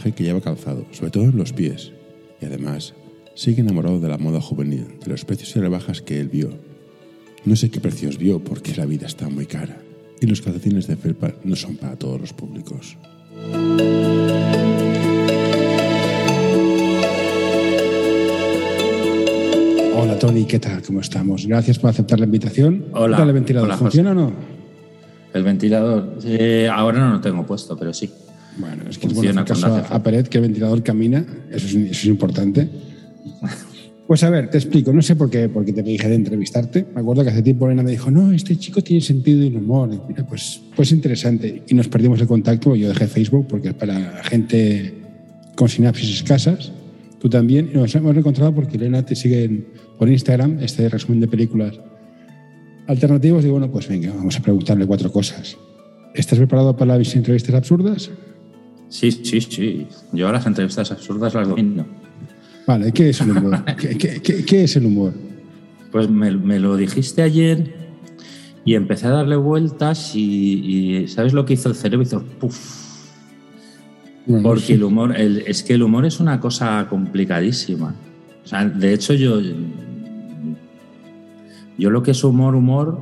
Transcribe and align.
personaje 0.00 0.12
que 0.12 0.24
lleva 0.24 0.40
calzado, 0.40 0.84
sobre 0.92 1.10
todo 1.10 1.24
en 1.24 1.36
los 1.36 1.52
pies, 1.52 1.92
y 2.40 2.46
además 2.46 2.94
sigue 3.34 3.60
enamorado 3.60 4.00
de 4.00 4.08
la 4.08 4.18
moda 4.18 4.40
juvenil, 4.40 4.98
de 5.04 5.10
los 5.10 5.24
precios 5.24 5.54
y 5.56 5.60
rebajas 5.60 6.00
que 6.00 6.20
él 6.20 6.28
vio. 6.28 6.50
No 7.44 7.54
sé 7.56 7.70
qué 7.70 7.80
precios 7.80 8.16
vio 8.18 8.42
porque 8.42 8.74
la 8.74 8.86
vida 8.86 9.06
está 9.06 9.28
muy 9.28 9.46
cara 9.46 9.78
y 10.20 10.26
los 10.26 10.40
calcetines 10.40 10.86
de 10.86 10.96
felpa 10.96 11.34
no 11.44 11.56
son 11.56 11.76
para 11.76 11.96
todos 11.96 12.20
los 12.20 12.32
públicos. 12.32 12.96
Hola 19.96 20.18
Tony, 20.18 20.44
¿qué 20.46 20.58
tal? 20.58 20.82
¿Cómo 20.82 21.00
estamos? 21.00 21.46
Gracias 21.46 21.78
por 21.78 21.90
aceptar 21.90 22.18
la 22.18 22.26
invitación. 22.26 22.86
Hola. 22.92 23.16
¿Qué 23.16 23.20
tal 23.20 23.28
el 23.28 23.34
ventilador? 23.34 23.68
Hola, 23.68 23.78
¿Funciona 23.78 24.10
o 24.12 24.14
no? 24.14 24.32
El 25.32 25.44
ventilador, 25.44 26.18
eh, 26.24 26.68
ahora 26.72 26.98
no 27.00 27.14
lo 27.14 27.20
tengo 27.20 27.46
puesto, 27.46 27.76
pero 27.76 27.92
sí. 27.92 28.10
Bueno, 28.60 28.84
es 28.88 28.98
que 28.98 29.06
es 29.06 29.14
bueno 29.14 29.32
Funciona 29.32 29.42
hacer 29.42 29.54
caso 29.56 29.74
a, 29.92 29.96
a 29.96 30.02
Peret 30.02 30.28
que 30.28 30.38
el 30.38 30.42
ventilador 30.42 30.82
camina, 30.82 31.24
eso 31.50 31.66
es, 31.66 31.74
eso 31.74 31.90
es 31.90 32.04
importante. 32.06 32.68
Pues 34.06 34.24
a 34.24 34.30
ver, 34.30 34.50
te 34.50 34.58
explico, 34.58 34.92
no 34.92 35.02
sé 35.02 35.14
por 35.14 35.30
qué, 35.30 35.48
por 35.48 35.64
qué 35.64 35.72
te 35.72 35.82
dije 35.84 36.08
de 36.08 36.16
entrevistarte. 36.16 36.84
Me 36.94 37.00
acuerdo 37.00 37.22
que 37.22 37.30
hace 37.30 37.42
tiempo 37.42 37.66
Elena 37.66 37.84
me 37.84 37.92
dijo, 37.92 38.10
no, 38.10 38.32
este 38.32 38.56
chico 38.56 38.82
tiene 38.82 39.00
sentido 39.00 39.44
y 39.44 39.54
humor. 39.54 39.88
Y 39.92 40.00
mira, 40.08 40.26
pues, 40.26 40.60
pues 40.74 40.90
interesante. 40.90 41.62
Y 41.68 41.74
nos 41.74 41.86
perdimos 41.86 42.20
el 42.20 42.26
contacto, 42.26 42.74
yo 42.74 42.88
dejé 42.88 43.06
Facebook 43.06 43.46
porque 43.48 43.68
es 43.68 43.74
para 43.74 44.22
gente 44.24 44.94
con 45.54 45.68
sinapsis 45.68 46.10
escasas. 46.16 46.72
Tú 47.20 47.28
también. 47.28 47.70
Y 47.72 47.76
nos 47.76 47.94
hemos 47.94 48.16
encontrado 48.16 48.52
porque 48.52 48.78
Elena 48.78 49.04
te 49.04 49.14
sigue 49.14 49.44
en- 49.44 49.66
por 49.96 50.08
Instagram, 50.08 50.58
este 50.60 50.88
resumen 50.88 51.20
de 51.20 51.28
películas 51.28 51.78
alternativos. 52.88 53.44
Y 53.44 53.48
bueno, 53.48 53.70
pues 53.70 53.86
venga, 53.86 54.12
vamos 54.12 54.36
a 54.36 54.42
preguntarle 54.42 54.86
cuatro 54.86 55.12
cosas. 55.12 55.56
¿Estás 56.14 56.38
preparado 56.38 56.76
para 56.76 56.98
las 56.98 57.14
entrevistas 57.14 57.54
absurdas? 57.54 58.10
Sí, 58.90 59.10
sí, 59.12 59.40
sí. 59.40 59.86
Yo 60.12 60.28
a 60.28 60.32
las 60.32 60.44
entrevistas 60.46 60.90
absurdas 60.92 61.32
las 61.32 61.48
domino. 61.48 61.86
Vale, 62.66 62.92
¿qué 62.92 63.08
es 63.10 63.20
el 63.22 63.30
humor? 63.30 63.64
¿Qué, 63.78 63.96
qué- 63.96 64.20
qué- 64.20 64.44
qué 64.44 64.64
es 64.64 64.76
el 64.76 64.84
humor? 64.86 65.14
Pues 65.90 66.10
me, 66.10 66.30
me 66.36 66.58
lo 66.60 66.76
dijiste 66.76 67.22
ayer 67.22 67.74
y 68.64 68.74
empecé 68.74 69.06
a 69.06 69.10
darle 69.10 69.36
vueltas 69.36 70.14
y, 70.14 71.00
y 71.02 71.08
¿sabes 71.08 71.32
lo 71.32 71.46
que 71.46 71.54
hizo 71.54 71.68
el 71.70 71.74
cerebro? 71.74 72.02
Hizo 72.04 72.22
puff. 72.22 72.58
Bueno, 74.26 74.42
Porque 74.42 74.62
sí. 74.66 74.72
el 74.74 74.82
humor, 74.84 75.16
el- 75.18 75.44
es 75.46 75.62
que 75.62 75.74
el 75.74 75.82
humor 75.82 76.04
es 76.04 76.20
una 76.20 76.38
cosa 76.40 76.86
complicadísima. 76.90 77.94
O 78.44 78.46
sea, 78.46 78.64
de 78.66 78.92
hecho, 78.92 79.14
yo, 79.14 79.40
yo 81.78 81.90
lo 81.90 82.02
que 82.02 82.10
es 82.10 82.22
humor, 82.24 82.54
humor, 82.54 83.00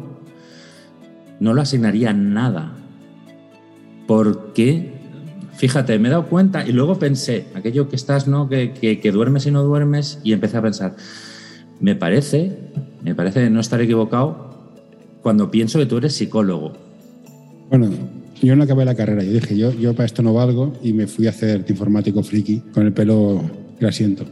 no 1.41 1.55
lo 1.55 1.61
asignaría 1.63 2.11
a 2.11 2.15
nada. 2.15 2.73
Porque, 4.07 4.95
fíjate, 5.59 5.99
me 5.99 6.09
he 6.09 6.11
dado 6.11 6.27
cuenta 6.27 6.67
y 6.67 6.73
luego 6.73 6.99
pensé, 6.99 7.45
aquello 7.55 7.89
que 7.89 7.97
estás, 7.97 8.27
¿no? 8.27 8.49
Que, 8.49 8.73
que- 8.73 8.99
que 9.01 9.13
duermes 9.13 9.45
y 9.47 9.51
no 9.51 9.63
duermes, 9.63 10.19
y 10.25 10.33
empecé 10.33 10.57
a 10.57 10.63
pensar, 10.63 10.97
me 11.81 11.95
parece, 11.95 12.57
me 13.05 13.15
parece 13.15 13.51
no 13.51 13.61
estar 13.61 13.81
equivocado 13.81 14.73
cuando 15.23 15.51
pienso 15.51 15.79
que 15.79 15.87
tú 15.87 15.99
eres 15.99 16.15
psicólogo. 16.15 16.73
Bueno, 17.69 17.91
yo 18.41 18.57
no 18.57 18.65
acabé 18.65 18.85
la 18.85 18.95
carrera. 18.95 19.23
Yo 19.23 19.33
dije, 19.33 19.57
yo, 19.59 19.73
yo 19.73 19.93
para 19.95 20.07
esto 20.07 20.23
no 20.23 20.33
valgo 20.33 20.73
y 20.83 20.93
me 20.93 21.07
fui 21.07 21.27
a 21.27 21.31
hacer 21.31 21.65
informático 21.69 22.23
friki 22.23 22.61
con 22.73 22.87
el 22.87 22.93
pelo 22.93 23.43
grasiento. 23.79 24.25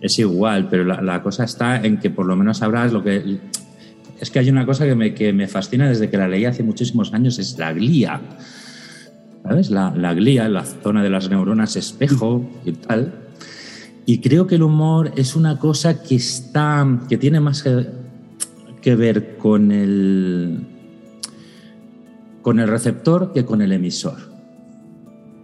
Es 0.00 0.18
igual, 0.18 0.68
pero 0.70 0.84
la, 0.84 1.02
la 1.02 1.22
cosa 1.22 1.44
está 1.44 1.82
en 1.84 1.98
que 1.98 2.10
por 2.10 2.26
lo 2.26 2.36
menos 2.36 2.58
sabrás 2.58 2.92
lo 2.92 3.02
que... 3.02 3.38
Es 4.20 4.30
que 4.30 4.38
hay 4.38 4.50
una 4.50 4.64
cosa 4.66 4.84
que 4.86 4.94
me, 4.94 5.14
que 5.14 5.32
me 5.32 5.48
fascina 5.48 5.88
desde 5.88 6.08
que 6.10 6.16
la 6.16 6.28
leí 6.28 6.44
hace 6.44 6.62
muchísimos 6.62 7.12
años, 7.14 7.38
es 7.38 7.58
la 7.58 7.72
glía. 7.72 8.20
¿Sabes? 9.48 9.70
La, 9.70 10.12
glía, 10.12 10.46
la 10.50 10.62
zona 10.62 11.02
de 11.02 11.08
las 11.08 11.30
neuronas 11.30 11.74
espejo 11.76 12.44
y 12.66 12.72
tal. 12.72 13.14
Y 14.04 14.20
creo 14.20 14.46
que 14.46 14.56
el 14.56 14.62
humor 14.62 15.12
es 15.16 15.36
una 15.36 15.58
cosa 15.58 16.02
que 16.02 16.16
está... 16.16 16.86
que 17.08 17.16
tiene 17.16 17.40
más 17.40 17.62
que, 17.62 17.86
que 18.82 18.94
ver 18.94 19.38
con 19.38 19.72
el... 19.72 20.66
con 22.42 22.60
el 22.60 22.68
receptor 22.68 23.32
que 23.32 23.46
con 23.46 23.62
el 23.62 23.72
emisor. 23.72 24.18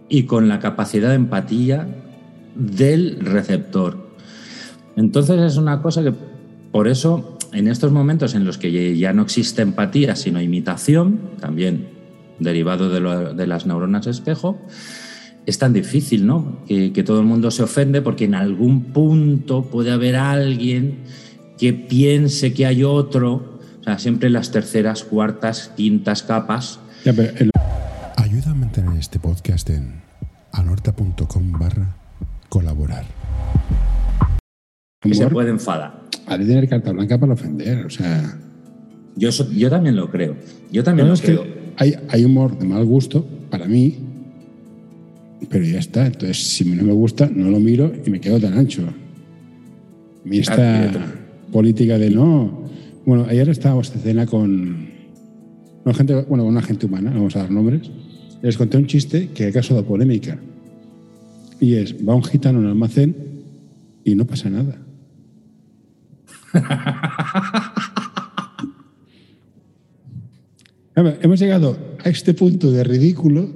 Y 0.07 0.25
con 0.25 0.47
la 0.49 0.59
capacidad 0.59 1.09
de 1.09 1.15
empatía 1.15 1.87
del 2.53 3.17
receptor. 3.21 4.11
Entonces 4.95 5.41
es 5.41 5.57
una 5.57 5.81
cosa 5.81 6.03
que, 6.03 6.13
por 6.71 6.87
eso, 6.87 7.39
en 7.53 7.67
estos 7.67 7.91
momentos 7.91 8.35
en 8.35 8.45
los 8.45 8.59
que 8.59 8.95
ya 8.95 9.13
no 9.13 9.23
existe 9.23 9.63
empatía, 9.63 10.15
sino 10.15 10.39
imitación, 10.39 11.31
también 11.39 11.94
derivado 12.39 12.89
de, 12.89 12.99
lo- 12.99 13.33
de 13.33 13.47
las 13.47 13.65
neuronas 13.65 14.07
espejo, 14.07 14.59
es 15.45 15.57
tan 15.59 15.73
difícil, 15.73 16.25
¿no? 16.25 16.63
Que, 16.67 16.91
que 16.91 17.03
todo 17.03 17.19
el 17.19 17.25
mundo 17.25 17.51
se 17.51 17.63
ofende 17.63 18.01
porque 18.01 18.25
en 18.25 18.35
algún 18.35 18.85
punto 18.85 19.63
puede 19.69 19.91
haber 19.91 20.15
alguien 20.15 21.03
que 21.57 21.73
piense 21.73 22.53
que 22.53 22.65
hay 22.65 22.83
otro, 22.83 23.59
o 23.79 23.83
sea, 23.83 23.99
siempre 23.99 24.29
las 24.29 24.51
terceras, 24.51 25.03
cuartas, 25.03 25.71
quintas 25.77 26.23
capas. 26.23 26.79
Ya, 27.05 27.13
pero 27.13 27.31
el- 27.37 27.51
Ayuda 28.17 28.51
a 28.51 28.55
mantener 28.55 28.97
este 28.97 29.19
podcast 29.19 29.69
en 29.69 30.01
anorta.com 30.51 31.51
barra 31.53 31.95
colaborar. 32.49 33.05
Que 35.01 35.13
se 35.13 35.27
puede 35.27 35.51
enfadar. 35.51 36.01
ha 36.25 36.37
de 36.37 36.45
tener 36.45 36.67
carta 36.67 36.91
blanca 36.91 37.19
para 37.19 37.33
ofender. 37.33 37.85
O 37.85 37.89
sea, 37.89 38.39
Yo, 39.15 39.31
so- 39.31 39.49
yo 39.51 39.69
también 39.69 39.95
lo 39.95 40.09
creo. 40.09 40.35
Yo 40.71 40.83
también 40.83 41.07
no, 41.07 41.13
lo 41.13 41.19
creo. 41.19 41.43
que 41.43 41.64
hay, 41.77 41.95
hay 42.09 42.25
humor 42.25 42.57
de 42.57 42.65
mal 42.65 42.85
gusto 42.85 43.25
para 43.49 43.67
mí, 43.67 43.95
pero 45.49 45.65
ya 45.65 45.79
está. 45.79 46.07
Entonces, 46.07 46.37
si 46.37 46.65
no 46.65 46.83
me 46.83 46.93
gusta, 46.93 47.29
no 47.33 47.49
lo 47.49 47.59
miro 47.59 47.91
y 48.05 48.09
me 48.09 48.19
quedo 48.19 48.39
tan 48.39 48.53
ancho. 48.53 48.83
Mí 50.23 50.39
esta 50.39 50.91
política 51.51 51.97
de 51.97 52.09
no. 52.09 52.63
Bueno, 53.05 53.25
ayer 53.29 53.49
estábamos 53.49 53.93
de 53.93 53.99
cena 53.99 54.25
con, 54.25 54.87
con 55.83 55.93
gente, 55.93 56.15
bueno, 56.23 56.43
con 56.43 56.53
una 56.53 56.61
gente 56.61 56.85
humana, 56.85 57.11
vamos 57.13 57.35
a 57.35 57.39
dar 57.39 57.51
nombres. 57.51 57.89
Les 58.41 58.57
conté 58.57 58.77
un 58.77 58.87
chiste 58.87 59.29
que 59.29 59.47
ha 59.47 59.51
causado 59.51 59.85
polémica. 59.85 60.37
Y 61.59 61.75
es, 61.75 61.95
va 62.07 62.15
un 62.15 62.23
gitano 62.23 62.59
en 62.59 62.65
un 62.65 62.71
almacén 62.71 63.15
y 64.03 64.15
no 64.15 64.25
pasa 64.25 64.49
nada. 64.49 64.77
A 66.53 67.73
ver, 70.55 70.63
Hemos 70.95 71.39
llegado 71.39 71.77
a 72.03 72.09
este 72.09 72.33
punto 72.33 72.71
de 72.71 72.83
ridículo 72.83 73.49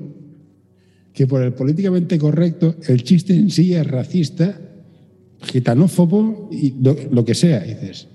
que 1.13 1.25
por 1.25 1.41
el 1.41 1.53
políticamente 1.53 2.17
correcto 2.19 2.75
el 2.87 3.03
chiste 3.03 3.33
en 3.33 3.49
sí 3.49 3.73
es 3.73 3.87
racista, 3.87 4.59
gitanófobo 5.41 6.49
y 6.51 6.73
lo, 6.81 6.95
lo 7.11 7.23
que 7.23 7.33
sea, 7.35 7.61
dices. 7.61 8.07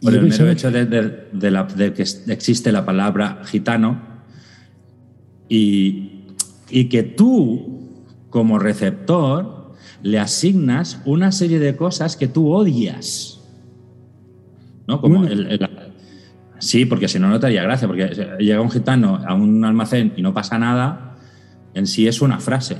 Por 0.00 0.14
el 0.14 0.22
mero 0.28 0.48
hecho 0.48 0.70
de, 0.70 0.86
de- 0.86 1.12
de 1.32 1.50
la- 1.50 1.64
de 1.64 1.92
que 1.92 2.02
existe 2.02 2.70
la 2.72 2.86
palabra 2.86 3.42
gitano 3.44 4.00
y, 5.48 6.22
y 6.70 6.88
que 6.88 7.02
tú, 7.02 7.90
como 8.30 8.58
receptor, 8.58 9.72
le 10.02 10.18
asignas 10.18 11.00
una 11.04 11.32
serie 11.32 11.58
de 11.58 11.74
cosas 11.76 12.16
que 12.16 12.28
tú 12.28 12.48
odias. 12.52 13.40
¿No? 14.86 15.00
Como 15.00 15.18
Bueno. 15.18 15.32
el- 15.32 15.46
el- 15.50 15.69
sí, 16.60 16.84
porque 16.84 17.08
si 17.08 17.18
no, 17.18 17.28
no 17.28 17.40
te 17.40 17.46
haría 17.46 17.62
gracia, 17.64 17.88
porque 17.88 18.08
llega 18.38 18.60
un 18.60 18.70
gitano 18.70 19.16
a 19.26 19.34
un 19.34 19.64
almacén 19.64 20.12
y 20.16 20.22
no 20.22 20.32
pasa 20.32 20.58
nada, 20.58 21.16
en 21.74 21.86
sí 21.86 22.06
es 22.06 22.22
una 22.22 22.38
frase. 22.38 22.76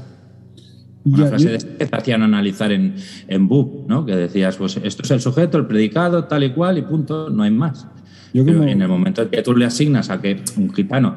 Una 1.04 1.16
Ya, 1.24 1.26
frase 1.28 1.58
yo- 1.58 1.78
que 1.78 1.86
te 1.86 1.96
hacían 1.96 2.22
analizar 2.22 2.70
en, 2.72 2.94
en 3.26 3.48
BUP, 3.48 3.88
¿no? 3.88 4.04
Que 4.04 4.14
decías, 4.14 4.56
pues 4.56 4.78
esto 4.82 5.02
es 5.02 5.10
el 5.10 5.20
sujeto, 5.20 5.58
el 5.58 5.66
predicado, 5.66 6.24
tal 6.24 6.44
y 6.44 6.50
cual, 6.52 6.78
y 6.78 6.82
punto, 6.82 7.30
no 7.30 7.42
hay 7.42 7.50
más. 7.50 7.86
Yo 8.34 8.44
como- 8.44 8.62
en 8.64 8.80
el 8.82 8.88
momento 8.88 9.22
en 9.22 9.28
que 9.30 9.42
tú 9.42 9.56
le 9.56 9.64
asignas 9.64 10.08
a 10.10 10.20
que 10.20 10.42
un 10.56 10.72
gitano 10.72 11.16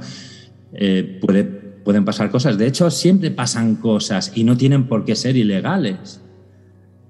eh, 0.73 1.19
puede, 1.21 1.43
pueden 1.43 2.05
pasar 2.05 2.31
cosas, 2.31 2.57
de 2.57 2.65
hecho, 2.65 2.89
siempre 2.89 3.29
pasan 3.29 3.75
cosas 3.75 4.31
y 4.35 4.43
no 4.43 4.57
tienen 4.57 4.85
por 4.88 5.03
qué 5.05 5.15
ser 5.15 5.35
ilegales. 5.35 6.21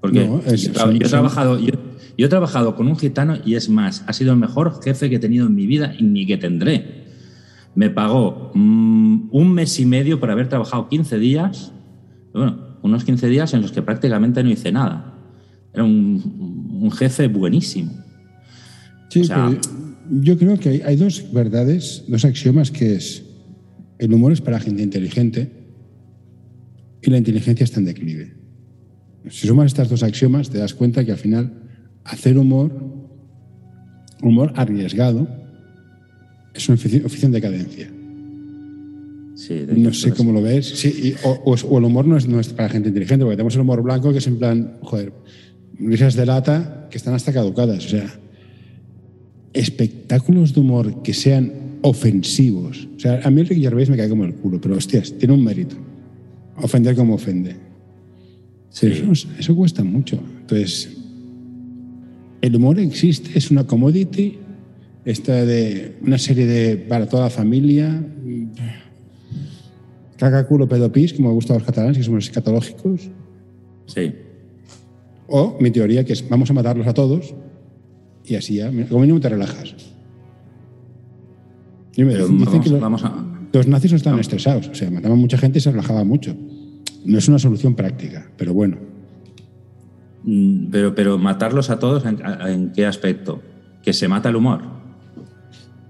Porque 0.02 0.28
No, 0.28 0.42
es- 0.46 0.64
yo, 0.64 0.74
son- 0.74 0.92
yo 0.92 0.98
he 0.98 1.02
son- 1.04 1.10
trabajado, 1.12 1.60
yo, 1.60 1.72
yo 2.18 2.26
he 2.28 2.30
trabajado 2.30 2.76
con 2.76 2.88
un 2.88 2.98
gitano 2.98 3.38
y 3.46 3.56
es 3.56 3.70
más, 3.70 4.04
ha 4.08 4.14
sido 4.14 4.34
el 4.34 4.40
mejor 4.40 4.82
jefe 4.84 5.10
que 5.10 5.16
he 5.18 5.20
tenido 5.20 5.48
en 5.48 5.56
mi 5.56 5.68
vida 5.68 5.94
y 5.98 6.04
ni 6.04 6.26
que 6.26 6.38
tendré. 6.38 7.04
Me 7.76 7.90
pagó 7.90 8.52
mm, 8.54 9.30
un 9.32 9.54
mes 9.54 9.80
y 9.80 9.86
medio 9.86 10.20
por 10.20 10.30
haber 10.30 10.48
trabajado 10.50 10.90
15 10.90 11.18
días, 11.20 11.72
bueno, 12.34 12.78
unos 12.84 13.04
15 13.04 13.28
días 13.28 13.54
en 13.54 13.62
los 13.62 13.72
que 13.72 13.82
prácticamente 13.82 14.44
no 14.44 14.50
hice 14.52 14.72
nada. 14.72 15.16
Era 15.74 15.84
un, 15.84 16.70
un 16.82 16.92
jefe 16.92 17.28
buenísimo. 17.28 17.92
Sí, 19.10 19.22
O 19.22 19.24
sea- 19.24 19.48
pero 19.50 19.62
yo 20.22 20.38
creo 20.38 20.60
que 20.60 20.70
hay, 20.70 20.82
hay 20.82 20.96
dos 20.98 21.32
verdades, 21.32 22.04
dos 22.08 22.26
axiomas 22.26 22.70
que 22.72 22.96
es 22.96 23.24
el 24.00 24.14
humor 24.14 24.34
es 24.34 24.42
para 24.42 24.60
gente 24.60 24.84
inteligente 24.84 25.52
y 27.02 27.10
la 27.10 27.18
inteligencia 27.18 27.64
está 27.64 27.80
en 27.80 27.86
declive. 27.86 28.34
Si 29.30 29.48
sumas 29.48 29.68
estas 29.68 29.90
dos 29.90 30.04
axiomas, 30.04 30.50
te 30.50 30.58
das 30.58 30.74
cuenta 30.74 31.06
que 31.06 31.12
al 31.14 31.18
final 31.18 31.63
hacer 32.06 32.38
humor, 32.38 32.72
humor 34.22 34.54
arriesgado, 34.56 35.28
es 36.54 36.68
un 36.70 36.76
oficio, 36.76 37.06
oficio 37.06 37.26
en 37.28 37.32
decadencia. 37.32 37.90
Sí, 39.36 39.56
de 39.56 39.74
No 39.78 39.94
sé 39.94 40.12
cómo 40.12 40.32
lo 40.32 40.42
ves. 40.42 40.68
Sí, 40.70 40.90
y- 40.90 41.28
o, 41.28 41.32
o 41.46 41.56
o 41.56 41.78
el 41.80 41.84
humor 41.84 42.06
no 42.06 42.18
es, 42.18 42.28
no 42.28 42.40
es 42.40 42.50
para 42.50 42.70
gente 42.70 42.90
inteligente, 42.90 43.26
porque 43.26 43.36
tenemos 43.36 43.56
el 43.56 43.62
humor 43.62 43.82
blanco 43.82 44.12
que 44.12 44.20
es 44.20 44.28
en 44.28 44.38
plan, 44.38 44.78
joder, 44.82 45.12
risas 45.80 46.14
de 46.16 46.26
lata 46.26 46.88
que 46.92 46.98
están 46.98 47.14
hasta 47.16 47.34
caducadas. 47.34 47.86
O 47.86 47.90
sea, 47.90 48.08
espectáculos 49.54 50.54
de 50.54 50.62
humor 50.62 51.02
que 51.04 51.14
sean 51.14 51.52
ofensivos. 51.82 52.88
O 52.96 53.00
sea, 53.00 53.22
a 53.24 53.30
mí 53.30 53.44
Ricky 53.44 53.62
Gervais 53.62 53.90
me 53.90 53.98
cae 53.98 54.10
como 54.10 54.24
el 54.26 54.36
culo, 54.36 54.62
pero 54.62 54.76
hostias, 54.76 55.14
tiene 55.18 55.34
un 55.34 55.44
mérito. 55.44 55.76
Ofender 56.58 56.96
como 56.96 57.16
ofende. 57.16 57.56
Sí. 58.70 58.88
Eso, 58.88 59.28
eso 59.38 59.56
cuesta 59.56 59.84
mucho. 59.84 60.20
Entonces, 60.42 60.98
el 62.44 62.58
humor 62.58 62.78
existe, 62.78 63.38
es 63.38 63.52
una 63.52 63.66
commodity, 63.66 64.38
esta 65.06 65.46
de 65.46 65.96
una 66.02 66.18
serie 66.18 66.46
de 66.46 66.76
para 66.76 67.08
toda 67.08 67.24
la 67.24 67.30
familia. 67.30 68.06
Caca, 70.18 70.46
culo, 70.46 70.68
pedo, 70.68 70.92
pis, 70.92 71.14
como 71.14 71.30
me 71.30 71.36
gusta 71.36 71.54
a 71.54 71.58
los 71.58 71.66
catalanes, 71.66 71.98
que 71.98 72.04
somos 72.04 72.26
escatológicos. 72.26 73.10
Sí. 73.86 74.14
O 75.28 75.58
mi 75.62 75.72
teoría, 75.72 76.04
que 76.04 76.12
es 76.12 76.28
vamos 76.28 76.50
a 76.50 76.54
matarlos 76.54 76.86
a 76.86 76.94
todos 76.94 77.34
y 78.26 78.36
así 78.36 78.56
ya, 78.56 78.70
como 78.90 79.00
mínimo 79.00 79.22
te 79.22 79.30
relajas. 79.30 79.74
Y 81.96 82.04
me 82.04 82.14
dicen 82.14 82.40
vamos, 82.40 82.62
que 82.62 82.70
los, 82.70 82.82
vamos 82.82 83.06
a. 83.06 83.26
los 83.54 83.68
nazis 83.68 83.92
no 83.92 83.98
estaban 83.98 84.20
estresados, 84.20 84.68
o 84.68 84.76
sea, 84.76 84.92
mataban 84.92 85.18
mucha 85.18 85.38
gente 85.38 85.60
y 85.60 85.62
se 85.62 85.72
relajaba 85.72 86.04
mucho. 86.04 86.36
No 87.06 87.18
es 87.18 87.28
una 87.30 87.40
solución 87.40 87.74
práctica, 87.74 88.30
pero 88.36 88.54
bueno. 88.54 88.93
Mm, 90.24 90.70
Pero, 90.72 90.96
pero 90.96 91.18
matarlos 91.18 91.70
a 91.70 91.80
todos, 91.80 92.06
¿en, 92.06 92.20
en 92.48 92.72
qué 92.72 92.86
aspecto? 92.86 93.42
¿Que 93.82 93.92
se 93.94 94.08
mata 94.08 94.30
el 94.30 94.36
humor? 94.38 94.62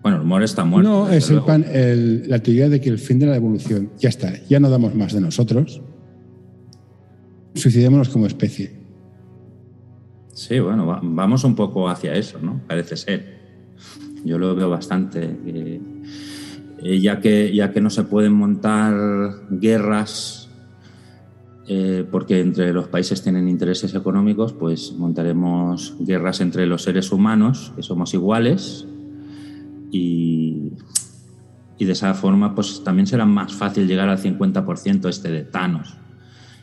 Bueno, 0.01 0.17
el 0.17 0.23
humor 0.23 0.43
está 0.43 0.65
muerto. 0.65 0.89
No, 0.89 1.09
es 1.09 1.29
el 1.29 1.41
pan- 1.41 1.65
el- 1.71 2.27
la 2.29 2.39
teoría 2.39 2.67
de 2.67 2.81
que 2.81 2.89
el 2.89 2.99
fin 2.99 3.19
de 3.19 3.25
la 3.27 3.35
evolución, 3.35 3.91
ya 3.99 4.09
está, 4.09 4.33
ya 4.49 4.59
no 4.59 4.69
damos 4.69 4.95
más 4.95 5.13
de 5.13 5.21
nosotros. 5.21 5.81
Suicidémonos 7.55 8.09
como 8.09 8.25
especie. 8.25 8.71
Sí, 10.33 10.59
bueno, 10.59 10.87
va- 10.87 10.99
vamos 11.03 11.43
un 11.43 11.55
poco 11.55 11.87
hacia 11.87 12.13
eso, 12.15 12.39
¿no? 12.41 12.61
Parece 12.67 12.97
ser. 12.97 13.37
Yo 14.25 14.37
lo 14.39 14.55
veo 14.55 14.69
bastante. 14.69 15.23
eh, 15.45 15.79
eh, 16.81 16.99
ya, 16.99 17.19
que, 17.21 17.53
ya 17.55 17.71
que 17.71 17.79
no 17.79 17.89
se 17.89 18.03
pueden 18.03 18.33
montar 18.33 18.93
guerras 19.51 20.42
eh, 21.67 22.05
porque 22.11 22.39
entre 22.41 22.73
los 22.73 22.87
países 22.89 23.21
tienen 23.21 23.47
intereses 23.47 23.93
económicos, 23.95 24.53
pues 24.53 24.93
montaremos 24.97 25.95
guerras 25.99 26.41
entre 26.41 26.65
los 26.67 26.83
seres 26.83 27.11
humanos, 27.11 27.71
que 27.75 27.83
somos 27.83 28.13
iguales, 28.13 28.85
y, 29.91 30.71
y 31.77 31.85
de 31.85 31.91
esa 31.91 32.13
forma 32.13 32.53
pues 32.55 32.83
también 32.83 33.07
será 33.07 33.25
más 33.25 33.53
fácil 33.53 33.87
llegar 33.87 34.09
al 34.09 34.17
50% 34.17 35.07
este 35.09 35.31
de 35.31 35.43
Thanos, 35.43 35.95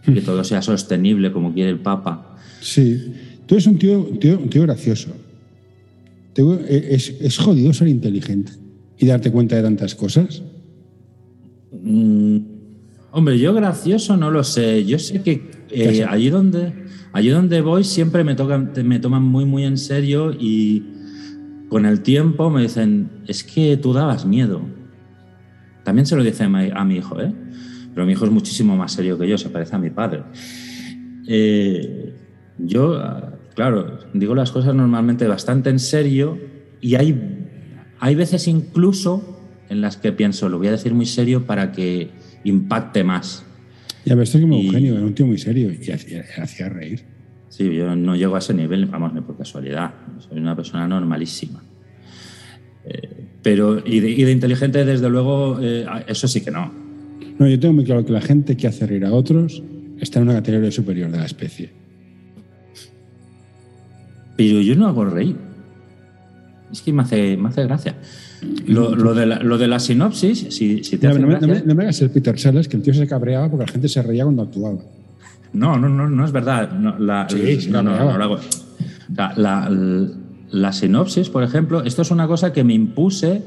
que 0.04 0.20
todo 0.20 0.42
sea 0.44 0.62
sostenible 0.62 1.30
como 1.32 1.52
quiere 1.52 1.70
el 1.70 1.78
Papa. 1.80 2.36
Sí, 2.60 3.12
tú 3.46 3.54
eres 3.54 3.66
un 3.66 3.78
tío, 3.78 4.00
un 4.00 4.18
tío, 4.18 4.38
un 4.38 4.48
tío 4.50 4.62
gracioso. 4.62 5.10
Te- 6.32 6.94
es, 6.94 7.08
es 7.20 7.38
jodido 7.38 7.72
ser 7.72 7.88
inteligente 7.88 8.52
y 8.98 9.06
darte 9.06 9.30
cuenta 9.30 9.56
de 9.56 9.62
tantas 9.62 9.94
cosas. 9.94 10.42
Mm, 11.72 12.38
hombre, 13.12 13.38
yo 13.38 13.54
gracioso 13.54 14.16
no 14.16 14.30
lo 14.30 14.44
sé. 14.44 14.84
Yo 14.84 14.98
sé 14.98 15.22
que 15.22 15.50
eh, 15.70 16.04
allí 16.08 16.30
donde 16.30 16.72
allí 17.12 17.30
donde 17.30 17.60
voy 17.60 17.84
siempre 17.84 18.24
me 18.24 18.34
tocan 18.34 18.72
me 18.84 18.98
toman 18.98 19.22
muy 19.22 19.44
muy 19.44 19.64
en 19.64 19.78
serio 19.78 20.32
y 20.32 20.84
con 21.68 21.86
el 21.86 22.00
tiempo 22.00 22.50
me 22.50 22.62
dicen 22.62 23.10
es 23.26 23.44
que 23.44 23.76
tú 23.76 23.92
dabas 23.92 24.24
miedo. 24.26 24.62
También 25.84 26.06
se 26.06 26.16
lo 26.16 26.22
dice 26.22 26.44
a 26.44 26.48
mi, 26.48 26.70
a 26.72 26.84
mi 26.84 26.96
hijo, 26.96 27.20
¿eh? 27.20 27.32
Pero 27.94 28.06
mi 28.06 28.12
hijo 28.12 28.24
es 28.24 28.30
muchísimo 28.30 28.76
más 28.76 28.92
serio 28.92 29.18
que 29.18 29.28
yo, 29.28 29.38
se 29.38 29.48
parece 29.48 29.74
a 29.74 29.78
mi 29.78 29.90
padre. 29.90 30.22
Eh, 31.26 32.14
yo, 32.58 33.00
claro, 33.54 33.98
digo 34.12 34.34
las 34.34 34.50
cosas 34.50 34.74
normalmente 34.74 35.26
bastante 35.26 35.70
en 35.70 35.78
serio 35.78 36.38
y 36.80 36.94
hay, 36.96 37.46
hay 37.98 38.14
veces 38.14 38.48
incluso 38.48 39.38
en 39.68 39.80
las 39.80 39.96
que 39.96 40.12
pienso, 40.12 40.48
lo 40.48 40.58
voy 40.58 40.68
a 40.68 40.72
decir 40.72 40.92
muy 40.94 41.06
serio 41.06 41.46
para 41.46 41.72
que 41.72 42.10
impacte 42.44 43.04
más. 43.04 43.44
Ya 44.04 44.14
ves, 44.14 44.28
esto 44.30 44.38
es 44.38 44.42
como 44.44 44.56
Y- 44.56 44.66
Eugenio, 44.66 44.94
era 44.96 45.04
un 45.04 45.14
tío 45.14 45.26
muy 45.26 45.38
serio 45.38 45.70
y 45.72 45.90
hacía, 45.90 46.24
hacía 46.42 46.68
reír. 46.68 47.02
Sí, 47.48 47.74
yo 47.74 47.94
no 47.96 48.14
llego 48.16 48.36
a 48.36 48.38
ese 48.38 48.54
nivel, 48.54 48.86
vamos, 48.86 49.12
ni 49.12 49.20
por 49.20 49.36
casualidad. 49.36 49.92
Soy 50.20 50.38
una 50.38 50.54
persona 50.56 50.86
normalísima. 50.88 51.62
Eh, 52.84 53.26
pero, 53.42 53.82
y 53.84 54.00
de, 54.00 54.10
y 54.10 54.22
de 54.22 54.32
inteligente, 54.32 54.84
desde 54.84 55.08
luego, 55.10 55.58
eh, 55.60 55.84
eso 56.06 56.28
sí 56.28 56.40
que 56.40 56.50
no. 56.50 56.72
No, 57.38 57.46
yo 57.48 57.58
tengo 57.58 57.74
muy 57.74 57.84
claro 57.84 58.04
que 58.04 58.12
la 58.12 58.20
gente 58.20 58.56
que 58.56 58.66
hace 58.68 58.86
reír 58.86 59.04
a 59.04 59.12
otros 59.12 59.62
está 59.98 60.18
en 60.20 60.26
una 60.26 60.34
categoría 60.34 60.70
superior 60.70 61.10
de 61.10 61.18
la 61.18 61.24
especie. 61.26 61.70
Pero 64.36 64.60
yo 64.60 64.74
no 64.76 64.86
hago 64.86 65.04
reír. 65.04 65.36
Es 66.72 66.82
que 66.82 66.92
me 66.92 67.02
hace, 67.02 67.36
me 67.36 67.48
hace 67.48 67.64
gracia. 67.64 67.96
Lo, 68.66 68.94
lo 68.94 69.12
de, 69.14 69.26
la, 69.26 69.38
lo 69.40 69.58
de 69.58 69.68
la 69.68 69.78
sinopsis, 69.78 70.46
si, 70.50 70.82
si 70.82 70.96
te 70.98 71.06
No, 71.06 71.12
hace 71.12 71.20
no 71.20 71.26
me- 71.28 71.40
no 71.40 71.46
me, 71.46 71.62
no 71.62 71.74
me 71.74 71.82
hagas 71.84 72.00
el 72.00 72.10
Peter 72.10 72.38
Sellers, 72.38 72.68
que 72.68 72.76
el 72.78 72.82
tío 72.82 72.94
se 72.94 73.06
cabreaba 73.06 73.50
porque 73.50 73.66
la 73.66 73.72
gente 73.72 73.88
se 73.88 74.02
reía 74.02 74.24
cuando 74.24 74.42
actuaba. 74.42 74.78
No, 75.52 75.76
no, 75.78 75.88
no, 75.88 76.08
no 76.08 76.24
es 76.24 76.32
verdad. 76.32 76.70
La, 76.98 77.26
Sí, 77.28 77.68
no, 77.70 77.82
no, 77.82 77.92
no 78.18 78.38
la, 79.36 79.68
la 80.52 80.72
sinopsis, 80.72 81.28
por 81.28 81.42
ejemplo, 81.42 81.82
esto 81.82 82.02
es 82.02 82.10
una 82.10 82.26
cosa 82.26 82.52
que 82.52 82.64
me 82.64 82.72
impuse, 82.74 83.42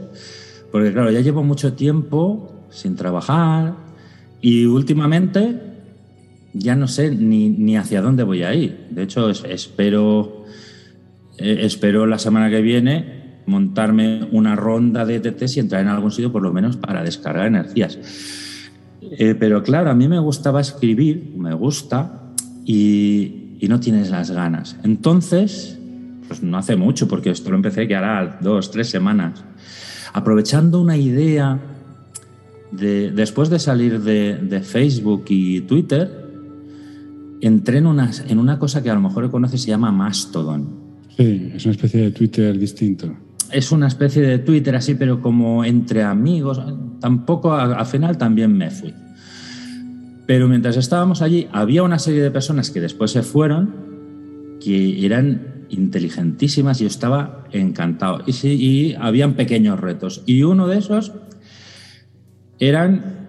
porque 0.72 0.92
claro, 0.92 1.10
ya 1.12 1.22
llevo 1.22 1.44
mucho 1.44 1.74
tiempo 1.74 2.68
sin 2.70 2.96
trabajar 2.96 3.74
y 4.42 4.66
últimamente 4.66 5.60
ya 6.54 6.76
no 6.76 6.88
sé 6.88 7.10
ni, 7.16 7.50
ni 7.50 7.78
hacia 7.78 8.02
dónde 8.02 8.24
voy 8.24 8.44
a 8.44 8.54
ir. 8.54 8.88
De 8.92 9.04
hecho, 9.04 9.30
es- 9.30 9.44
espero, 9.50 10.46
eh, 11.38 11.60
espero 11.62 12.06
la 12.06 12.20
semana 12.20 12.50
que 12.50 12.62
viene 12.62 13.23
montarme 13.46 14.28
una 14.32 14.56
ronda 14.56 15.06
de 15.06 15.20
TTs 15.20 15.58
y 15.58 15.60
entrar 15.60 15.82
en 15.82 15.88
algún 15.88 16.12
sitio 16.12 16.32
por 16.32 16.42
lo 16.42 16.54
menos 16.54 16.78
para 16.78 17.04
descargar 17.04 17.48
energías. 17.48 17.98
Eh, 19.02 19.36
pero 19.38 19.64
claro, 19.64 19.90
a 19.90 19.96
mí 19.96 20.08
me 20.08 20.20
gustaba 20.20 20.62
escribir, 20.62 21.34
me 21.38 21.54
gusta, 21.54 22.24
y, 22.66 23.40
no 23.68 23.80
tienes 23.80 24.10
las 24.10 24.30
ganas. 24.30 24.76
Entonces, 24.84 25.80
pues 26.28 26.44
no 26.44 26.58
hace 26.58 26.76
mucho, 26.76 27.08
porque 27.08 27.30
esto 27.30 27.50
lo 27.50 27.56
empecé 27.56 27.88
que 27.88 27.96
hará 27.96 28.40
dos, 28.42 28.72
tres 28.72 28.90
semanas, 28.90 29.42
aprovechando 30.12 30.82
una 30.82 30.98
idea 30.98 31.60
de, 32.72 33.12
después 33.12 33.50
de 33.50 33.60
salir 33.60 34.02
de, 34.02 34.36
de 34.36 34.60
Facebook 34.60 35.24
y 35.30 35.62
Twitter, 35.62 36.26
entré 37.40 37.78
en 37.78 37.88
una, 37.88 38.12
en 38.28 38.38
una 38.38 38.60
cosa 38.60 38.84
que 38.84 38.90
a 38.90 38.96
lo 38.96 39.00
mejor 39.00 39.32
conoces, 39.32 39.62
se 39.62 39.70
llama 39.70 39.94
Mastodon 39.94 40.84
Sí, 41.18 41.52
es 41.54 41.66
una 41.66 41.74
especie 41.74 42.02
de 42.02 42.12
Twitter 42.12 42.58
distinto. 42.58 43.16
Es 43.52 43.72
una 43.72 43.88
especie 43.88 44.22
de 44.22 44.40
Twitter 44.40 44.76
así, 44.76 44.96
pero 44.96 45.22
como 45.22 45.66
entre 45.66 46.04
amigos. 46.04 46.62
Tampoco, 47.00 47.54
al 47.54 47.86
final 47.86 48.18
también 48.18 48.56
me 48.58 48.70
fui. 48.70 48.94
Pero 50.26 50.48
mientras 50.48 50.78
estábamos 50.78 51.22
allí, 51.22 51.48
había 51.52 51.84
una 51.84 52.00
serie 52.00 52.22
de 52.22 52.32
personas 52.32 52.72
que 52.72 52.80
después 52.80 53.12
se 53.12 53.24
fueron, 53.24 54.58
que 54.62 55.06
eran 55.06 55.66
inteligentísimas 55.70 56.80
y 56.80 56.84
yo 56.84 56.88
estaba 56.88 57.44
encantado. 57.52 58.22
Y, 58.26 58.34
sí, 58.34 58.54
y 58.54 58.96
habían 58.96 59.34
pequeños 59.34 59.80
retos. 59.80 60.24
Y 60.26 60.44
uno 60.44 60.68
de 60.68 60.78
esos 60.78 61.12
eran 62.60 63.28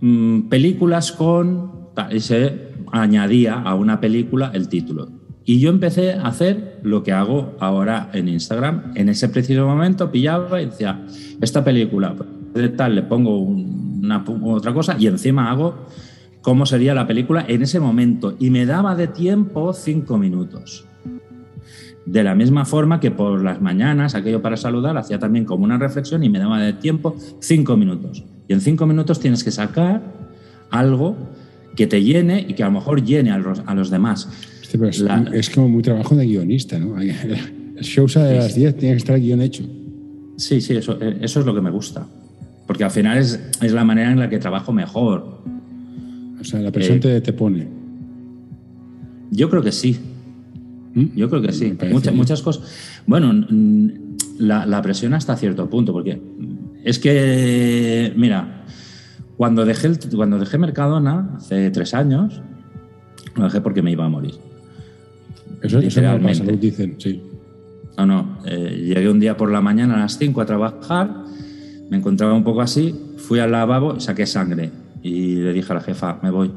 mm, 0.00 0.48
películas 0.48 1.12
con... 1.12 1.84
Y 2.10 2.20
se 2.20 2.72
añadía 2.90 3.54
a 3.54 3.74
una 3.74 4.00
película 4.00 4.50
el 4.54 4.68
título. 4.68 5.08
Y 5.46 5.60
yo 5.60 5.70
empecé 5.70 6.14
a 6.14 6.26
hacer 6.26 6.80
lo 6.82 7.02
que 7.02 7.12
hago 7.12 7.54
ahora 7.60 8.10
en 8.14 8.28
Instagram. 8.28 8.92
En 8.94 9.08
ese 9.10 9.28
preciso 9.28 9.66
momento 9.66 10.10
pillaba 10.10 10.62
y 10.62 10.66
decía, 10.66 11.04
esta 11.40 11.62
película, 11.62 12.14
de 12.54 12.68
tal, 12.70 12.94
le 12.94 13.02
pongo 13.02 13.38
una, 13.38 14.24
otra 14.42 14.72
cosa 14.72 14.96
y 14.98 15.06
encima 15.06 15.50
hago 15.50 15.86
cómo 16.40 16.66
sería 16.66 16.94
la 16.94 17.06
película 17.06 17.44
en 17.46 17.62
ese 17.62 17.78
momento. 17.78 18.36
Y 18.38 18.50
me 18.50 18.64
daba 18.64 18.94
de 18.94 19.06
tiempo 19.06 19.74
cinco 19.74 20.16
minutos. 20.16 20.86
De 22.06 22.22
la 22.22 22.34
misma 22.34 22.64
forma 22.64 23.00
que 23.00 23.10
por 23.10 23.42
las 23.42 23.60
mañanas, 23.60 24.14
aquello 24.14 24.40
para 24.40 24.56
saludar, 24.56 24.96
hacía 24.96 25.18
también 25.18 25.44
como 25.44 25.64
una 25.64 25.78
reflexión 25.78 26.22
y 26.22 26.30
me 26.30 26.38
daba 26.38 26.58
de 26.60 26.72
tiempo 26.72 27.16
cinco 27.40 27.76
minutos. 27.76 28.24
Y 28.48 28.52
en 28.54 28.60
cinco 28.60 28.86
minutos 28.86 29.20
tienes 29.20 29.44
que 29.44 29.50
sacar 29.50 30.02
algo 30.70 31.16
que 31.76 31.86
te 31.86 32.02
llene 32.02 32.46
y 32.46 32.54
que 32.54 32.62
a 32.62 32.66
lo 32.66 32.72
mejor 32.72 33.02
llene 33.02 33.30
a 33.30 33.38
los, 33.38 33.62
a 33.66 33.74
los 33.74 33.90
demás. 33.90 34.28
Este, 34.72 34.88
es, 34.88 35.00
La- 35.00 35.30
es 35.32 35.50
como 35.50 35.68
muy 35.68 35.82
trabajo 35.82 36.16
de 36.16 36.26
guionista, 36.26 36.78
¿no? 36.78 36.96
El 37.76 37.82
show 37.82 38.08
sale 38.08 38.28
de 38.30 38.36
las 38.36 38.54
10, 38.54 38.76
tiene 38.76 38.94
que 38.94 38.98
estar 38.98 39.16
el 39.16 39.22
guion 39.22 39.42
hecho. 39.42 39.64
Sí, 40.36 40.60
sí, 40.60 40.74
eso, 40.76 40.96
eh, 41.00 41.18
eso 41.20 41.40
es 41.40 41.46
lo 41.46 41.54
que 41.54 41.60
me 41.60 41.70
gusta. 41.70 42.06
Porque 42.66 42.84
al 42.84 42.90
final 42.90 43.18
es, 43.18 43.38
es 43.60 43.72
la 43.72 43.84
manera 43.84 44.10
en 44.12 44.18
la 44.20 44.28
que 44.30 44.38
trabajo 44.38 44.72
mejor. 44.72 45.42
O 46.40 46.44
sea, 46.44 46.60
la 46.60 46.70
presión 46.72 46.98
Eh, 46.98 47.00
te, 47.00 47.20
te 47.20 47.32
pone. 47.32 47.66
Yo 49.30 49.50
creo 49.50 49.62
que 49.62 49.72
sí. 49.72 49.98
¿Mm? 50.94 51.16
Yo 51.16 51.28
creo 51.28 51.42
que 51.42 51.52
sí. 51.52 51.70
Parece 51.78 52.12
Muchas, 52.12 52.42
cosas. 52.42 52.62
Bueno, 53.06 53.32
la, 54.38 54.64
la 54.66 54.80
presión 54.82 55.12
hasta 55.14 55.36
cierto 55.36 55.68
punto, 55.68 55.92
porque 55.92 56.20
es 56.84 56.98
que, 56.98 58.12
mira, 58.16 58.64
Cuando 59.36 59.64
dejé, 59.64 59.88
el- 59.88 59.98
cuando 60.14 60.38
dejé 60.38 60.58
Mercadona, 60.58 61.32
hace 61.36 61.70
tres 61.72 61.92
años, 61.92 62.40
lo 63.34 63.44
dejé 63.44 63.60
porque 63.60 63.82
me 63.82 63.90
iba 63.90 64.04
a 64.04 64.08
morir. 64.08 64.34
Eso, 65.64 65.78
eso 65.78 66.00
no 66.02 66.06
Literalmente. 66.12 66.44
lo 66.52 66.56
dicen, 66.58 66.94
sí. 66.98 67.22
No, 67.96 68.06
no. 68.06 68.38
eh, 68.44 68.82
llegué 68.94 69.08
un 69.08 69.20
día 69.20 69.36
por 69.36 69.50
la 69.50 69.60
mañana 69.60 69.94
a 69.94 69.98
las 69.98 70.18
5 70.18 70.40
a 70.40 70.46
trabajar, 70.46 71.10
me 71.90 71.96
encontraba 71.96 72.34
un 72.34 72.44
poco 72.44 72.60
así, 72.60 72.94
fui 73.18 73.38
al 73.38 73.52
lavabo, 73.52 73.98
saqué 74.00 74.26
sangre 74.26 74.70
y 75.02 75.36
le 75.36 75.52
dije 75.52 75.72
a 75.72 75.76
la 75.76 75.80
jefa, 75.80 76.18
me 76.22 76.30
voy. 76.30 76.50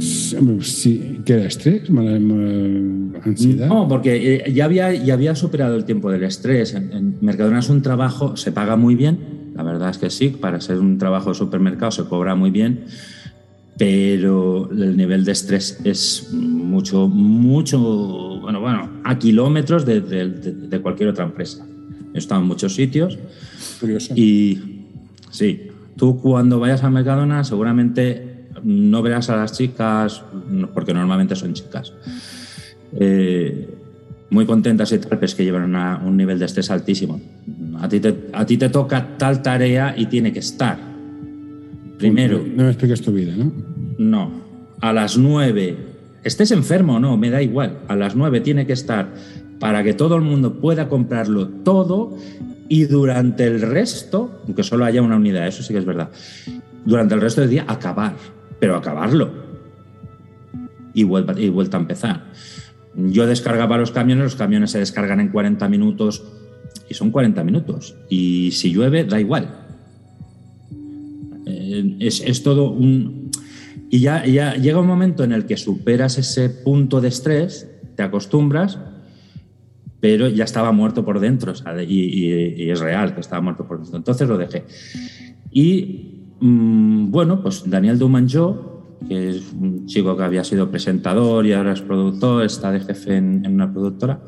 Sí, 0.00 0.36
sí. 0.62 1.20
¿Qué 1.24 1.34
era 1.34 1.44
estrés? 1.46 1.88
¿Mala- 1.90 2.18
mala 2.18 3.20
¿Ansiedad? 3.24 3.68
No, 3.68 3.86
porque 3.88 4.36
eh, 4.46 4.52
ya 4.52 4.64
había, 4.64 4.92
ya 4.92 5.14
había 5.14 5.34
superado 5.34 5.76
el 5.76 5.84
tiempo 5.84 6.10
del 6.10 6.24
estrés. 6.24 6.74
En, 6.74 6.92
en 6.92 7.18
Mercadona 7.20 7.60
es 7.60 7.68
un 7.68 7.82
trabajo, 7.82 8.36
se 8.36 8.52
paga 8.52 8.76
muy 8.76 8.94
bien, 8.94 9.18
la 9.54 9.62
verdad 9.62 9.90
es 9.90 9.98
que 9.98 10.10
sí, 10.10 10.28
para 10.30 10.60
ser 10.60 10.78
un 10.78 10.98
trabajo 10.98 11.28
de 11.30 11.34
supermercado 11.36 11.92
se 11.92 12.04
cobra 12.04 12.34
muy 12.34 12.50
bien, 12.50 12.84
pero 13.78 14.70
el 14.70 14.96
nivel 14.96 15.24
de 15.24 15.32
estrés 15.32 15.78
es 15.84 16.28
mucho, 16.32 17.08
mucho, 17.08 17.78
bueno, 18.40 18.60
bueno, 18.60 18.88
a 19.04 19.18
kilómetros 19.18 19.84
de, 19.84 20.00
de- 20.00 20.28
de- 20.30 20.80
cualquier 20.80 21.10
otra 21.10 21.24
empresa. 21.24 21.66
He 22.14 22.18
estado 22.18 22.40
en 22.40 22.46
muchos 22.48 22.74
sitios 22.74 23.18
Curioso. 23.78 24.14
y 24.16 24.58
sí, 25.30 25.68
tú 25.96 26.18
cuando 26.20 26.58
vayas 26.58 26.82
al 26.84 26.92
Mercadona 26.92 27.44
seguramente 27.44 28.46
no 28.64 29.02
verás 29.02 29.28
a 29.28 29.36
las 29.36 29.52
chicas, 29.52 30.22
porque 30.72 30.94
normalmente 30.94 31.36
son 31.36 31.52
chicas, 31.52 31.92
eh, 32.98 33.68
muy 34.30 34.46
contentas 34.46 34.90
y 34.92 34.98
tal, 34.98 35.10
pero 35.10 35.26
es 35.26 35.34
que 35.34 35.44
llevan 35.44 35.64
una- 35.64 36.00
un 36.04 36.16
nivel 36.16 36.38
de 36.38 36.46
estrés 36.46 36.70
altísimo. 36.70 37.20
A 37.80 37.88
ti, 37.88 38.00
te, 38.00 38.14
a 38.32 38.46
ti 38.46 38.56
te 38.56 38.70
toca 38.70 39.16
tal 39.18 39.42
tarea 39.42 39.94
y 39.96 40.06
tiene 40.06 40.32
que 40.32 40.38
estar. 40.40 40.78
Primero, 41.98 42.38
No 42.38 42.64
me 42.64 42.68
expliques 42.68 43.02
tu 43.02 43.12
vida, 43.12 43.34
¿no? 43.36 43.52
no. 43.98 44.46
A 44.80 44.92
las 44.92 45.16
9, 45.16 45.76
estés 46.22 46.50
enfermo 46.50 46.96
o 46.96 47.00
no, 47.00 47.16
me 47.16 47.30
da 47.30 47.42
igual. 47.42 47.78
A 47.88 47.96
las 47.96 48.14
9 48.14 48.40
tiene 48.40 48.66
que 48.66 48.74
estar 48.74 49.14
para 49.58 49.82
que 49.82 49.94
todo 49.94 50.16
el 50.16 50.22
mundo 50.22 50.60
pueda 50.60 50.88
comprarlo 50.88 51.48
todo 51.48 52.16
y 52.68 52.84
durante 52.84 53.46
el 53.46 53.62
resto, 53.62 54.42
aunque 54.46 54.62
solo 54.62 54.84
haya 54.84 55.00
una 55.02 55.16
unidad, 55.16 55.46
eso 55.46 55.62
sí 55.62 55.72
que 55.72 55.78
es 55.78 55.86
verdad, 55.86 56.10
durante 56.84 57.14
el 57.14 57.20
resto 57.20 57.40
del 57.40 57.50
día 57.50 57.64
acabar, 57.66 58.14
pero 58.58 58.76
acabarlo. 58.76 59.30
Y 60.92 61.04
vuelta, 61.04 61.34
y 61.38 61.48
vuelta 61.48 61.76
a 61.76 61.80
empezar. 61.80 62.24
Yo 62.94 63.26
descargaba 63.26 63.76
los 63.76 63.90
camiones, 63.90 64.24
los 64.24 64.36
camiones 64.36 64.70
se 64.70 64.78
descargan 64.78 65.20
en 65.20 65.28
40 65.28 65.68
minutos 65.68 66.24
y 66.88 66.94
son 66.94 67.10
40 67.10 67.44
minutos. 67.44 67.96
Y 68.08 68.50
si 68.52 68.72
llueve, 68.72 69.04
da 69.04 69.20
igual. 69.20 69.65
Es, 72.00 72.20
es 72.20 72.42
todo 72.42 72.70
un... 72.70 73.30
Y 73.88 74.00
ya, 74.00 74.26
ya 74.26 74.54
llega 74.54 74.80
un 74.80 74.86
momento 74.86 75.22
en 75.22 75.32
el 75.32 75.46
que 75.46 75.56
superas 75.56 76.18
ese 76.18 76.50
punto 76.50 77.00
de 77.00 77.08
estrés, 77.08 77.68
te 77.94 78.02
acostumbras, 78.02 78.78
pero 80.00 80.28
ya 80.28 80.44
estaba 80.44 80.72
muerto 80.72 81.04
por 81.04 81.20
dentro, 81.20 81.52
y, 81.88 82.70
es 82.70 82.80
real 82.80 83.14
que 83.14 83.20
estaba 83.20 83.40
muerto 83.40 83.66
por 83.66 83.78
dentro. 83.78 83.96
Entonces 83.96 84.28
lo 84.28 84.38
dejé. 84.38 84.64
Y 85.50 86.28
mm, 86.40 87.10
bueno, 87.10 87.42
pues 87.42 87.68
Daniel 87.68 87.98
Dumanjó, 87.98 88.98
que 89.08 89.30
es 89.30 89.52
un 89.52 89.86
chico 89.86 90.16
que 90.16 90.22
había 90.22 90.44
sido 90.44 90.70
presentador 90.70 91.46
y 91.46 91.52
ahora 91.52 91.72
es 91.72 91.80
productor, 91.80 92.44
está 92.44 92.70
de 92.70 92.80
jefe 92.80 93.16
en, 93.16 93.46
una 93.46 93.72
productora, 93.72 94.20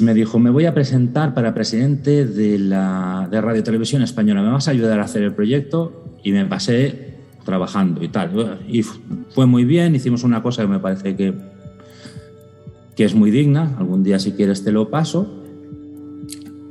me 0.00 0.14
dijo, 0.14 0.38
me 0.38 0.50
voy 0.50 0.66
a 0.66 0.74
presentar 0.74 1.34
para 1.34 1.54
presidente 1.54 2.24
de, 2.24 2.58
la, 2.58 3.28
de 3.30 3.40
Radio 3.40 3.62
Televisión 3.62 4.02
Española, 4.02 4.42
¿me 4.42 4.50
vas 4.50 4.68
a 4.68 4.70
ayudar 4.70 5.00
a 5.00 5.04
hacer 5.04 5.22
el 5.22 5.32
proyecto? 5.32 6.04
Y 6.22 6.32
me 6.32 6.44
pasé 6.44 7.14
trabajando 7.44 8.04
y 8.04 8.08
tal. 8.08 8.60
Y 8.68 8.82
fue 8.82 9.46
muy 9.46 9.64
bien, 9.64 9.94
hicimos 9.94 10.22
una 10.22 10.42
cosa 10.42 10.62
que 10.62 10.68
me 10.68 10.78
parece 10.78 11.16
que, 11.16 11.34
que 12.94 13.04
es 13.04 13.14
muy 13.14 13.30
digna, 13.30 13.74
algún 13.78 14.04
día 14.04 14.18
si 14.18 14.32
quieres 14.32 14.62
te 14.64 14.70
lo 14.70 14.90
paso, 14.90 15.26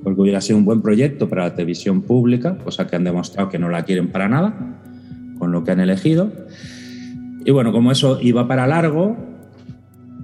porque 0.04 0.22
hubiera 0.22 0.40
sido 0.40 0.58
un 0.58 0.66
buen 0.66 0.82
proyecto 0.82 1.28
para 1.28 1.44
la 1.44 1.56
televisión 1.56 2.02
pública, 2.02 2.58
cosa 2.60 2.88
que 2.88 2.96
han 2.96 3.04
demostrado 3.04 3.50
que 3.50 3.60
no 3.60 3.70
la 3.70 3.84
quieren 3.84 4.10
para 4.10 4.30
nada, 4.30 4.80
con 5.38 5.52
lo 5.52 5.64
que 5.64 5.72
han 5.72 5.82
elegido. 5.82 6.32
Y 7.44 7.52
bueno, 7.52 7.72
como 7.72 7.92
eso 7.92 8.20
iba 8.22 8.48
para 8.48 8.68
largo, 8.68 9.18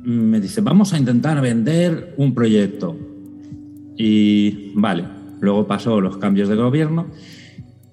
me 0.03 0.39
dice, 0.39 0.61
vamos 0.61 0.93
a 0.93 0.97
intentar 0.97 1.41
vender 1.41 2.13
un 2.17 2.33
proyecto. 2.33 2.97
Y 3.97 4.71
vale, 4.75 5.05
luego 5.39 5.67
pasó 5.67 6.01
los 6.01 6.17
cambios 6.17 6.49
de 6.49 6.55
gobierno, 6.55 7.07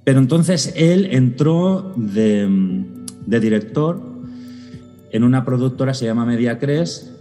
pero 0.05 0.19
entonces 0.19 0.73
él 0.76 1.09
entró 1.11 1.95
de, 1.97 2.49
director 3.26 4.02
en 5.12 5.25
una 5.25 5.45
productora, 5.45 5.95
se 5.95 6.07
llama 6.07 6.25
Mediacres, 6.25 7.17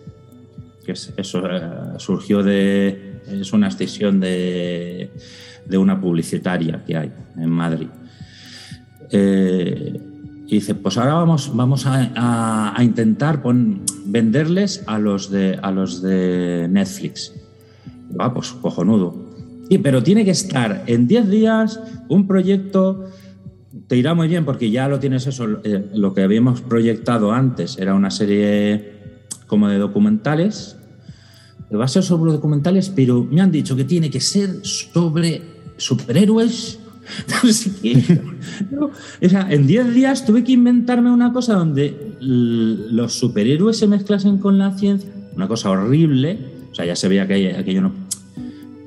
que 0.86 0.94
es, 0.94 1.14
eso 1.18 1.44
eh, 1.46 1.62
surgió 1.98 2.42
de, 2.42 3.22
es 3.28 3.54
una 3.54 3.68
extensión 3.68 4.20
de, 4.20 5.12
de 5.66 5.78
una 5.78 6.00
publicitaria 6.00 6.84
que 6.86 6.98
hay 6.98 7.12
en 7.38 7.50
Madrid. 7.50 7.90
Eh, 9.12 10.00
y 10.50 10.56
dice, 10.56 10.74
pues 10.74 10.98
ahora 10.98 11.14
vamos, 11.14 11.52
vamos 11.56 11.86
a, 11.86 12.74
a- 12.76 12.84
intentar 12.84 13.42
venderles 14.06 14.84
a 14.88 14.98
los 14.98 15.30
de, 15.30 15.60
a 15.62 15.70
los 15.72 16.02
de 16.02 16.68
Netflix. 16.70 17.34
Va, 18.20 18.34
pues 18.34 18.52
cojonudo. 18.54 19.16
Y, 19.70 19.78
pero 19.78 20.02
tiene 20.02 20.26
que 20.26 20.32
estar 20.32 20.84
en 20.88 21.08
10 21.08 21.30
días 21.30 21.80
un 22.08 22.26
proyecto, 22.26 23.06
te 23.88 23.96
irá 23.96 24.16
muy 24.16 24.28
bien 24.28 24.44
porque 24.44 24.72
ya 24.72 24.88
lo 24.88 25.00
tienes 25.00 25.28
eso, 25.28 25.46
eh, 25.64 25.86
lo 25.94 26.16
que 26.16 26.24
habíamos 26.24 26.62
proyectado 26.62 27.32
antes 27.32 27.78
era 27.78 27.94
una 27.94 28.10
serie 28.10 28.94
como 29.46 29.68
de 29.68 29.78
documentales. 29.78 30.78
Va 31.72 31.86
a 31.86 31.88
ser 31.88 32.02
sobre 32.02 32.32
documentales, 32.32 32.90
pero 32.90 33.24
me 33.24 33.42
han 33.42 33.52
dicho 33.52 33.76
que 33.76 33.84
tiene 33.84 34.10
que 34.10 34.20
ser 34.20 34.62
sobre 34.64 35.44
superhéroes. 35.78 36.80
No, 38.72 38.86
o 39.22 39.30
sea, 39.30 39.48
en 39.50 39.68
10 39.68 39.94
días 39.94 40.26
tuve 40.26 40.44
que 40.44 40.54
inventarme 40.54 41.12
una 41.12 41.32
cosa 41.34 41.54
donde 41.56 42.16
los 42.20 43.14
superhéroes 43.14 43.78
se 43.78 43.88
mezclasen 43.88 44.38
con 44.38 44.58
la 44.58 44.78
ciencia. 44.78 45.10
Una 45.36 45.48
cosa 45.48 45.70
horrible. 45.70 46.40
O 46.72 46.76
sea, 46.76 46.86
ya 46.86 46.96
se 46.96 47.08
veía 47.08 47.28
que 47.28 47.56
aquello 47.56 47.82
no. 47.82 47.92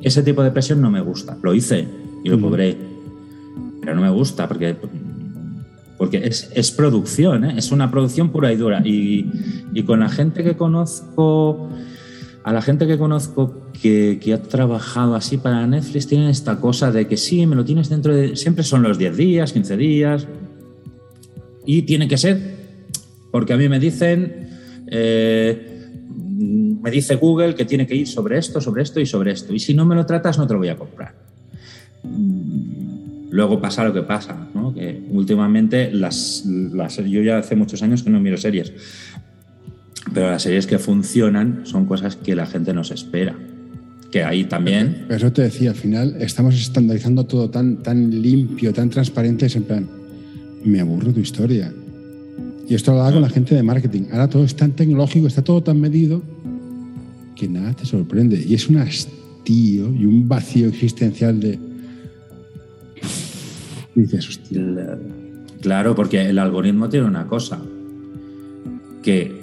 Ese 0.02 0.22
tipo 0.22 0.42
de 0.42 0.50
presión 0.50 0.80
no 0.80 0.90
me 0.90 1.00
gusta. 1.00 1.36
Lo 1.42 1.54
hice 1.54 1.86
y 2.24 2.28
lo 2.28 2.36
Ujú. 2.36 2.46
cobré. 2.46 2.76
Pero 3.80 3.94
no 3.94 4.02
me 4.02 4.10
gusta 4.10 4.46
porque, 4.48 4.76
porque 5.98 6.18
es, 6.24 6.50
es 6.54 6.70
producción, 6.70 7.44
¿eh? 7.44 7.54
es 7.56 7.72
una 7.72 7.90
producción 7.90 8.30
pura 8.30 8.52
y 8.52 8.56
dura. 8.56 8.82
Y, 8.84 9.28
y 9.72 9.82
con 9.82 10.00
la 10.00 10.08
gente 10.08 10.44
que 10.44 10.56
conozco, 10.56 11.68
a 12.44 12.52
la 12.52 12.60
gente 12.62 12.86
que 12.86 12.98
conozco 12.98 13.68
que, 13.80 14.18
que 14.20 14.32
ha 14.32 14.42
trabajado 14.42 15.14
así 15.14 15.36
para 15.36 15.66
Netflix, 15.66 16.06
tienen 16.08 16.28
esta 16.28 16.58
cosa 16.60 16.90
de 16.90 17.06
que 17.06 17.16
sí, 17.16 17.46
me 17.46 17.54
lo 17.56 17.64
tienes 17.64 17.88
dentro 17.88 18.14
de. 18.14 18.34
Siempre 18.36 18.64
son 18.64 18.82
los 18.82 18.98
10 18.98 19.16
días, 19.16 19.52
15 19.52 19.76
días. 19.76 20.26
Y 21.64 21.82
tiene 21.82 22.08
que 22.08 22.18
ser, 22.18 22.40
porque 23.30 23.52
a 23.52 23.56
mí 23.56 23.68
me 23.68 23.78
dicen. 23.78 24.48
eh, 24.88 25.68
me 26.82 26.90
dice 26.90 27.14
Google 27.14 27.54
que 27.54 27.64
tiene 27.64 27.86
que 27.86 27.94
ir 27.94 28.08
sobre 28.08 28.36
esto, 28.38 28.60
sobre 28.60 28.82
esto 28.82 28.98
y 28.98 29.06
sobre 29.06 29.30
esto. 29.30 29.54
Y 29.54 29.60
si 29.60 29.72
no 29.72 29.86
me 29.86 29.94
lo 29.94 30.04
tratas, 30.04 30.36
no 30.36 30.46
te 30.48 30.54
lo 30.54 30.58
voy 30.58 30.68
a 30.68 30.76
comprar. 30.76 31.14
Mm, 32.02 33.30
Luego 33.30 33.60
pasa 33.62 33.82
lo 33.84 33.94
que 33.94 34.02
pasa, 34.02 34.48
¿no? 34.52 34.74
que 34.74 35.00
últimamente 35.10 35.90
las, 35.90 36.44
las- 36.44 36.96
yo 36.98 37.22
ya 37.22 37.38
hace 37.38 37.56
muchos 37.56 37.82
años 37.82 38.02
que 38.02 38.10
no 38.10 38.20
miro 38.20 38.36
series, 38.36 38.72
pero 40.12 40.30
las 40.30 40.42
series 40.42 40.66
que 40.66 40.78
funcionan 40.78 41.62
son 41.64 41.86
cosas 41.86 42.16
que 42.16 42.34
la 42.34 42.46
gente 42.46 42.74
no 42.74 42.84
se 42.84 42.94
espera. 42.94 43.34
Que 44.10 44.22
ahí 44.24 44.44
también, 44.44 45.04
Pero 45.08 45.16
eso 45.16 45.32
te 45.32 45.42
decía, 45.42 45.70
al 45.70 45.76
final 45.76 46.16
estamos 46.20 46.54
estandarizando 46.54 47.24
todo 47.24 47.48
tan, 47.48 47.78
tan 47.78 48.10
limpio, 48.22 48.72
tan 48.74 48.90
transparente, 48.90 49.46
es 49.46 49.56
en 49.56 49.62
plan, 49.62 49.88
me 50.64 50.80
aburro 50.80 51.12
tu 51.12 51.20
historia. 51.20 51.72
Y 52.68 52.74
esto 52.74 52.90
lo 52.92 52.98
hablaba 52.98 53.12
con 53.12 53.22
la 53.22 53.30
gente 53.30 53.54
de 53.54 53.62
marketing. 53.62 54.02
Ahora 54.12 54.28
todo 54.28 54.44
es 54.44 54.54
tan 54.54 54.72
tecnológico, 54.72 55.26
está 55.26 55.42
todo 55.42 55.62
tan 55.62 55.80
medido, 55.80 56.22
que 57.34 57.48
nada 57.48 57.72
te 57.72 57.86
sorprende. 57.86 58.44
Y 58.46 58.54
es 58.54 58.68
un 58.68 58.76
hastío 58.78 59.94
y 59.94 60.04
un 60.04 60.28
vacío 60.28 60.68
existencial 60.68 61.40
de... 61.40 61.58
Y 63.94 64.00
dices, 64.02 64.28
hostia, 64.28 64.60
claro, 65.60 65.94
porque 65.94 66.20
el 66.20 66.38
algoritmo 66.38 66.88
tiene 66.88 67.06
una 67.06 67.26
cosa, 67.26 67.60
que 69.02 69.41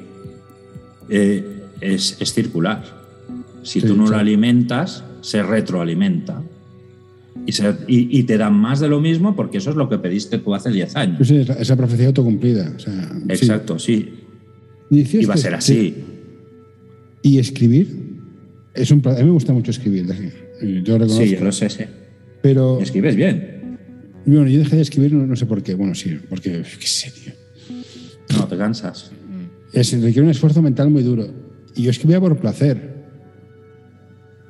eh, 1.09 1.43
es, 1.81 2.17
es 2.19 2.33
circular. 2.33 2.83
Si 3.63 3.81
Sí, 3.81 3.87
tú 3.87 3.95
no 3.95 4.05
sí. 4.07 4.11
lo 4.13 4.17
alimentas, 4.19 5.03
se 5.21 5.43
retroalimenta. 5.43 6.41
Y, 7.45 7.51
se- 7.51 7.75
y- 7.87 8.19
y 8.19 8.23
te 8.23 8.37
dan 8.37 8.53
más 8.53 8.79
de 8.79 8.89
lo 8.89 8.99
mismo 8.99 9.35
porque 9.35 9.57
eso 9.59 9.69
es 9.69 9.75
lo 9.75 9.89
que 9.89 9.97
pediste 9.97 10.37
tú 10.39 10.53
hace 10.55 10.69
10 10.71 10.95
años. 10.95 11.27
sí, 11.27 11.37
esa, 11.57 11.75
profecía 11.75 12.07
autocumplida. 12.07 12.73
O 12.75 12.79
sea, 12.79 13.09
sí. 13.13 13.25
Exacto, 13.29 13.79
sí. 13.79 14.13
Y 14.91 15.25
va 15.25 15.33
a 15.35 15.37
ser 15.37 15.53
así. 15.55 15.95
Y 17.21 17.37
escribir, 17.37 17.87
es 18.73 18.91
un, 18.91 19.01
a 19.07 19.11
mí 19.13 19.23
me 19.23 19.31
gusta 19.31 19.53
mucho 19.53 19.71
escribir, 19.71 20.05
yo 20.83 20.97
reconozco. 20.97 21.23
Sí, 21.23 21.31
yo 21.35 21.43
lo 21.43 21.51
sé, 21.51 21.69
sí. 21.69 21.83
Pero 22.41 22.79
Escribes 22.81 23.15
bien. 23.15 23.77
Bueno, 24.25 24.47
yo 24.47 24.59
dejé 24.59 24.75
de 24.77 24.81
escribir, 24.83 25.13
no, 25.13 25.25
no 25.25 25.35
sé 25.35 25.45
por 25.45 25.61
qué. 25.63 25.73
Bueno, 25.75 25.93
sí, 25.95 26.17
porque, 26.29 26.63
qué 26.79 26.87
sé, 26.87 27.11
tío. 27.11 27.33
No, 28.37 28.47
te 28.47 28.57
cansas. 28.57 29.11
Es, 29.73 29.91
requiere 29.93 30.23
un 30.23 30.29
esfuerzo 30.29 30.61
mental 30.61 30.89
muy 30.89 31.03
duro. 31.03 31.27
Y 31.75 31.83
yo 31.83 31.91
escribía 31.91 32.19
por 32.19 32.37
placer. 32.37 32.99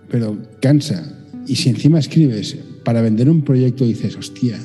Pero 0.09 0.38
cansa. 0.61 1.15
Y 1.47 1.55
si 1.55 1.69
encima 1.69 1.99
escribes 1.99 2.57
para 2.83 3.01
vender 3.01 3.29
un 3.29 3.43
proyecto, 3.43 3.85
dices, 3.85 4.15
hostia. 4.15 4.57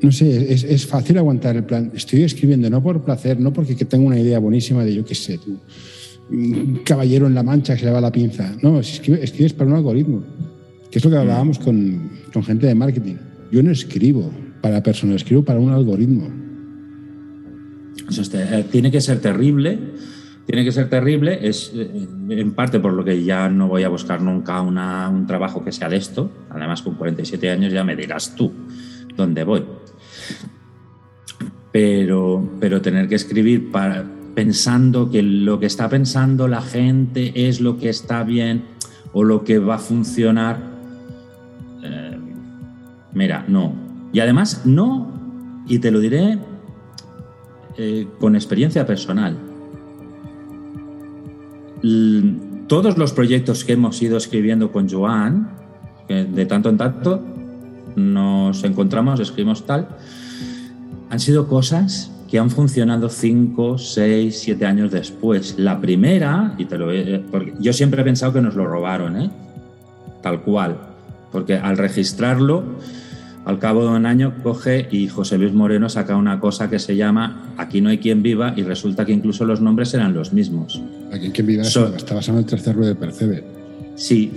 No 0.00 0.12
sé, 0.12 0.52
es, 0.52 0.62
es 0.64 0.86
fácil 0.86 1.18
aguantar 1.18 1.56
el 1.56 1.64
plan. 1.64 1.90
Estoy 1.94 2.22
escribiendo 2.22 2.70
no 2.70 2.82
por 2.82 3.04
placer, 3.04 3.40
no 3.40 3.52
porque 3.52 3.76
que 3.76 3.84
tengo 3.84 4.06
una 4.06 4.18
idea 4.18 4.38
buenísima 4.38 4.84
de 4.84 4.94
yo 4.94 5.04
qué 5.04 5.14
sé, 5.14 5.38
tú. 5.38 5.58
Un 6.30 6.80
caballero 6.84 7.26
en 7.26 7.34
la 7.34 7.42
mancha 7.42 7.74
que 7.74 7.80
se 7.80 7.86
le 7.86 7.92
va 7.92 8.00
la 8.00 8.12
pinza. 8.12 8.54
No, 8.62 8.82
si 8.82 8.94
escribes, 8.94 9.24
escribes 9.24 9.52
para 9.52 9.70
un 9.70 9.76
algoritmo. 9.76 10.22
Que 10.90 10.98
es 10.98 11.04
lo 11.04 11.10
que 11.10 11.16
hablábamos 11.16 11.58
con, 11.58 12.10
con 12.32 12.44
gente 12.44 12.66
de 12.66 12.74
marketing. 12.74 13.16
Yo 13.50 13.62
no 13.62 13.70
escribo 13.70 14.30
para 14.60 14.82
personas, 14.82 15.16
escribo 15.16 15.44
para 15.44 15.58
un 15.58 15.70
algoritmo. 15.70 16.47
Eso 18.08 18.22
es 18.22 18.30
te- 18.30 18.60
eh, 18.60 18.64
tiene 18.70 18.90
que 18.90 19.00
ser 19.00 19.20
terrible. 19.20 19.78
Tiene 20.46 20.64
que 20.64 20.72
ser 20.72 20.88
terrible, 20.88 21.46
es 21.46 21.72
eh, 21.74 22.08
en 22.30 22.52
parte 22.52 22.80
por 22.80 22.94
lo 22.94 23.04
que 23.04 23.22
ya 23.22 23.50
no 23.50 23.68
voy 23.68 23.82
a 23.82 23.90
buscar 23.90 24.22
nunca 24.22 24.62
una- 24.62 25.08
un 25.10 25.26
trabajo 25.26 25.62
que 25.62 25.72
sea 25.72 25.90
de 25.90 25.96
esto. 25.98 26.30
Además, 26.48 26.80
con 26.80 26.94
47 26.94 27.50
años 27.50 27.70
ya 27.72 27.84
me 27.84 27.94
dirás 27.94 28.34
tú 28.34 28.50
dónde 29.14 29.44
voy. 29.44 29.62
Pero, 31.70 32.48
pero 32.60 32.80
tener 32.80 33.08
que 33.08 33.14
escribir 33.14 33.70
para, 33.70 34.04
pensando 34.34 35.10
que 35.10 35.22
lo 35.22 35.60
que 35.60 35.66
está 35.66 35.88
pensando 35.88 36.48
la 36.48 36.62
gente 36.62 37.48
es 37.48 37.60
lo 37.60 37.76
que 37.78 37.90
está 37.90 38.24
bien 38.24 38.64
o 39.12 39.24
lo 39.24 39.44
que 39.44 39.58
va 39.58 39.74
a 39.74 39.78
funcionar, 39.78 40.58
eh, 41.84 42.18
mira, 43.12 43.44
no. 43.48 43.74
Y 44.12 44.20
además, 44.20 44.62
no, 44.64 45.62
y 45.68 45.78
te 45.78 45.90
lo 45.90 46.00
diré 46.00 46.38
eh, 47.78 48.06
con 48.20 48.34
experiencia 48.34 48.84
personal. 48.86 49.36
Todos 52.66 52.98
los 52.98 53.12
proyectos 53.12 53.64
que 53.64 53.72
hemos 53.74 54.00
ido 54.02 54.16
escribiendo 54.16 54.72
con 54.72 54.88
Joan, 54.88 55.50
de 56.08 56.46
tanto 56.46 56.68
en 56.68 56.76
tanto 56.76 57.22
nos 57.96 58.62
encontramos, 58.64 59.20
escribimos 59.20 59.64
tal, 59.66 59.88
han 61.10 61.20
sido 61.20 61.48
cosas 61.48 62.10
que 62.30 62.38
han 62.38 62.50
funcionado 62.50 63.08
5, 63.08 63.78
6, 63.78 64.38
7 64.38 64.66
años 64.66 64.90
después. 64.90 65.54
La 65.58 65.80
primera, 65.80 66.54
y 66.58 66.66
te 66.66 66.76
lo 66.76 66.92
he- 66.92 67.20
porque 67.30 67.54
yo 67.58 67.72
siempre 67.72 68.02
he 68.02 68.04
pensado 68.04 68.32
que 68.34 68.42
nos 68.42 68.54
lo 68.54 68.66
robaron, 68.66 69.16
¿eh? 69.16 69.30
tal 70.22 70.42
cual, 70.42 70.76
porque 71.32 71.56
al 71.56 71.78
registrarlo, 71.78 72.64
al 73.48 73.58
cabo 73.58 73.82
de 73.82 73.96
un 73.96 74.04
año 74.06 74.34
coge 74.42 74.86
y 74.90 75.08
José 75.08 75.38
Luis 75.38 75.52
Moreno 75.54 75.88
saca 75.88 76.14
una 76.16 76.38
cosa 76.38 76.68
que 76.68 76.78
se 76.78 76.96
llama 76.96 77.54
Aquí 77.56 77.80
no 77.80 77.88
hay 77.88 77.96
quien 77.98 78.22
viva 78.22 78.52
y 78.56 78.62
resulta 78.62 79.04
que 79.06 79.12
incluso 79.12 79.44
los 79.46 79.60
nombres 79.60 79.92
eran 79.94 80.12
los 80.14 80.32
mismos. 80.34 80.80
Aquí 81.12 81.26
en 81.26 81.32
quien 81.32 81.46
viva 81.46 81.64
So- 81.64 81.94
está 81.96 82.14
basado 82.14 82.38
en 82.38 82.44
el 82.44 82.50
tercer 82.50 82.76
ruido 82.76 82.90
de 82.94 83.00
Percebe. 83.00 83.44
Sí, 83.96 84.30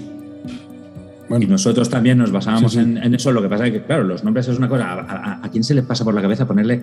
Bueno, 1.29 1.45
y 1.45 1.47
nosotros 1.47 1.89
también 1.89 2.17
nos 2.17 2.31
basábamos 2.31 2.71
Sí, 2.73 2.77
sí. 2.79 2.83
En, 2.83 2.97
en 2.97 3.15
eso. 3.15 3.31
Lo 3.31 3.41
que 3.41 3.47
pasa 3.47 3.65
es 3.67 3.71
que, 3.73 3.83
claro, 3.83 4.03
los 4.03 4.23
nombres 4.23 4.47
es 4.49 4.57
una 4.57 4.67
cosa. 4.67 4.91
¿A, 4.91 4.99
a- 5.01 5.39
a 5.45 5.49
quién 5.51 5.63
se 5.63 5.73
le 5.73 5.81
pasa 5.83 6.03
por 6.03 6.13
la 6.13 6.21
cabeza 6.21 6.45
ponerle 6.47 6.81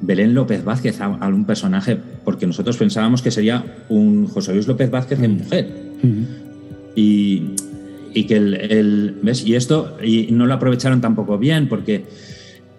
Belén 0.00 0.32
López 0.34 0.64
Vázquez 0.64 1.00
a, 1.02 1.06
a 1.06 1.28
un 1.28 1.44
personaje? 1.44 1.98
Porque 2.24 2.46
nosotros 2.46 2.76
pensábamos 2.78 3.20
que 3.20 3.30
sería 3.30 3.62
un 3.90 4.26
José 4.26 4.54
Luis 4.54 4.66
López 4.68 4.90
Vázquez 4.90 5.20
en 5.22 5.38
mujer. 5.38 5.68
ujú. 6.02 6.26
Y, 6.96 7.54
y 8.14 8.24
que 8.24 8.36
el, 8.36 9.18
¿Ves? 9.22 9.44
Y 9.44 9.56
esto 9.56 9.98
y 10.02 10.28
no 10.30 10.46
lo 10.46 10.54
aprovecharon 10.54 11.00
tampoco 11.00 11.36
bien, 11.36 11.68
porque 11.68 12.04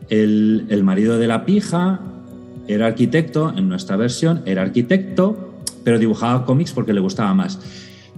el, 0.10 0.66
el 0.70 0.84
marido 0.84 1.20
de 1.20 1.28
la 1.28 1.46
pija 1.46 2.00
era 2.68 2.88
arquitecto, 2.88 3.54
en 3.56 3.70
nuestra 3.70 3.98
versión 3.98 4.42
era 4.46 4.62
arquitecto, 4.62 5.54
pero 5.84 6.00
dibujaba 6.00 6.46
cómics 6.46 6.72
porque 6.72 6.94
le 6.94 7.02
gustaba 7.02 7.34
más. 7.34 7.60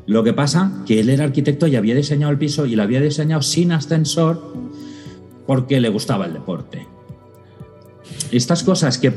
Lo 0.05 0.23
que 0.23 0.31
pasa 0.31 0.71
que 0.85 1.01
él 1.01 1.09
era 1.09 1.25
arquitecto 1.25 1.67
y 1.67 1.75
había 1.75 1.93
diseñado 1.93 2.31
el 2.31 2.37
piso 2.37 2.65
y 2.65 2.75
lo 2.75 2.83
había 2.83 3.01
diseñado 3.01 3.41
sin 3.41 3.73
ascensor 3.73 4.53
porque 5.45 5.81
le 5.81 5.89
gustaba 5.89 6.25
el 6.25 6.33
deporte. 6.33 6.87
Estas 8.31 8.63
cosas 8.63 8.97
que 8.97 9.11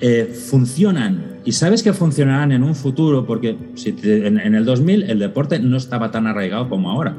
eh, 0.00 0.26
funcionan 0.26 1.36
y 1.44 1.52
sabes 1.52 1.82
que 1.82 1.92
funcionarán 1.92 2.52
en 2.52 2.62
un 2.62 2.74
futuro 2.74 3.26
porque 3.26 3.56
si 3.74 3.92
te- 3.92 4.26
en, 4.26 4.38
en 4.38 4.54
el 4.54 4.64
2000 4.64 5.04
el 5.04 5.18
deporte 5.18 5.58
no 5.58 5.76
estaba 5.76 6.10
tan 6.10 6.26
arraigado 6.26 6.68
como 6.68 6.90
ahora. 6.90 7.16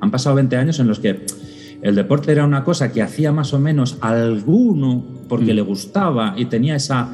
Han 0.00 0.10
pasado 0.10 0.36
20 0.36 0.56
años 0.56 0.78
en 0.80 0.88
los 0.88 0.98
que 0.98 1.20
el 1.82 1.94
deporte 1.94 2.32
era 2.32 2.44
una 2.44 2.62
cosa 2.64 2.92
que 2.92 3.00
hacía 3.02 3.32
más 3.32 3.52
o 3.54 3.58
menos 3.58 3.96
alguno 4.00 5.04
porque 5.28 5.52
Mm. 5.52 5.56
le 5.56 5.62
gustaba 5.62 6.34
y 6.36 6.46
tenía 6.46 6.74
esa, 6.76 7.10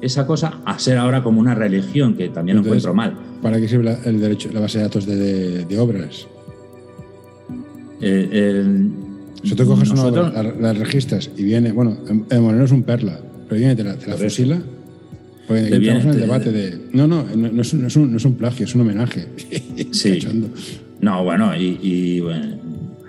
esa 0.00 0.26
cosa 0.26 0.60
a 0.64 0.78
ser 0.78 0.98
ahora 0.98 1.22
como 1.22 1.40
una 1.40 1.54
religión 1.54 2.14
que 2.14 2.28
también 2.28 2.56
lo 2.58 2.62
Entonces, 2.62 2.84
encuentro 2.84 2.94
mal. 2.94 3.40
¿Para 3.42 3.58
qué 3.60 3.66
sirve 3.68 3.84
la, 3.84 3.94
el 4.04 4.20
derecho, 4.20 4.50
la 4.52 4.60
base 4.60 4.78
de 4.78 4.84
datos 4.84 5.06
de, 5.06 5.16
de- 5.16 5.64
de 5.64 5.78
obras? 5.78 6.26
Eh, 8.00 8.28
el- 8.32 8.90
Si 9.42 9.54
tú 9.54 9.66
coges 9.66 9.90
nosotros- 9.90 10.30
una 10.30 10.40
obra, 10.40 10.54
la, 10.60 10.72
la 10.72 10.78
registras 10.78 11.30
y 11.36 11.42
viene, 11.44 11.72
bueno, 11.72 11.96
en, 12.08 12.24
en 12.30 12.42
Moreno 12.42 12.64
es 12.64 12.72
un 12.72 12.82
perla, 12.82 13.20
pero 13.58 13.76
te 13.76 13.84
la, 13.84 13.94
te 13.96 14.06
la 14.10 14.16
fusila. 14.16 14.58
Porque 15.46 15.62
viene- 15.62 15.76
entramos 15.76 16.04
en 16.04 16.08
el 16.10 16.14
te- 16.16 16.20
debate 16.22 16.52
de. 16.52 16.78
No, 16.92 17.06
no, 17.06 17.24
no, 17.36 17.48
no 17.52 17.62
es, 17.62 17.72
un, 17.74 17.84
es 17.84 17.96
un- 17.96 18.10
no 18.10 18.16
es 18.16 18.24
un 18.24 18.34
plagio, 18.34 18.64
es 18.66 18.74
un 18.74 18.80
homenaje. 18.82 19.26
Sí. 19.92 20.18
No, 21.00 21.22
bueno, 21.22 21.54
y, 21.54 21.78
y, 21.82 22.20
bueno, 22.20 22.56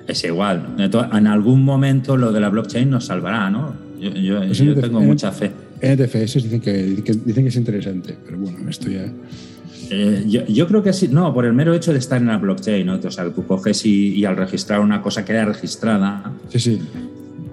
es 0.06 0.22
igual. 0.26 0.76
De 0.76 0.90
En 1.18 1.28
algún 1.28 1.64
momento 1.64 2.18
lo 2.18 2.34
de 2.34 2.42
la 2.42 2.50
blockchain 2.50 2.90
nos 2.90 3.06
salvará, 3.06 3.50
¿no? 3.50 3.74
Yo, 4.02 4.10
yo- 4.10 4.40
Pues 4.40 4.58
yo 4.58 4.74
en- 4.74 4.82
tengo 4.82 5.00
en- 5.00 5.06
mucha 5.08 5.32
fe. 5.32 5.52
NTFS 5.82 6.42
dicen 6.44 6.60
que, 6.60 7.02
que- 7.06 7.14
dicen 7.14 7.44
que 7.46 7.50
es 7.50 7.56
interesante, 7.56 8.18
pero 8.26 8.38
bueno, 8.38 8.70
esto 8.70 8.90
ya. 8.90 9.06
Eh, 9.92 10.26
yo, 10.28 10.46
yo 10.48 10.68
creo 10.68 10.84
que 10.84 10.92
sí, 10.92 11.08
no, 11.10 11.34
por 11.34 11.46
el 11.46 11.54
mero 11.54 11.74
hecho 11.74 11.94
de 11.94 12.00
estar 12.00 12.20
en 12.20 12.28
la 12.28 12.38
blockchain, 12.38 12.86
¿no? 12.86 12.96
O 13.02 13.12
sea, 13.12 13.30
tú 13.32 13.46
coges 13.46 13.86
y, 13.86 14.16
y 14.16 14.26
al 14.26 14.36
registrar 14.36 14.82
una 14.82 15.02
cosa 15.02 15.24
queda 15.24 15.46
registrada 15.46 16.34
Sí, 16.50 16.60
sí. 16.60 16.82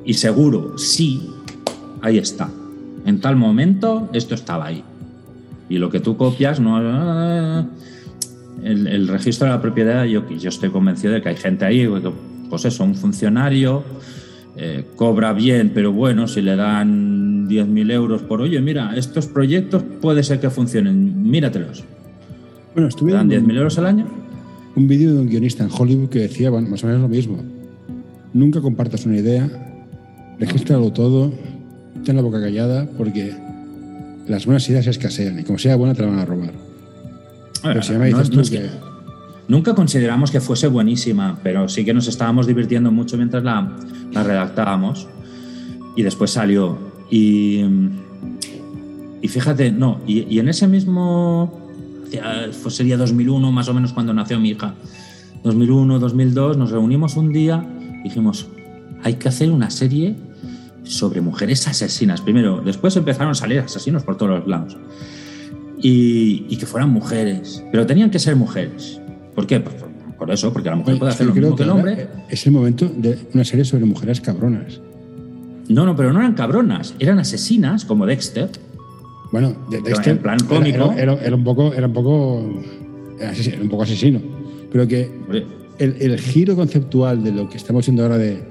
y 0.05 0.15
seguro, 0.15 0.77
sí, 0.79 1.23
ahí 2.01 2.19
está. 2.19 2.51
En 3.05 3.21
tal 3.21 3.37
momento 3.37 4.09
esto 4.13 4.35
estaba 4.35 4.67
ahí. 4.67 4.85
Y 5.69 5.79
lo 5.79 5.91
que 5.91 6.01
tú 6.01 6.17
copias, 6.17 6.61
no. 6.61 7.69
El, 8.63 8.87
el 8.87 9.09
registro 9.09 9.47
de 9.47 9.53
la 9.53 9.61
propiedad, 9.61 10.05
yo, 10.05 10.29
yo 10.29 10.49
estoy 10.49 10.71
convencido 10.71 11.15
de 11.15 11.23
que 11.23 11.31
hay 11.31 11.37
gente 11.37 11.65
ahí, 11.65 11.89
pues 12.49 12.65
eso, 12.65 12.85
un 12.85 12.95
funcionario 12.95 13.83
eh, 14.57 14.85
cobra 14.97 15.33
bien, 15.33 15.73
pero 15.75 15.93
bueno, 15.93 16.29
si 16.29 16.43
le 16.43 16.55
dan 16.55 17.49
10.000 17.49 17.93
euros 17.93 18.23
por, 18.23 18.41
oye, 18.43 18.61
mira, 18.61 18.95
estos 18.97 19.27
proyectos 19.27 19.83
puede 20.01 20.23
ser 20.23 20.39
que 20.39 20.51
funcionen, 20.51 21.29
míratelos. 21.29 21.83
Bueno, 22.75 22.89
¿Te 22.89 22.95
estuve 22.95 23.13
dan 23.13 23.29
viendo 23.29 23.49
10.000 23.49 23.57
euros 23.57 23.79
al 23.79 23.87
año? 23.87 24.23
un 24.75 24.89
vídeo 24.89 25.13
de 25.13 25.21
un 25.21 25.29
guionista 25.29 25.65
en 25.65 25.71
Hollywood 25.71 26.09
que 26.09 26.21
decía 26.21 26.51
bueno, 26.51 26.69
más 26.69 26.83
o 26.85 26.87
menos 26.87 27.03
lo 27.03 27.09
mismo. 27.09 27.39
Nunca 28.33 28.61
compartas 28.61 29.05
una 29.05 29.19
idea, 29.19 29.49
regístralo 30.39 30.93
todo, 30.93 31.33
ten 32.05 32.17
la 32.17 32.23
boca 32.23 32.41
callada, 32.41 32.87
porque 32.97 33.35
las 34.27 34.47
buenas 34.47 34.69
ideas 34.69 34.87
escasean 34.87 35.39
y 35.41 35.45
como 35.45 35.59
sea 35.59 35.77
buena 35.77 35.95
te 35.95 36.03
la 36.03 36.09
van 36.09 36.19
a 36.21 36.25
robar. 36.25 36.53
Pero 37.63 37.83
si 37.83 37.93
ya 37.93 37.99
me 37.99 38.11
No- 38.11 38.17
dices 38.19 38.31
no 38.31 38.35
tú 38.37 38.41
es 38.41 38.51
que, 38.51 38.59
que- 38.59 38.93
Nunca 39.49 39.75
consideramos 39.75 40.31
que 40.31 40.41
fuese 40.41 40.69
buenísima, 40.69 41.39
pero 41.43 41.69
sí 41.69 41.85
que 41.85 41.93
nos 41.93 42.07
estábamos 42.09 42.47
divirtiendo 42.47 42.91
mucho 42.93 43.17
mientras 43.17 43.43
la, 43.43 43.77
la 44.13 44.23
redactábamos. 44.23 45.09
Y 45.97 46.03
después 46.03 46.31
salió. 46.31 46.79
Y, 47.11 47.63
y 49.21 49.29
fíjate, 49.29 49.71
no, 49.73 50.01
y, 50.07 50.21
y 50.35 50.39
en 50.39 50.49
ese 50.49 50.69
mismo. 50.69 51.61
pues 52.63 52.75
sería 52.75 52.97
2001 52.97 53.53
más 53.53 53.69
o 53.69 53.75
menos 53.75 53.93
cuando 53.93 54.15
nació 54.15 54.39
mi 54.41 54.51
hija. 54.51 54.75
2001, 55.43 55.99
2002, 55.99 56.57
nos 56.57 56.71
reunimos 56.71 57.17
un 57.17 57.33
día 57.33 57.67
y 58.01 58.05
dijimos: 58.05 58.47
hay 59.03 59.15
que 59.15 59.29
hacer 59.29 59.51
una 59.51 59.71
serie 59.71 60.15
sobre 60.93 61.21
mujeres 61.21 61.67
asesinas. 61.69 62.21
Primero, 62.21 62.61
después 62.65 62.95
empezaron 62.97 63.33
a 63.33 63.35
salir 63.35 63.59
asesinos 63.61 64.03
por 64.05 64.17
todos 64.17 64.39
los 64.41 64.47
lados 64.49 64.77
y, 65.81 66.47
y 66.49 66.57
que 66.57 66.67
fueran 66.67 66.91
mujeres. 66.91 67.65
Pero 67.71 67.87
tenían 67.87 68.11
que 68.11 68.19
ser 68.19 68.37
mujeres. 68.37 69.01
¿Por 69.35 69.47
qué? 69.47 69.61
Por, 69.61 69.73
por 70.19 70.31
eso, 70.31 70.53
porque 70.53 70.71
la 70.71 70.77
mujer 70.77 70.99
puede 70.99 71.13
hacer 71.13 71.27
lo 71.27 71.33
creo 71.33 71.43
mismo 71.51 71.57
que 71.57 71.63
el 71.65 71.71
hombre. 71.71 72.09
Es 72.29 72.47
el 72.47 72.53
momento 72.53 72.89
de 72.89 73.19
una 73.35 73.45
serie 73.45 73.65
sobre 73.65 73.85
mujeres 73.85 74.21
cabronas. 74.21 74.81
No, 75.69 75.87
no, 75.87 75.97
pero 75.97 76.13
no 76.13 76.21
eran 76.21 76.35
cabronas, 76.35 76.95
eran 76.99 77.19
asesinas, 77.19 77.85
como 77.85 78.07
Dexter. 78.07 78.51
Bueno, 79.33 79.55
de 79.71 79.81
Dexter 79.81 80.13
en 80.17 80.19
plan 80.19 80.39
cómico. 80.41 80.93
Era, 80.93 81.15
era- 81.15 81.25
era 81.25 81.37
un 81.37 81.45
poco, 81.45 81.73
era 81.73 81.87
un 81.87 81.93
poco, 81.93 82.63
era 83.19 83.33
un 83.63 83.69
poco 83.69 83.83
asesino. 83.85 84.21
Pero 84.71 84.87
que 84.87 85.11
el, 85.79 85.97
el 86.01 86.21
giro 86.21 86.55
conceptual 86.57 87.23
de 87.25 87.33
lo 87.33 87.49
que 87.49 87.57
estamos 87.57 87.87
viendo 87.87 88.03
ahora 88.03 88.19
de, 88.19 88.43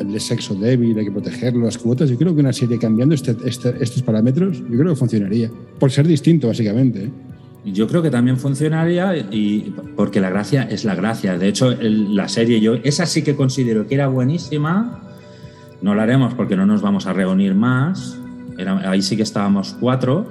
el 0.00 0.20
sexo 0.20 0.54
débil, 0.54 0.98
hay 0.98 1.04
que 1.06 1.10
protegerlo, 1.10 1.64
las 1.64 1.78
cuotas, 1.78 2.08
yo 2.10 2.16
creo 2.16 2.34
que 2.34 2.40
una 2.40 2.52
serie 2.52 2.78
cambiando 2.78 3.14
este- 3.14 3.36
este- 3.44 3.74
estos 3.80 4.02
parámetros, 4.02 4.58
yo 4.60 4.78
creo 4.78 4.92
que 4.92 4.96
funcionaría. 4.96 5.50
Por 5.78 5.90
ser 5.90 6.06
distinto, 6.06 6.48
básicamente. 6.48 7.04
¿eh? 7.04 7.10
Yo 7.66 7.86
creo 7.88 8.02
que 8.02 8.10
también 8.10 8.36
funcionaría 8.38 9.16
y 9.16 9.74
porque 9.96 10.20
la 10.20 10.30
gracia 10.30 10.62
es 10.62 10.84
la 10.84 10.94
gracia. 10.94 11.36
De 11.36 11.48
hecho, 11.48 11.70
el- 11.72 12.14
la 12.14 12.28
serie 12.28 12.60
yo 12.60 12.74
esa 12.82 13.04
sí 13.04 13.22
que 13.22 13.34
considero 13.34 13.86
que 13.86 13.94
era 13.94 14.06
buenísima 14.08 15.02
no 15.82 15.94
lo 15.94 16.00
haremos 16.00 16.34
porque 16.34 16.56
no 16.56 16.66
nos 16.66 16.80
vamos 16.82 17.06
a 17.06 17.12
reunir 17.12 17.54
más. 17.54 18.16
Era- 18.56 18.90
ahí 18.90 19.02
sí 19.02 19.16
que 19.16 19.22
estábamos 19.22 19.76
cuatro. 19.78 20.26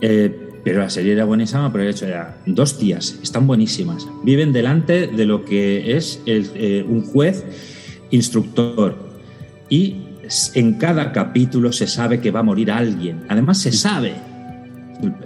Eh, 0.00 0.34
pero 0.64 0.80
la 0.80 0.90
serie 0.90 1.12
era 1.12 1.24
buenísima, 1.24 1.70
pero 1.72 1.84
de 1.84 1.90
hecho 1.90 2.06
ya 2.08 2.36
dos 2.46 2.78
tías, 2.78 3.18
están 3.22 3.46
buenísimas. 3.46 4.06
Viven 4.24 4.52
delante 4.52 5.06
de 5.08 5.24
lo 5.26 5.44
que 5.44 5.96
es 5.96 6.20
el, 6.26 6.50
eh, 6.54 6.84
un 6.88 7.02
juez 7.02 7.44
instructor. 8.10 8.96
Y 9.68 9.96
en 10.54 10.74
cada 10.74 11.12
capítulo 11.12 11.72
se 11.72 11.86
sabe 11.86 12.20
que 12.20 12.30
va 12.30 12.40
a 12.40 12.42
morir 12.44 12.70
alguien. 12.70 13.24
Además 13.28 13.58
se 13.58 13.72
sabe. 13.72 14.14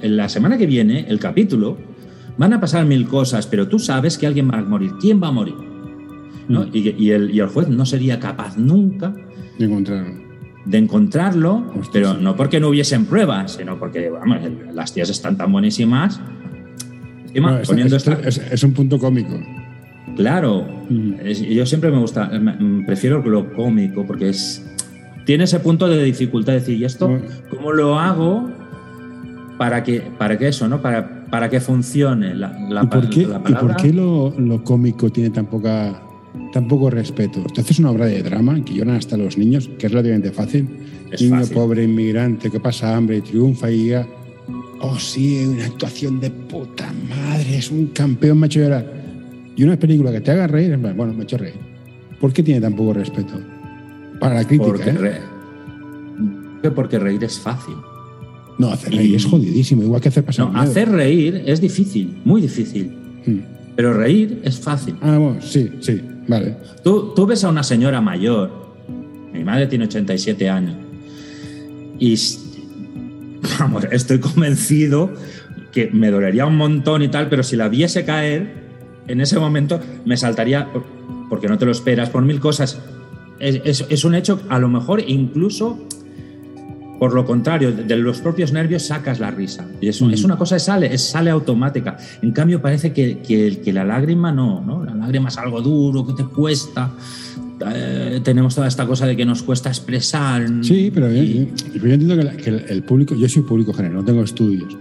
En 0.03 0.17
la 0.17 0.29
semana 0.29 0.57
que 0.57 0.67
viene, 0.67 1.07
el 1.09 1.19
capítulo, 1.19 1.77
van 2.39 2.53
a 2.53 2.61
pasar 2.61 2.85
mil 2.87 3.07
cosas, 3.07 3.47
pero 3.47 3.69
tú 3.69 3.79
sabes 3.79 4.17
que 4.19 4.27
alguien 4.27 4.51
va 4.51 4.59
a 4.59 4.63
morir. 4.63 4.93
¿Quién 5.01 5.23
va 5.23 5.29
a 5.29 5.33
morir? 5.33 5.55
¿No? 6.49 6.61
Mm. 6.67 6.71
Y, 6.73 6.91
y 7.05 7.11
el, 7.11 7.31
y 7.35 7.41
el 7.41 7.49
juez 7.49 7.69
no 7.69 7.85
sería 7.87 8.21
capaz 8.21 8.57
nunca 8.57 9.15
De 9.59 9.65
encontrar. 9.65 10.07
de 10.67 10.79
encontrarlo, 10.79 11.65
Hostia, 11.79 11.91
pero 11.93 12.13
sí. 12.15 12.19
no 12.23 12.37
porque 12.37 12.61
no 12.61 12.69
hubiesen 12.69 13.07
pruebas, 13.07 13.53
sino 13.53 13.79
porque 13.79 14.11
vamos, 14.11 14.39
las 14.73 14.93
tías 14.93 15.09
están 15.11 15.37
tan 15.37 15.51
buenísimas. 15.53 16.21
Encima, 17.27 17.51
No, 17.53 17.59
es, 17.59 17.69
poniendo 17.69 17.97
es- 17.97 18.07
esta- 18.07 18.29
es- 18.29 18.39
es 18.53 18.63
un 18.63 18.73
punto 18.73 18.99
cómico. 18.99 19.39
Claro, 20.17 20.67
Mm. 20.89 21.13
es- 21.25 21.41
yo 21.41 21.65
siempre 21.67 21.91
me 21.91 21.99
gusta, 21.99 22.27
me- 22.27 22.85
prefiero 22.87 23.23
lo 23.23 23.53
cómico 23.55 24.05
porque 24.07 24.29
es 24.31 24.65
tiene 25.27 25.45
ese 25.45 25.59
punto 25.61 25.89
de 25.89 26.03
dificultad 26.05 26.53
de 26.53 26.59
decir, 26.61 26.79
¿y 26.79 26.85
esto 26.85 27.19
cómo 27.51 27.73
lo 27.73 27.99
hago 27.99 28.51
para 29.59 29.83
que 29.83 30.03
para 30.19 30.37
que 30.39 30.49
eso, 30.49 30.69
no? 30.69 30.81
Para 30.83 31.25
para 31.31 31.49
que 31.51 31.59
funcione 31.61 32.35
la, 32.35 32.57
la 32.69 32.83
¿Y 32.85 32.87
por 32.87 33.09
qué, 33.11 33.23
la 33.27 33.37
y 33.37 33.39
por 33.39 33.43
palabra? 33.43 33.77
qué 33.77 33.93
lo, 33.93 34.33
lo 34.39 34.63
cómico 34.63 35.11
tiene 35.11 35.31
tan, 35.31 35.47
poca, 35.47 36.01
tan 36.53 36.69
poco 36.69 36.91
respeto? 36.91 37.45
Haces 37.59 37.81
una 37.81 37.91
obra 37.91 38.07
de 38.07 38.23
drama 38.23 38.63
que 38.65 38.75
lloran 38.75 38.95
hasta 38.97 39.17
los 39.17 39.37
niños, 39.37 39.69
que 39.79 39.87
es 39.87 39.93
relativamente 39.93 40.31
fácil. 40.31 40.69
Es 41.11 41.23
Niño 41.23 41.39
fácil. 41.39 41.55
pobre, 41.55 41.83
inmigrante, 41.85 42.51
que 42.53 42.61
pasa 42.61 42.95
hambre 42.95 43.17
y 43.17 43.21
triunfa 43.23 43.69
y 43.71 43.83
diga, 43.85 44.07
oh 44.81 44.97
sí, 44.99 45.45
una 45.45 45.65
actuación 45.65 46.21
de 46.21 46.31
puta 46.31 46.93
madre, 47.09 47.57
es 47.59 47.69
un 47.73 47.87
campeón, 47.89 48.39
me 48.39 48.45
ha 48.45 48.49
hecho 48.49 48.61
llorar. 48.61 48.87
Y 49.57 49.63
una 49.65 49.77
película 49.79 50.11
que 50.13 50.21
te 50.21 50.31
haga 50.33 50.47
reír, 50.47 50.77
bueno, 50.77 51.13
me 51.13 51.21
ha 51.21 51.23
hecho 51.23 51.39
reír. 51.39 51.55
¿Por 52.21 52.33
qué 52.33 52.43
tiene 52.43 52.61
tan 52.61 52.75
poco 52.75 52.93
respeto? 52.95 53.41
Para 54.21 54.35
la 54.37 54.45
crítica, 54.47 54.67
porque, 54.71 54.91
¿eh? 54.91 55.21
re- 56.63 56.71
porque 56.71 56.99
reír 56.99 57.23
es 57.25 57.39
fácil. 57.39 57.75
No, 58.59 58.69
hacer 58.71 58.93
reír 58.95 59.11
Y- 59.11 59.15
es 59.17 59.25
jodidísimo, 59.27 59.83
igual 59.83 60.01
que 60.01 60.09
hacer 60.09 60.25
pasar 60.25 60.47
No, 60.47 60.53
miedo. 60.53 60.65
hacer 60.71 60.89
reír 60.91 61.43
es 61.47 61.61
difícil, 61.61 62.17
muy 62.25 62.41
difícil. 62.41 62.93
Hmm. 63.27 63.39
Pero 63.77 63.93
reír 63.93 64.41
es 64.45 64.59
fácil. 64.61 64.95
Ah, 65.03 65.19
bueno, 65.19 65.41
sí, 65.43 65.71
sí, 65.81 66.01
vale. 66.29 66.57
Tú, 66.83 67.13
tú 67.15 67.27
ves 67.27 67.43
a 67.45 67.49
una 67.49 67.63
señora 67.65 68.01
mayor, 68.01 68.51
mi 69.33 69.43
madre 69.45 69.67
tiene 69.67 69.85
87 69.87 70.49
años, 70.49 70.77
y 71.99 72.15
vamos, 73.59 73.85
estoy 73.91 74.19
convencido 74.21 75.13
que 75.73 75.91
me 75.93 76.11
dolería 76.11 76.47
un 76.47 76.57
montón 76.57 77.03
y 77.03 77.09
tal, 77.09 77.29
pero 77.29 77.43
si 77.43 77.57
la 77.57 77.69
viese 77.69 78.05
caer, 78.05 78.64
en 79.09 79.21
ese 79.21 79.39
momento 79.39 79.81
me 80.05 80.17
saltaría, 80.17 80.73
por- 80.73 80.85
porque 81.29 81.49
no 81.49 81.59
te 81.59 81.65
lo 81.67 81.73
esperas, 81.73 82.11
por 82.11 82.25
mil 82.25 82.41
cosas. 82.41 82.79
Es, 83.39 83.61
es- 83.65 83.87
es 83.89 84.05
un 84.05 84.15
hecho, 84.15 84.41
a 84.49 84.59
lo 84.59 84.69
mejor 84.69 85.03
incluso, 85.07 85.79
por 86.99 87.13
lo 87.13 87.25
contrario, 87.27 87.73
de 87.73 87.97
los 87.97 88.21
propios 88.21 88.53
nervios 88.53 88.85
sacas 88.85 89.19
la 89.21 89.31
risa. 89.31 89.67
Y 89.81 89.89
es, 89.89 90.01
un- 90.01 90.09
Mm. 90.11 90.15
es 90.15 90.25
una 90.25 90.37
cosa 90.37 90.57
que 90.57 90.61
sale, 90.61 90.95
es, 90.95 91.03
sale 91.03 91.31
automática. 91.31 91.97
En 92.23 92.31
cambio, 92.33 92.63
parece 92.63 92.93
que, 92.93 93.19
que- 93.19 93.61
que 93.63 93.73
la 93.73 93.85
lágrima 93.85 94.31
no, 94.33 94.61
¿no? 94.65 94.85
La 94.85 94.95
lágrima 94.95 95.29
es 95.29 95.37
algo 95.39 95.61
duro, 95.61 96.07
que 96.07 96.13
te 96.15 96.25
cuesta. 96.25 96.93
Eh, 97.67 98.21
tenemos 98.23 98.55
toda 98.55 98.67
esta 98.69 98.87
cosa 98.87 99.07
de 99.07 99.17
que 99.17 99.25
nos 99.25 99.43
cuesta 99.43 99.69
expresar. 99.69 100.47
Sí, 100.63 100.91
pero 100.95 101.13
Y- 101.13 101.51
yo- 101.75 101.81
yo 101.87 101.93
entiendo 101.93 102.17
que, 102.17 102.23
la- 102.25 102.37
que 102.37 102.51
el, 102.51 102.65
el 102.69 102.83
público, 102.85 103.15
yo 103.15 103.29
soy 103.29 103.43
público 103.43 103.73
general, 103.73 103.97
no 103.99 104.05
tengo 104.05 104.23
estudios. 104.23 104.77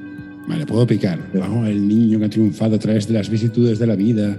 Vale, 0.48 0.66
puedo 0.66 0.86
picar. 0.86 1.20
Vamos, 1.34 1.68
el 1.68 1.88
niño 1.88 2.20
que 2.20 2.26
ha 2.26 2.30
triunfado 2.30 2.76
a 2.76 2.80
través 2.80 3.08
de 3.08 3.14
las 3.14 3.30
vicisitudes 3.30 3.80
de 3.80 3.88
la 3.88 3.96
vida. 3.96 4.38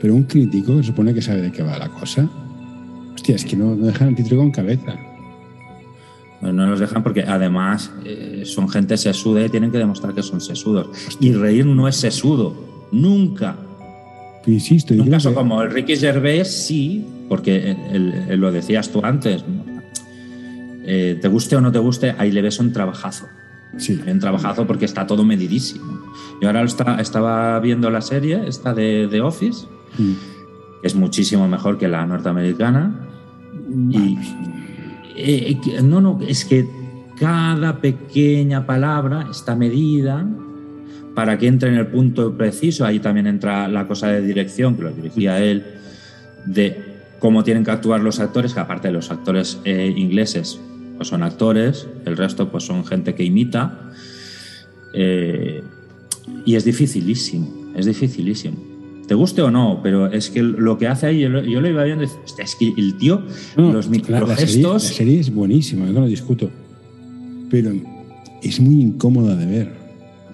Pero 0.00 0.14
un 0.14 0.24
crítico 0.24 0.76
que 0.76 0.82
supone 0.82 1.12
que 1.14 1.22
sabe 1.22 1.42
de 1.42 1.52
qué 1.52 1.62
va 1.62 1.78
la 1.78 1.88
cosa. 1.88 2.28
Hostia, 3.14 3.36
es 3.36 3.44
que 3.44 3.56
no, 3.56 3.74
no 3.74 3.86
dejan 3.86 4.08
el 4.10 4.14
título 4.16 4.40
con 4.42 4.50
cabeza. 4.50 4.96
Bueno, 6.40 6.64
no 6.64 6.70
los 6.70 6.80
dejan 6.80 7.02
porque 7.02 7.22
además 7.22 7.90
eh, 8.04 8.42
son 8.46 8.68
gente 8.68 8.96
sesuda 8.96 9.44
y 9.44 9.48
tienen 9.50 9.70
que 9.70 9.76
demostrar 9.78 10.14
que 10.14 10.22
son 10.22 10.40
sesudos. 10.40 10.88
Y 11.20 11.32
reír 11.32 11.66
no 11.66 11.86
es 11.86 11.96
sesudo, 11.96 12.88
nunca. 12.92 13.56
Insisto, 14.46 14.94
En 14.94 15.02
un 15.02 15.10
caso 15.10 15.30
que- 15.30 15.34
como 15.34 15.60
el 15.62 15.70
Ricky 15.70 15.96
Gervais, 15.96 16.48
sí, 16.48 17.04
porque 17.28 17.76
él- 17.92 18.14
él- 18.28 18.40
lo 18.40 18.50
decías 18.52 18.88
tú 18.90 19.00
antes. 19.04 19.44
¿no? 19.46 19.64
Eh, 20.86 21.18
te 21.20 21.28
guste 21.28 21.56
o 21.56 21.60
no 21.60 21.70
te 21.70 21.78
guste, 21.78 22.14
ahí 22.16 22.32
le 22.32 22.40
ves 22.40 22.58
un 22.58 22.72
trabajazo. 22.72 23.26
Sí. 23.78 24.00
Un 24.06 24.18
trabajazo 24.18 24.66
porque 24.66 24.84
está 24.84 25.06
todo 25.06 25.24
medidísimo. 25.24 26.00
Yo 26.40 26.48
ahora 26.48 26.62
está- 26.64 27.00
estaba 27.00 27.58
viendo 27.60 27.88
la 27.90 28.00
serie, 28.00 28.42
esta 28.46 28.74
de 28.74 29.08
The 29.10 29.20
Office, 29.20 29.66
Mm. 29.98 30.12
que 30.80 30.86
es 30.86 30.94
muchísimo 30.94 31.46
mejor 31.48 31.78
que 31.78 31.88
la 31.88 32.04
norteamericana. 32.06 33.06
Y, 33.90 34.18
eh, 35.16 35.58
que- 35.62 35.82
no, 35.82 36.00
no, 36.00 36.18
es 36.26 36.44
que 36.44 36.66
cada 37.18 37.80
pequeña 37.80 38.66
palabra 38.66 39.26
está 39.30 39.54
medida 39.54 40.26
para 41.14 41.38
que 41.38 41.46
entre 41.46 41.68
en 41.70 41.76
el 41.76 41.86
punto 41.88 42.36
preciso. 42.36 42.84
Ahí 42.84 42.98
también 42.98 43.26
entra 43.26 43.68
la 43.68 43.86
cosa 43.86 44.08
de 44.08 44.22
dirección, 44.22 44.74
que 44.76 44.82
lo 44.82 44.90
dirigía 44.90 45.38
él, 45.38 45.64
de 46.46 46.82
cómo 47.18 47.44
tienen 47.44 47.64
que 47.64 47.70
actuar 47.70 48.00
los 48.00 48.18
actores, 48.20 48.54
que 48.54 48.60
aparte 48.60 48.88
de 48.88 48.94
los 48.94 49.10
actores 49.10 49.60
eh, 49.64 49.92
ingleses 49.94 50.60
pues 51.00 51.08
son 51.08 51.22
actores, 51.22 51.88
el 52.04 52.14
resto 52.14 52.50
pues 52.50 52.64
son 52.64 52.84
gente 52.84 53.14
que 53.14 53.24
imita. 53.24 53.90
Eh, 54.92 55.62
y 56.44 56.56
es 56.56 56.64
dificilísimo, 56.66 57.72
es 57.74 57.86
dificilísimo. 57.86 58.58
Te 59.08 59.14
guste 59.14 59.40
o 59.40 59.50
no, 59.50 59.80
pero 59.82 60.08
es 60.12 60.28
que 60.28 60.42
lo 60.42 60.76
que 60.76 60.88
hace 60.88 61.06
ahí, 61.06 61.20
yo 61.20 61.30
lo, 61.30 61.42
yo 61.42 61.62
lo 61.62 61.70
iba 61.70 61.84
viendo, 61.84 62.04
y 62.04 62.06
decía, 62.06 62.20
"Hostia, 62.22 62.44
es 62.44 62.54
que 62.54 62.74
el 62.76 62.98
tío, 62.98 63.22
No, 63.56 63.72
los 63.72 63.86
la, 63.86 63.92
la 63.92 63.96
serie, 63.96 64.10
la 64.12 64.20
microgestos... 64.20 64.82
serie 64.82 65.20
es 65.20 65.32
buenísima, 65.34 65.86
no 65.86 66.00
lo 66.00 66.06
discuto. 66.06 66.50
Pero 67.48 67.72
es 68.42 68.60
muy 68.60 68.82
incómoda 68.82 69.34
de 69.36 69.46
ver. 69.46 69.72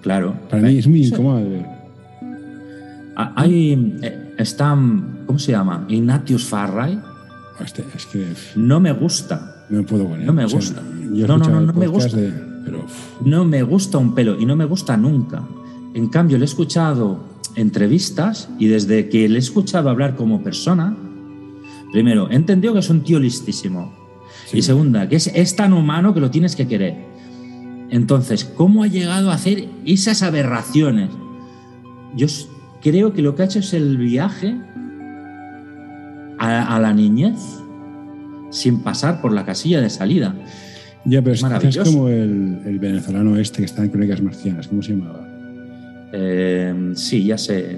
Claro. 0.01 0.35
Para 0.49 0.63
mí 0.63 0.77
es 0.79 0.85
muy 0.87 1.01
Sí. 1.05 1.11
incómoda 1.13 1.39
de 1.43 1.49
ver. 1.49 1.65
Hay, 3.15 3.97
eh, 4.03 4.33
está, 4.37 4.77
¿cómo 5.25 5.39
se 5.39 5.53
llama? 5.53 5.85
Ignatius 5.87 6.43
Farray. 6.43 6.99
Hostia, 7.57 7.85
es 7.95 8.05
que 8.05 8.25
No 8.57 8.81
me 8.81 8.91
gusta. 8.91 9.53
No 9.69 9.77
me 9.77 9.83
puedo 9.83 10.07
con 10.07 10.19
él. 10.19 10.25
No 10.25 10.33
me 10.33 10.45
O 10.45 10.49
sea, 10.49 10.57
gusta. 10.59 10.81
yo 11.13 11.27
No, 11.27 11.37
no, 11.37 11.49
no, 11.49 11.61
no 11.61 11.73
me 11.73 11.87
gusta. 11.87 12.15
de- 12.17 12.31
pero 12.65 12.79
uf, 12.83 13.21
No 13.25 13.45
me 13.45 13.63
gusta 13.63 13.97
un 13.97 14.13
pelo 14.13 14.39
y 14.39 14.45
no 14.45 14.55
me 14.55 14.65
gusta 14.65 14.97
nunca. 14.97 15.43
En 15.93 16.07
cambio, 16.09 16.37
le 16.37 16.43
he 16.43 16.45
escuchado 16.47 17.19
entrevistas 17.55 18.49
y 18.59 18.67
desde 18.67 19.09
que 19.09 19.27
le 19.29 19.35
he 19.35 19.39
escuchado 19.39 19.89
hablar 19.89 20.15
como 20.15 20.43
persona, 20.43 20.95
primero, 21.91 22.29
he 22.29 22.35
entendido 22.35 22.73
que 22.73 22.79
es 22.79 22.89
un 22.89 23.01
tío 23.01 23.19
listísimo. 23.19 23.93
Sí. 24.45 24.59
Y 24.59 24.61
segunda, 24.61 25.07
que 25.09 25.15
es, 25.15 25.27
es 25.27 25.55
tan 25.55 25.73
humano 25.73 26.13
que 26.13 26.19
lo 26.19 26.29
tienes 26.29 26.55
que 26.55 26.67
querer. 26.67 26.95
Entonces, 27.89 28.43
¿cómo 28.45 28.83
ha 28.83 28.87
llegado 28.87 29.31
a 29.31 29.35
hacer 29.35 29.69
esas 29.85 30.21
aberraciones? 30.23 31.09
Yo 32.15 32.27
creo 32.81 33.13
que 33.13 33.21
lo 33.21 33.35
que 33.35 33.41
ha 33.43 33.45
hecho 33.45 33.59
es 33.59 33.73
el 33.73 33.97
viaje 33.97 34.55
a, 36.37 36.75
a 36.75 36.79
la 36.79 36.93
niñez 36.93 37.35
sin 38.57 38.81
pasar 38.81 39.21
por 39.21 39.31
la 39.33 39.45
casilla 39.45 39.81
de 39.81 39.89
salida. 39.89 40.35
Ya, 41.05 41.21
pero 41.21 41.35
es, 41.35 41.77
como 41.77 42.09
el, 42.09 42.59
el 42.65 42.79
venezolano 42.79 43.37
este 43.37 43.59
que 43.59 43.65
está 43.65 43.83
en 43.83 43.89
Crónicas 43.89 44.21
Marcianas, 44.21 44.67
¿cómo 44.67 44.81
se 44.81 44.91
llamaba? 44.91 45.25
Eh, 46.11 46.91
sí, 46.95 47.25
ya 47.25 47.37
sé, 47.37 47.77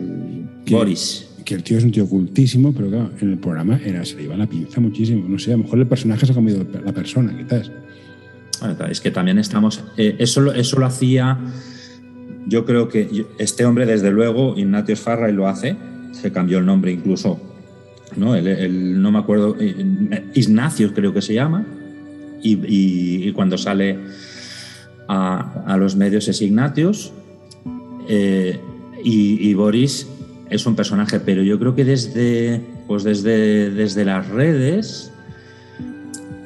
¿Qué? 0.65 0.73
Boris. 0.73 1.27
Que 1.45 1.55
el 1.55 1.63
tío 1.63 1.77
es 1.77 1.83
un 1.83 1.91
tío 1.91 2.07
cultísimo, 2.07 2.73
pero 2.73 2.89
claro, 2.89 3.11
en 3.21 3.31
el 3.31 3.37
programa 3.37 3.79
era, 3.83 4.05
se 4.05 4.15
le 4.15 4.23
iba 4.23 4.37
la 4.37 4.47
pinza 4.47 4.79
muchísimo. 4.79 5.27
No 5.27 5.39
sé, 5.39 5.53
a 5.53 5.57
lo 5.57 5.63
mejor 5.63 5.79
el 5.79 5.87
personaje 5.87 6.25
se 6.25 6.31
ha 6.31 6.35
comido 6.35 6.65
la 6.85 6.91
persona, 6.93 7.35
quizás. 7.35 7.71
Es 8.89 9.01
que 9.01 9.11
también 9.11 9.39
estamos. 9.39 9.83
eh, 9.97 10.15
eso, 10.19 10.53
eso 10.53 10.79
lo 10.79 10.85
hacía. 10.85 11.39
Yo 12.47 12.65
creo 12.65 12.89
que 12.89 13.25
este 13.37 13.65
hombre, 13.65 13.85
desde 13.85 14.11
luego, 14.11 14.55
Ignatius 14.57 14.99
Farray 14.99 15.33
lo 15.33 15.47
hace. 15.47 15.75
Se 16.11 16.31
cambió 16.31 16.59
el 16.59 16.65
nombre 16.65 16.91
incluso. 16.91 17.39
¿No? 18.15 18.35
El, 18.35 18.47
el- 18.47 19.01
no 19.01 19.11
me 19.11 19.19
acuerdo. 19.19 19.55
eh, 19.59 20.23
Ignacio 20.33 20.93
creo 20.93 21.13
que 21.13 21.21
se 21.21 21.33
llama. 21.33 21.65
Y, 22.41 22.53
y- 22.55 23.27
y 23.27 23.31
cuando 23.33 23.57
sale 23.57 23.99
a, 25.07 25.63
a 25.65 25.77
los 25.77 25.95
medios 25.95 26.27
es 26.27 26.41
Ignatius. 26.41 27.11
Eh, 28.07 28.59
y, 29.03 29.49
y 29.49 29.53
Boris 29.53 30.07
es 30.49 30.65
un 30.65 30.75
personaje, 30.75 31.19
pero 31.19 31.43
yo 31.43 31.59
creo 31.59 31.75
que 31.75 31.85
desde, 31.85 32.61
pues 32.87 33.03
desde, 33.03 33.69
desde 33.69 34.03
las 34.05 34.27
redes 34.29 35.11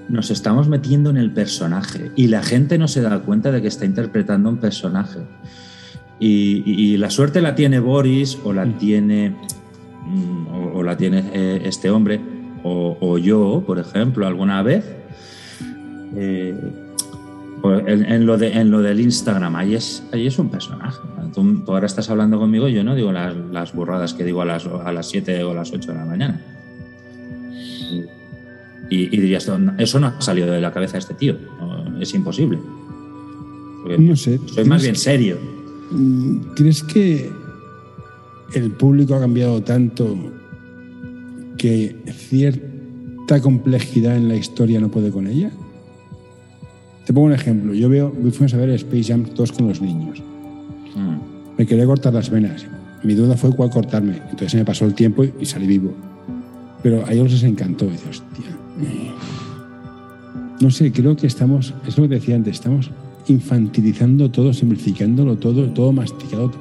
nos 0.10 0.30
estamos 0.30 0.68
metiendo 0.68 1.10
en 1.10 1.18
el 1.18 1.32
personaje 1.32 2.12
y 2.16 2.28
la 2.28 2.44
gente 2.44 2.78
no 2.78 2.88
se 2.88 3.02
da 3.02 3.20
cuenta 3.22 3.52
de 3.52 3.62
que 3.62 3.68
está 3.70 3.86
interpretando 3.86 4.50
un 4.50 4.58
personaje. 4.58 5.20
Y, 6.20 6.62
y- 6.66 6.94
y 6.94 6.98
la 6.98 7.10
suerte 7.10 7.42
la 7.42 7.56
tiene 7.56 7.80
Boris 7.80 8.38
o 8.44 8.54
la 8.54 8.66
tiene, 8.78 9.32
mm, 9.32 9.36
o, 10.52 10.78
o 10.80 10.84
la 10.84 10.96
tiene 10.98 11.24
eh, 11.34 11.62
este 11.66 11.90
hombre, 11.90 12.20
o, 12.64 12.98
o 13.00 13.18
yo, 13.18 13.64
por 13.66 13.80
ejemplo, 13.80 14.26
alguna 14.28 14.62
vez, 14.64 14.86
eh, 16.16 16.56
pues 17.62 17.84
en, 17.88 18.06
en 18.06 18.26
lo 18.26 18.38
de, 18.38 18.54
en 18.54 18.72
lo 18.72 18.82
del 18.82 19.00
Instagram, 19.00 19.56
ahí 19.56 19.76
es, 19.76 20.04
ahí 20.12 20.28
es 20.28 20.38
un 20.40 20.50
personaje. 20.50 21.00
Tú, 21.34 21.62
tú 21.66 21.72
ahora 21.74 21.86
estás 21.88 22.10
hablando 22.10 22.38
conmigo, 22.38 22.68
yo 22.68 22.84
no 22.84 22.94
digo 22.96 23.12
las, 23.12 23.36
las 23.52 23.74
burradas 23.74 24.14
que 24.14 24.24
digo 24.24 24.42
a 24.42 24.46
las, 24.46 24.66
a 24.68 24.92
las 24.92 25.08
7 25.10 25.44
o 25.44 25.52
a 25.52 25.54
las 25.56 25.72
8 25.72 25.92
de 25.92 25.98
la 25.98 26.06
mañana. 26.06 26.42
Y, 28.90 29.04
y 29.16 29.20
dirías, 29.20 29.48
"No, 29.48 29.74
eso 29.80 30.00
no 30.00 30.08
ha 30.08 30.22
salido 30.22 30.48
de 30.52 30.62
la 30.62 30.72
cabeza 30.72 30.94
de 30.94 31.00
este 31.00 31.14
tío, 31.16 31.36
es 32.00 32.14
imposible. 32.14 32.60
Porque 33.82 33.98
No 33.98 34.16
sé. 34.16 34.40
soy 34.46 34.66
más 34.66 34.82
¿crees- 34.82 34.84
bien 34.84 34.96
serio. 34.96 35.38
Mm, 35.92 36.38
¿Crees 36.56 36.84
que 36.84 37.32
el 38.54 38.72
público 38.72 39.16
ha 39.16 39.20
cambiado 39.20 39.62
tanto 39.64 40.16
que 41.58 41.96
cierta 42.12 43.42
complejidad 43.42 44.18
en 44.18 44.28
la 44.28 44.36
historia 44.36 44.80
no 44.80 44.90
puede 44.90 45.12
con 45.12 45.28
ella? 45.28 45.52
Te 47.06 47.14
pongo 47.14 47.28
un 47.28 47.34
ejemplo. 47.34 47.74
Yo 47.74 47.90
veo, 47.90 48.14
fuimos 48.32 48.54
a 48.54 48.58
ver 48.58 48.70
Space 48.72 49.04
Jam 49.04 49.26
todos 49.26 49.52
con 49.52 49.68
los 49.68 49.82
niños. 49.82 50.22
Mm. 50.96 51.58
Me 51.58 51.66
quería 51.66 51.86
cortar 51.86 52.14
las 52.14 52.30
venas. 52.30 52.66
Mi 53.04 53.14
duda 53.14 53.36
fue 53.36 53.54
cuál 53.56 53.70
cortarme. 53.70 54.18
Entonces 54.24 54.52
se 54.52 54.58
me 54.58 54.66
pasó 54.66 54.86
el 54.86 54.94
tiempo 54.94 55.24
y 55.24 55.46
salí 55.46 55.68
vivo. 55.68 55.94
Pero 56.82 57.06
a 57.06 57.12
ellos 57.12 57.32
les 57.32 57.44
encantó. 57.44 57.86
Y 57.86 57.92
dice, 57.92 58.10
hostia. 58.10 58.46
eh". 58.82 59.12
No 60.62 60.72
sé, 60.72 60.92
creo 60.92 61.16
que 61.16 61.28
estamos, 61.28 61.74
es 61.86 61.98
lo 61.98 62.08
que 62.08 62.16
decía 62.16 62.36
antes, 62.36 62.54
estamos 62.54 62.90
infantilizando 63.28 64.32
todo, 64.32 64.54
simplificándolo 64.54 65.36
todo, 65.38 65.70
todo 65.72 65.92
masticado. 65.92 66.52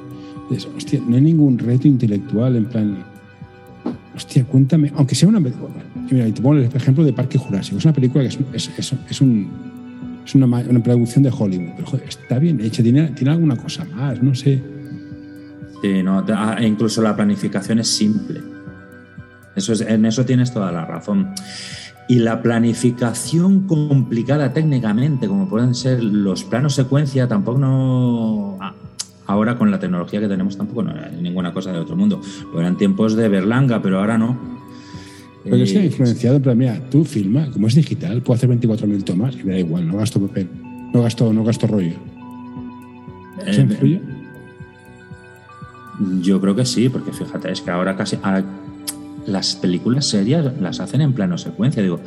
Dices, 0.53 0.69
hostia, 0.75 0.99
no 1.07 1.15
hay 1.15 1.21
ningún 1.21 1.57
reto 1.57 1.87
intelectual 1.87 2.55
en 2.55 2.65
plan. 2.65 2.97
Hostia, 4.15 4.43
cuéntame, 4.45 4.91
aunque 4.95 5.15
sea 5.15 5.27
una. 5.29 5.39
Mira, 5.39 6.25
te 6.25 6.41
pongo 6.41 6.55
el 6.55 6.63
ejemplo 6.65 7.03
de 7.03 7.13
Parque 7.13 7.37
Jurásico. 7.37 7.77
Es 7.77 7.85
una 7.85 7.93
película 7.93 8.23
que 8.23 8.29
es, 8.29 8.39
es, 8.53 8.69
es- 8.77 8.95
es 9.09 9.21
un, 9.21 9.49
una, 10.35 10.45
una 10.45 10.83
producción 10.83 11.23
de 11.23 11.31
Hollywood. 11.35 11.71
Pero 11.75 11.87
joder, 11.87 12.07
está 12.07 12.39
bien 12.39 12.59
hecha, 12.61 12.83
tiene, 12.83 13.07
tiene 13.09 13.31
alguna 13.31 13.55
cosa 13.55 13.85
más, 13.85 14.21
no 14.21 14.35
sé. 14.35 14.61
Sí, 15.81 16.03
no, 16.03 16.23
ah, 16.29 16.57
incluso 16.61 17.01
la 17.01 17.15
planificación 17.15 17.79
es 17.79 17.87
simple. 17.89 18.41
Eso 19.55 19.73
es, 19.73 19.81
en 19.81 20.05
eso 20.05 20.23
tienes 20.25 20.53
toda 20.53 20.71
la 20.71 20.85
razón. 20.85 21.29
Y 22.07 22.15
la 22.19 22.41
planificación 22.41 23.61
complicada 23.67 24.51
técnicamente, 24.53 25.27
como 25.27 25.47
pueden 25.47 25.73
ser 25.73 26.03
los 26.03 26.43
planos 26.43 26.75
secuencia, 26.75 27.27
tampoco 27.27 27.59
no. 27.59 28.57
Ah, 29.33 29.35
Ahora 29.35 29.57
con 29.57 29.71
la 29.71 29.79
tecnología 29.79 30.19
que 30.19 30.27
tenemos 30.27 30.57
tampoco 30.57 30.83
no 30.83 30.91
hay 30.91 31.21
ninguna 31.21 31.53
cosa 31.53 31.71
de 31.71 31.79
otro 31.79 31.95
mundo. 31.95 32.21
Lo 32.53 32.59
eran 32.59 32.77
tiempos 32.77 33.15
de 33.15 33.27
Berlanga, 33.27 33.81
pero 33.81 33.99
ahora 33.99 34.17
no. 34.17 34.37
Pero 35.43 35.57
que 35.57 35.63
Eh, 35.63 35.67
sea 35.67 35.83
influenciado, 35.83 36.39
pero 36.39 36.55
mira, 36.55 36.79
tú 36.89 37.03
filma, 37.03 37.49
como 37.51 37.67
es 37.67 37.75
digital, 37.75 38.21
puedo 38.21 38.35
hacer 38.35 38.49
24.000 38.49 39.03
tomas 39.03 39.35
y 39.35 39.43
me 39.43 39.53
da 39.53 39.59
igual, 39.59 39.87
no 39.87 39.97
gasto 39.97 40.21
papel, 40.21 40.47
no 40.93 41.01
gasto, 41.01 41.33
no 41.33 41.43
gasto 41.43 41.67
rollo. 41.67 41.95
¿Eso 43.45 43.61
eh, 43.61 43.63
influye? 43.63 44.01
Yo 46.21 46.39
creo 46.39 46.55
que 46.55 46.65
sí, 46.65 46.89
porque 46.89 47.11
fíjate, 47.11 47.51
es 47.51 47.61
que 47.61 47.71
ahora 47.71 47.95
casi 47.95 48.17
las 49.25 49.55
películas 49.55 50.05
serias 50.05 50.53
las 50.59 50.79
hacen 50.79 51.01
en 51.01 51.13
plano 51.13 51.37
secuencia. 51.37 51.83
Digo, 51.83 51.99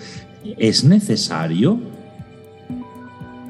¿es 0.58 0.84
necesario? 0.84 1.78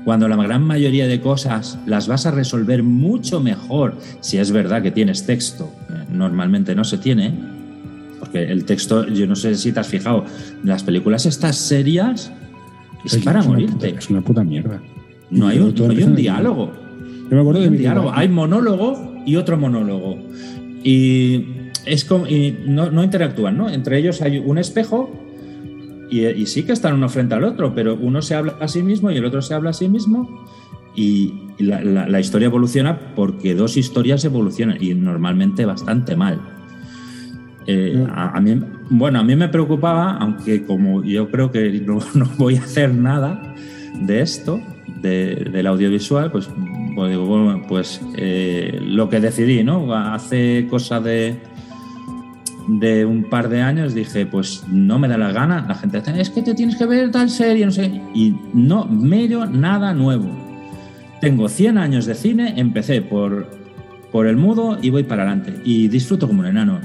Cuando 0.07 0.29
la 0.29 0.37
gran 0.37 0.63
mayoría 0.63 1.09
de 1.09 1.21
cosas 1.21 1.81
las 1.85 2.07
vas 2.07 2.27
a 2.27 2.31
resolver 2.31 2.85
mucho 2.85 3.41
mejor 3.41 3.99
si 4.21 4.39
es 4.39 4.53
verdad 4.53 4.81
que 4.81 4.93
tienes 4.93 5.27
texto, 5.27 5.73
que 5.89 6.15
normalmente 6.15 6.77
no 6.77 6.85
se 6.85 6.97
tiene, 6.99 7.35
porque 8.21 8.45
el 8.45 8.65
texto, 8.65 9.05
yo 9.09 9.27
no 9.27 9.35
sé 9.35 9.57
si 9.57 9.73
te 9.73 9.81
has 9.81 9.89
fijado, 9.89 10.25
las 10.63 10.85
películas 10.85 11.27
estas 11.27 11.57
serias 11.57 12.31
es 13.05 13.17
para 13.19 13.43
morirte. 13.43 13.73
puta- 13.89 13.99
es 13.99 14.09
una 14.09 14.21
puta 14.21 14.45
mierda. 14.45 14.81
No 15.29 15.49
hay 15.49 15.59
un, 15.59 15.75
no 15.75 15.91
hay 15.91 16.05
diálogo. 16.15 16.71
Yo 17.29 17.35
me 17.35 17.41
acuerdo 17.41 17.61
de 17.63 17.71
mi 17.71 17.79
diálogo. 17.79 18.13
Hay 18.15 18.29
monólogo 18.29 19.13
y 19.27 19.35
otro 19.35 19.59
monólogo. 19.59 20.17
Y 20.85 21.47
es 21.85 22.05
como. 22.05 22.29
Y 22.29 22.57
no, 22.65 22.93
no 22.93 23.03
interactúan, 23.03 23.57
¿no? 23.59 23.69
Entre 23.69 23.99
ellos 23.99 24.23
hay 24.23 24.39
un 24.39 24.59
espejo 24.59 25.11
y, 26.11 26.27
y 26.27 26.47
sí 26.47 26.63
que 26.65 26.73
están 26.73 26.95
uno 26.95 27.09
frente 27.09 27.35
al 27.35 27.45
otro, 27.45 27.75
pero 27.75 27.95
uno 28.01 28.23
se 28.23 28.35
habla 28.35 28.57
a 28.61 28.69
sí 28.69 28.83
mismo 28.83 29.11
y 29.11 29.17
el 29.17 29.25
otro 29.25 29.43
se 29.43 29.55
habla 29.55 29.71
a 29.71 29.73
sí 29.73 29.89
mismo. 29.89 30.45
Y 30.95 31.35
la, 31.59 31.83
la- 31.83 32.09
la 32.09 32.21
historia 32.21 32.47
evoluciona 32.47 32.99
porque 33.15 33.55
dos 33.55 33.77
historias 33.77 34.25
evolucionan 34.25 34.79
y 34.81 34.95
normalmente 34.95 35.65
bastante 35.67 36.17
mal. 36.17 36.41
Eh, 37.67 38.07
a, 38.15 38.37
a 38.37 38.41
mí, 38.41 38.61
bueno, 38.91 39.19
a 39.19 39.25
mí 39.25 39.35
me 39.35 39.49
preocupaba, 39.49 40.13
aunque 40.19 40.65
como 40.65 41.03
yo 41.03 41.29
creo 41.31 41.51
que 41.51 41.71
no, 41.85 41.99
no 42.15 42.27
voy 42.39 42.57
a 42.57 42.61
hacer 42.63 42.95
nada 42.95 43.55
de 44.01 44.21
esto, 44.21 44.61
de- 45.03 45.49
del 45.53 45.67
audiovisual, 45.67 46.31
pues, 46.31 46.49
pues 46.95 47.11
digo, 47.11 47.27
bueno, 47.27 47.63
pues 47.69 48.01
eh, 48.17 48.79
lo 48.83 49.09
que 49.11 49.21
decidí, 49.21 49.65
¿no? 49.65 49.93
Hace 49.95 50.67
cosa 50.71 51.01
de, 51.01 51.41
de 52.67 53.05
un 53.05 53.25
par 53.25 53.49
de 53.49 53.63
años 53.63 53.95
dije, 53.95 54.27
pues 54.27 54.65
no 54.69 54.99
me 54.99 55.09
da 55.09 55.19
la 55.19 55.33
gana. 55.33 55.65
La 55.69 55.75
gente 55.75 55.99
dice, 55.99 56.21
es 56.21 56.31
que 56.31 56.43
te 56.43 56.55
tienes 56.55 56.77
que 56.77 56.87
ver 56.87 57.11
tal 57.11 57.31
serie, 57.31 57.65
no 57.65 57.73
sé. 57.73 57.91
qué". 57.91 58.03
Y 58.15 58.37
no 58.55 58.87
mero 58.87 59.47
nada 59.47 59.93
nuevo. 59.93 60.29
Tengo 61.21 61.49
100 61.49 61.79
años 61.79 62.07
de 62.07 62.15
cine, 62.15 62.55
empecé 62.57 63.01
por, 63.03 63.47
por 64.13 64.27
el 64.27 64.37
mudo 64.37 64.79
y 64.81 64.91
voy 64.91 65.05
para 65.05 65.23
adelante. 65.23 65.61
Y 65.65 65.89
disfruto 65.89 66.27
como 66.27 66.41
un 66.41 66.47
enano. 66.47 66.81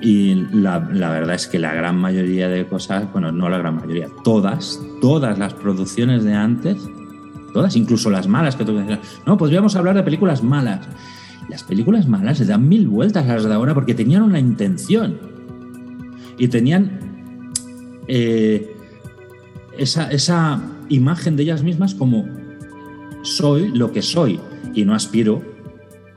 Y 0.00 0.34
la, 0.52 0.86
la 0.92 1.10
verdad 1.10 1.34
es 1.34 1.46
que 1.46 1.58
la 1.58 1.72
gran 1.72 1.96
mayoría 1.96 2.48
de 2.48 2.66
cosas, 2.66 3.10
bueno, 3.12 3.32
no 3.32 3.48
la 3.48 3.58
gran 3.58 3.76
mayoría, 3.76 4.08
todas, 4.22 4.78
todas 5.00 5.38
las 5.38 5.54
producciones 5.54 6.24
de 6.24 6.34
antes, 6.34 6.76
todas, 7.54 7.74
incluso 7.74 8.10
las 8.10 8.28
malas 8.28 8.54
que 8.54 8.64
tú 8.64 8.76
decías, 8.76 8.98
no, 9.24 9.38
podríamos 9.38 9.76
hablar 9.76 9.94
de 9.94 10.02
películas 10.02 10.42
malas. 10.42 10.86
Las 11.48 11.62
películas 11.62 12.08
malas 12.08 12.38
se 12.38 12.44
dan 12.46 12.68
mil 12.68 12.88
vueltas 12.88 13.24
a 13.28 13.34
las 13.34 13.44
de 13.44 13.52
ahora 13.52 13.74
porque 13.74 13.94
tenían 13.94 14.22
una 14.22 14.38
intención. 14.40 15.18
Y 16.38 16.48
tenían 16.48 16.98
eh, 18.08 18.74
esa, 19.78 20.10
esa 20.10 20.60
imagen 20.88 21.36
de 21.36 21.44
ellas 21.44 21.62
mismas 21.62 21.94
como 21.94 22.24
soy 23.22 23.68
lo 23.68 23.92
que 23.92 24.02
soy 24.02 24.40
y 24.74 24.84
no 24.84 24.94
aspiro, 24.94 25.42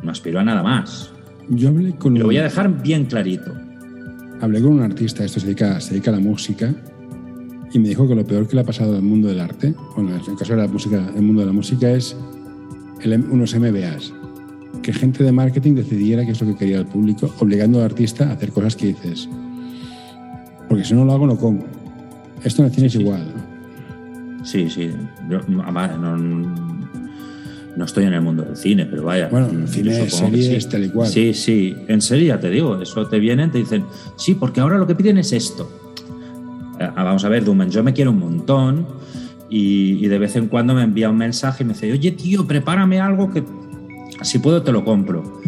no 0.01 0.11
aspiro 0.11 0.39
a 0.39 0.43
nada 0.43 0.63
más. 0.63 1.11
Yo 1.49 1.69
hablé 1.69 1.95
con, 1.95 2.13
lo 2.15 2.21
un, 2.21 2.25
voy 2.27 2.37
a 2.37 2.43
dejar 2.43 2.81
bien 2.81 3.05
clarito. 3.05 3.53
hablé 4.41 4.61
con 4.61 4.73
un 4.73 4.81
artista, 4.81 5.23
esto 5.23 5.39
se 5.39 5.45
dedica, 5.47 5.79
se 5.79 5.91
dedica 5.91 6.11
a 6.11 6.15
la 6.15 6.19
música, 6.19 6.73
y 7.71 7.79
me 7.79 7.89
dijo 7.89 8.07
que 8.07 8.15
lo 8.15 8.25
peor 8.25 8.47
que 8.47 8.55
le 8.55 8.61
ha 8.61 8.65
pasado 8.65 8.95
al 8.95 9.01
mundo 9.03 9.27
del 9.27 9.39
arte, 9.39 9.73
bueno, 9.95 10.09
en 10.11 10.15
el 10.31 10.37
caso 10.37 10.53
de 10.55 10.61
la 10.61 10.67
música, 10.67 11.11
el 11.15 11.21
mundo 11.21 11.41
de 11.41 11.47
la 11.47 11.53
música 11.53 11.89
es 11.91 12.15
el, 13.01 13.13
M- 13.13 13.25
unos 13.29 13.53
MBAs. 13.55 14.13
Que 14.81 14.93
gente 14.93 15.23
de 15.23 15.31
marketing 15.31 15.75
decidiera 15.75 16.25
qué 16.25 16.31
es 16.31 16.41
lo 16.41 16.47
que 16.47 16.55
quería 16.55 16.77
el 16.77 16.85
público, 16.85 17.33
obligando 17.39 17.79
al 17.79 17.85
artista 17.85 18.29
a 18.29 18.33
hacer 18.33 18.51
cosas 18.51 18.75
que 18.75 18.87
dices. 18.87 19.27
Porque 20.69 20.83
si 20.83 20.93
no 20.93 21.05
lo 21.05 21.13
hago, 21.13 21.27
no 21.27 21.37
como. 21.37 21.65
Esto 22.43 22.61
en 22.61 22.67
el 22.67 22.73
cine 22.73 22.87
es 22.87 22.95
igual. 22.95 23.33
Sí, 24.43 24.69
sí. 24.69 24.91
Yo, 25.29 25.41
no, 25.47 25.63
además, 25.63 25.97
no, 25.99 26.17
no 26.17 27.85
estoy 27.85 28.05
en 28.05 28.13
el 28.13 28.21
mundo 28.21 28.43
del 28.43 28.55
cine, 28.55 28.85
pero 28.85 29.03
vaya. 29.03 29.29
Bueno, 29.29 29.47
el 29.47 29.61
yo 29.61 29.67
cine, 29.67 30.09
series, 30.09 30.63
sí. 30.63 30.69
tal 30.69 30.85
y 30.85 30.89
cual. 30.89 31.09
Sí, 31.09 31.33
sí. 31.33 31.75
En 31.87 32.01
serio, 32.01 32.27
ya 32.27 32.39
te 32.39 32.49
digo, 32.49 32.81
eso 32.81 33.07
te 33.07 33.19
vienen, 33.19 33.51
te 33.51 33.59
dicen, 33.59 33.85
sí, 34.17 34.35
porque 34.35 34.61
ahora 34.61 34.77
lo 34.77 34.87
que 34.87 34.95
piden 34.95 35.17
es 35.17 35.31
esto. 35.33 35.69
Ah, 36.79 37.03
vamos 37.03 37.25
a 37.25 37.29
ver, 37.29 37.43
Duman, 37.43 37.69
yo 37.69 37.83
me 37.83 37.93
quiero 37.93 38.11
un 38.11 38.19
montón 38.19 38.85
y, 39.49 40.03
y 40.03 40.07
de 40.07 40.19
vez 40.19 40.35
en 40.35 40.47
cuando 40.47 40.73
me 40.75 40.83
envía 40.83 41.09
un 41.09 41.17
mensaje 41.17 41.63
y 41.63 41.67
me 41.67 41.73
dice, 41.73 41.91
oye, 41.91 42.11
tío, 42.11 42.45
prepárame 42.45 42.99
algo 42.99 43.31
que 43.31 43.43
si 44.23 44.39
puedo 44.39 44.61
te 44.63 44.71
lo 44.71 44.83
compro. 44.83 45.41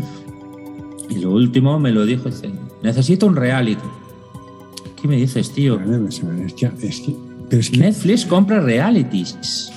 Y 1.09 1.15
lo 1.19 1.31
último 1.31 1.79
me 1.79 1.91
lo 1.91 2.05
dijo, 2.05 2.25
dice, 2.29 2.49
necesito 2.83 3.25
un 3.27 3.35
reality. 3.35 3.81
¿Qué 5.01 5.07
me 5.07 5.15
dices, 5.15 5.51
tío? 5.51 5.79
Es 6.07 6.53
que, 6.53 6.69
es 6.87 6.99
que, 7.01 7.15
pero 7.49 7.59
es 7.61 7.69
que, 7.69 7.77
Netflix 7.77 8.25
compra 8.25 8.59
realities. 8.59 9.71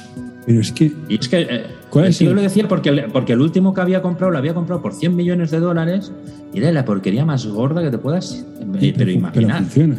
pero 0.44 0.60
es 0.60 0.72
que 0.72 0.92
Y 1.08 1.14
es 1.18 1.28
que 1.28 1.40
eh, 1.48 1.66
¿Cuál 1.90 2.06
el 2.06 2.10
es 2.10 2.18
tío 2.18 2.30
el- 2.30 2.36
lo 2.36 2.42
decía 2.42 2.66
porque, 2.68 2.88
el- 2.90 3.04
porque 3.12 3.32
el 3.34 3.40
último 3.40 3.72
que 3.72 3.80
había 3.80 4.02
comprado 4.02 4.32
lo 4.32 4.38
había 4.38 4.52
comprado 4.54 4.82
por 4.82 4.92
100 4.94 5.14
millones 5.14 5.50
de 5.50 5.60
dólares 5.60 6.12
y 6.52 6.58
era 6.58 6.72
la 6.72 6.84
porquería 6.84 7.24
más 7.24 7.46
gorda 7.46 7.82
que 7.82 7.90
te 7.90 7.98
puedas 7.98 8.44
eh, 8.80 8.94
pero 8.96 9.10
imaginar. 9.10 9.58
funciona. 9.62 9.96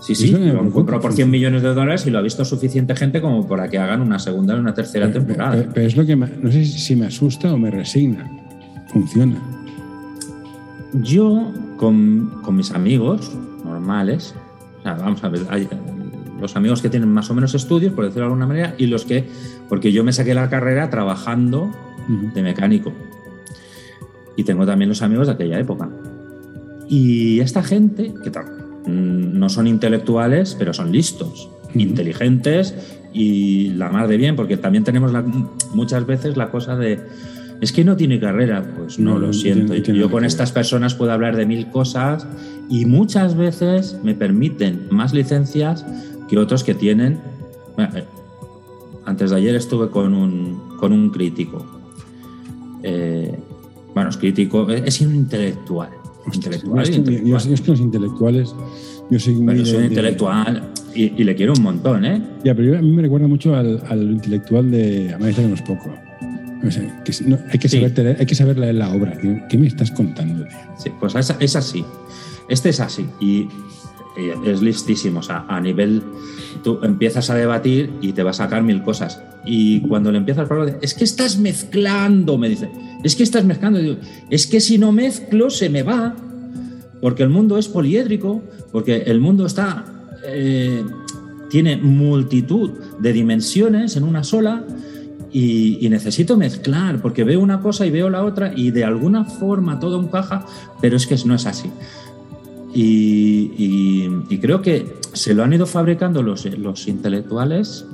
Sí, 0.00 0.14
sí, 0.14 0.30
lo 0.30 0.70
por 0.70 0.84
100 0.88 1.00
funciona. 1.00 1.30
millones 1.32 1.62
de 1.62 1.74
dólares 1.74 2.06
y 2.06 2.10
lo 2.10 2.18
ha 2.18 2.22
visto 2.22 2.44
suficiente 2.44 2.94
gente 2.96 3.20
como 3.20 3.46
para 3.46 3.68
que 3.68 3.78
hagan 3.78 4.00
una 4.00 4.18
segunda 4.18 4.54
y 4.56 4.60
una 4.60 4.74
tercera 4.74 5.06
Pero, 5.06 5.18
temporada. 5.24 5.56
pero- 5.56 5.70
pero 5.74 5.86
es 5.86 5.96
lo 5.96 6.06
que 6.06 6.16
me- 6.16 6.28
no 6.40 6.50
sé 6.52 6.64
si 6.64 6.96
me 6.96 7.06
asusta 7.06 7.52
o 7.52 7.58
me 7.58 7.70
resigna. 7.70 8.30
Funciona. 8.88 9.36
Yo, 11.02 11.52
con, 11.76 12.40
con 12.42 12.56
mis 12.56 12.70
amigos 12.72 13.30
normales, 13.64 14.34
o 14.80 14.82
sea, 14.82 14.94
vamos 14.94 15.22
a 15.22 15.28
ver, 15.28 15.42
hay, 15.50 15.62
eh, 15.64 15.68
los 16.40 16.56
amigos 16.56 16.80
que 16.80 16.88
tienen 16.88 17.10
más 17.12 17.30
o 17.30 17.34
menos 17.34 17.54
estudios, 17.54 17.92
por 17.92 18.04
decirlo 18.04 18.22
de 18.22 18.26
alguna 18.32 18.46
manera, 18.46 18.74
y 18.78 18.86
los 18.86 19.04
que, 19.04 19.28
porque 19.68 19.92
yo 19.92 20.04
me 20.04 20.12
saqué 20.12 20.32
la 20.34 20.48
carrera 20.48 20.88
trabajando 20.88 21.70
de 22.34 22.42
mecánico. 22.42 22.92
Y 24.36 24.44
tengo 24.44 24.64
también 24.64 24.88
los 24.88 25.02
amigos 25.02 25.26
de 25.26 25.34
aquella 25.34 25.58
época. 25.58 25.90
Y 26.88 27.40
esta 27.40 27.62
gente, 27.62 28.14
que 28.22 28.30
tal, 28.30 28.46
no 28.88 29.48
son 29.48 29.66
intelectuales, 29.66 30.56
pero 30.58 30.72
son 30.72 30.92
listos, 30.92 31.50
inteligentes 31.74 32.74
y 33.12 33.70
la 33.70 33.90
más 33.90 34.08
de 34.08 34.16
bien, 34.16 34.36
porque 34.36 34.56
también 34.56 34.84
tenemos 34.84 35.12
muchas 35.72 36.06
veces 36.06 36.36
la 36.36 36.50
cosa 36.50 36.76
de 36.76 37.00
es 37.60 37.72
que 37.72 37.84
no 37.84 37.96
tiene 37.96 38.20
carrera, 38.20 38.64
pues 38.76 38.98
no, 38.98 39.18
lo 39.18 39.32
siento. 39.32 39.74
Yo 39.74 40.10
con 40.10 40.24
estas 40.24 40.52
personas 40.52 40.94
puedo 40.94 41.10
hablar 41.10 41.36
de 41.36 41.44
mil 41.44 41.68
cosas 41.70 42.26
y 42.68 42.84
muchas 42.84 43.36
veces 43.36 43.98
me 44.04 44.14
permiten 44.14 44.86
más 44.90 45.12
licencias 45.12 45.84
que 46.28 46.38
otros 46.38 46.62
que 46.62 46.74
tienen. 46.74 47.18
Eh, 47.78 48.04
antes 49.04 49.30
de 49.30 49.36
ayer 49.36 49.56
estuve 49.56 49.90
con 49.90 50.14
un, 50.14 50.76
con 50.78 50.92
un 50.92 51.10
crítico. 51.10 51.66
Eh, 52.84 53.36
bueno, 53.92 54.10
es 54.10 54.16
crítico, 54.16 54.70
es 54.70 55.00
un 55.00 55.14
intelectual. 55.16 55.90
Intelectual, 56.32 56.84
yo, 57.24 57.36
es 57.36 57.60
que 57.60 57.70
los 57.70 57.80
intelectuales. 57.80 58.54
Yo 59.10 59.18
soy, 59.18 59.36
muy 59.36 59.64
soy 59.64 59.86
intelectual 59.86 60.70
y, 60.94 61.24
le 61.24 61.34
quiero 61.34 61.54
un 61.54 61.62
montón, 61.62 62.04
¿eh? 62.04 62.22
Ya, 62.44 62.54
pero 62.54 62.76
a 62.76 62.82
mí 62.82 62.90
me 62.90 63.00
recuerda 63.00 63.26
mucho 63.26 63.54
al, 63.54 63.82
al 63.88 64.02
intelectual 64.02 64.70
de 64.70 65.14
Amanecer 65.14 65.44
en 65.46 65.52
los 65.52 65.62
pocos 65.62 65.92
hay, 66.62 67.58
que 67.58 67.68
saber, 67.68 68.16
hay 68.18 68.26
que 68.26 68.34
saber 68.34 68.58
leer 68.58 68.74
la 68.74 68.92
obra. 68.92 69.16
¿Qué 69.48 69.58
me 69.58 69.66
estás 69.66 69.90
contando, 69.90 70.46
Sí, 70.76 70.90
pues 70.98 71.14
es, 71.14 71.56
así. 71.56 71.84
Este 72.48 72.70
es 72.70 72.80
así. 72.80 73.06
Y 73.20 73.48
es 74.44 74.62
listísimo. 74.62 75.20
O 75.20 75.22
sea, 75.22 75.44
a 75.48 75.60
nivel. 75.60 76.02
Tú 76.62 76.80
empiezas 76.82 77.30
a 77.30 77.34
debatir 77.34 77.92
y 78.00 78.12
te 78.12 78.22
va 78.22 78.30
a 78.30 78.34
sacar 78.34 78.62
mil 78.62 78.82
cosas. 78.82 79.22
Y 79.44 79.80
cuando 79.82 80.10
le 80.10 80.18
empiezas 80.18 80.50
a 80.50 80.54
hablar, 80.54 80.78
es 80.82 80.94
que 80.94 81.04
estás 81.04 81.38
mezclando, 81.38 82.36
me 82.36 82.48
dice. 82.48 82.70
Es 83.04 83.16
que 83.16 83.22
estás 83.22 83.44
mezclando. 83.44 83.78
Es 84.30 84.46
que 84.46 84.60
si 84.60 84.78
no 84.78 84.92
mezclo, 84.92 85.50
se 85.50 85.68
me 85.68 85.82
va. 85.82 86.16
Porque 87.00 87.22
el 87.22 87.28
mundo 87.28 87.58
es 87.58 87.68
poliédrico. 87.68 88.42
Porque 88.72 89.04
el 89.06 89.20
mundo 89.20 89.46
está. 89.46 89.84
Eh, 90.26 90.84
tiene 91.48 91.76
multitud 91.76 92.70
de 92.98 93.12
dimensiones 93.12 93.96
en 93.96 94.04
una 94.04 94.22
sola 94.22 94.64
y, 95.32 95.86
necesito 95.90 96.36
mezclar, 96.36 97.00
porque 97.00 97.24
veo 97.24 97.40
una 97.40 97.60
cosa 97.60 97.86
y 97.86 97.90
veo 97.90 98.08
la 98.10 98.24
otra 98.24 98.52
y 98.54 98.70
de 98.70 98.84
alguna 98.84 99.24
forma 99.24 99.78
todo 99.78 100.00
encaja, 100.00 100.46
pero 100.80 100.96
es 100.96 101.06
que 101.06 101.16
no 101.26 101.34
es 101.34 101.46
así. 101.46 101.70
Y, 102.74 104.08
creo 104.40 104.62
que 104.62 104.86
se 105.12 105.34
lo 105.34 105.42
han 105.42 105.52
ido 105.52 105.66
fabricando 105.66 106.22
los, 106.22 106.44
los 106.56 106.86
intelectuales 106.86 107.84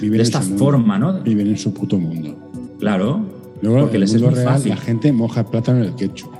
de 0.00 0.22
esta 0.22 0.40
forma, 0.40 0.98
¿no? 0.98 1.20
Viven 1.20 1.48
en 1.48 1.58
su 1.58 1.72
puto 1.72 1.98
mundo. 1.98 2.36
Claro, 2.78 3.24
porque 3.62 3.98
les 3.98 4.14
es 4.14 4.22
muy 4.22 4.34
fácil. 4.34 4.70
La 4.70 4.76
gente 4.76 5.12
moja 5.12 5.40
el 5.40 5.46
plátano 5.46 5.78
en 5.78 5.84
el 5.84 5.94
ketchup. 5.94 6.30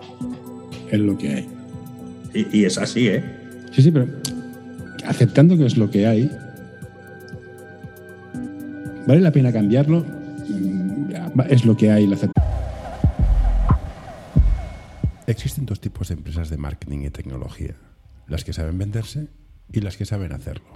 Es 0.90 1.00
lo 1.00 1.16
que 1.16 1.34
hay. 1.34 1.48
Y, 2.34 2.58
y 2.58 2.64
es 2.64 2.76
así, 2.76 3.08
¿eh? 3.08 3.24
Sí, 3.72 3.82
sí, 3.82 3.90
pero 3.90 4.06
aceptando 5.06 5.56
que 5.56 5.66
es 5.66 5.76
lo 5.76 5.90
que 5.90 6.06
hay, 6.06 6.30
¿vale 9.06 9.20
la 9.20 9.30
pena 9.30 9.52
cambiarlo? 9.52 10.04
es 11.48 11.64
lo 11.64 11.76
que 11.76 11.90
hay. 11.90 12.06
La 12.06 12.16
Existen 15.26 15.66
dos 15.66 15.80
tipos 15.80 16.08
de 16.08 16.14
empresas 16.14 16.50
de 16.50 16.56
marketing 16.56 17.00
y 17.00 17.10
tecnología, 17.10 17.74
las 18.28 18.44
que 18.44 18.52
saben 18.52 18.78
venderse 18.78 19.26
y 19.72 19.80
las 19.80 19.96
que 19.96 20.04
saben 20.04 20.32
hacerlo. 20.32 20.68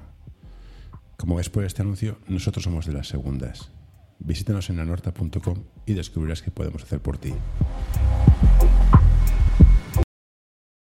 Como 1.17 1.37
ves 1.37 1.49
por 1.51 1.65
este 1.65 1.83
anuncio, 1.83 2.19
nosotros 2.27 2.65
somos 2.65 2.85
de 2.85 2.93
las 2.93 3.07
segundas. 3.07 3.71
Visítanos 4.19 4.69
en 4.69 4.81
anorta.com 4.81 5.63
y 5.87 5.93
descubrirás 5.93 6.43
qué 6.43 6.51
podemos 6.51 6.83
hacer 6.83 6.99
por 6.99 7.19
ti. 7.19 7.33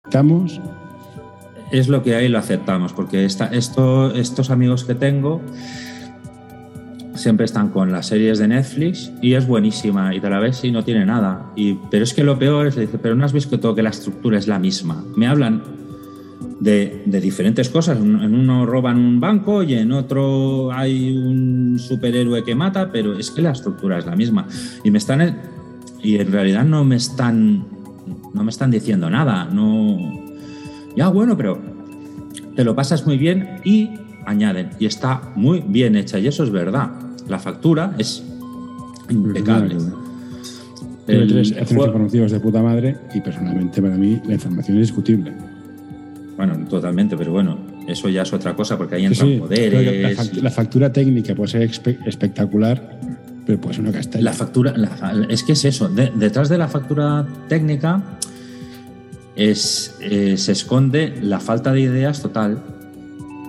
Estamos. 0.04 0.60
Es 1.72 1.88
lo 1.88 2.04
que 2.04 2.14
hay, 2.14 2.28
lo 2.28 2.38
aceptamos, 2.38 2.92
porque 2.92 3.24
estos 3.24 4.50
amigos 4.50 4.84
que 4.84 4.94
tengo 4.94 5.42
siempre 7.18 7.44
están 7.44 7.68
con 7.68 7.92
las 7.92 8.06
series 8.06 8.38
de 8.38 8.48
Netflix 8.48 9.12
y 9.20 9.34
es 9.34 9.46
buenísima 9.46 10.14
y 10.14 10.20
te 10.20 10.30
la 10.30 10.38
ves 10.38 10.64
y 10.64 10.70
no 10.70 10.84
tiene 10.84 11.04
nada. 11.04 11.52
Y, 11.56 11.74
pero 11.90 12.04
es 12.04 12.14
que 12.14 12.24
lo 12.24 12.38
peor 12.38 12.66
es, 12.66 12.76
dice, 12.76 12.98
pero 12.98 13.14
no 13.14 13.24
has 13.24 13.32
visto 13.32 13.60
todo 13.60 13.74
que 13.74 13.82
la 13.82 13.90
estructura 13.90 14.38
es 14.38 14.46
la 14.46 14.58
misma. 14.58 15.04
Me 15.16 15.26
hablan 15.26 15.62
de, 16.60 17.02
de, 17.04 17.20
diferentes 17.20 17.68
cosas. 17.68 17.98
En 17.98 18.34
uno 18.34 18.64
roban 18.64 18.98
un 18.98 19.20
banco 19.20 19.62
y 19.62 19.74
en 19.74 19.92
otro 19.92 20.72
hay 20.72 21.16
un 21.16 21.78
superhéroe 21.78 22.44
que 22.44 22.54
mata, 22.54 22.90
pero 22.90 23.18
es 23.18 23.30
que 23.30 23.42
la 23.42 23.50
estructura 23.50 23.98
es 23.98 24.06
la 24.06 24.16
misma. 24.16 24.46
Y 24.84 24.90
me 24.90 24.98
están 24.98 25.40
y 26.02 26.16
en 26.16 26.32
realidad 26.32 26.64
no 26.64 26.84
me 26.84 26.96
están 26.96 27.66
no 28.32 28.44
me 28.44 28.50
están 28.50 28.70
diciendo 28.70 29.10
nada. 29.10 29.48
No 29.52 29.98
ya 30.96 31.08
bueno, 31.08 31.36
pero 31.36 31.60
te 32.54 32.64
lo 32.64 32.74
pasas 32.74 33.06
muy 33.06 33.18
bien 33.18 33.60
y 33.64 33.90
añaden 34.26 34.70
y 34.78 34.86
está 34.86 35.32
muy 35.36 35.64
bien 35.66 35.96
hecha 35.96 36.18
y 36.18 36.26
eso 36.26 36.44
es 36.44 36.50
verdad 36.50 37.07
la 37.28 37.38
factura 37.38 37.94
es 37.98 38.22
impecable. 39.08 39.76
Tiene 41.06 41.26
tres 41.26 41.50
informativos 41.50 42.30
de 42.32 42.40
puta 42.40 42.62
madre 42.62 42.96
y 43.14 43.20
personalmente 43.20 43.80
para 43.80 43.96
mí 43.96 44.20
la 44.26 44.34
información 44.34 44.76
es 44.78 44.88
discutible. 44.88 45.32
Bueno, 46.36 46.56
totalmente, 46.68 47.16
pero 47.16 47.32
bueno, 47.32 47.58
eso 47.86 48.08
ya 48.08 48.22
es 48.22 48.32
otra 48.32 48.54
cosa 48.54 48.76
porque 48.76 48.96
ahí 48.96 49.06
entran 49.06 49.38
poderes. 49.38 50.42
La, 50.42 50.50
factura 50.50 50.92
técnica 50.92 51.34
puede 51.34 51.48
ser 51.50 51.62
espectacular, 51.62 53.00
pero 53.46 53.60
puede 53.60 53.76
ser 53.76 53.84
una 53.84 53.92
castaña. 53.92 54.24
La 54.24 54.32
factura, 54.34 54.74
es 55.28 55.42
que 55.42 55.52
es 55.52 55.64
eso, 55.64 55.88
detrás 55.88 56.48
de 56.48 56.58
la 56.58 56.68
factura 56.68 57.26
técnica 57.48 58.02
es, 59.34 59.96
eh, 60.00 60.36
se 60.36 60.52
esconde 60.52 61.14
la 61.22 61.40
falta 61.40 61.72
de 61.72 61.80
ideas 61.80 62.20
total, 62.20 62.62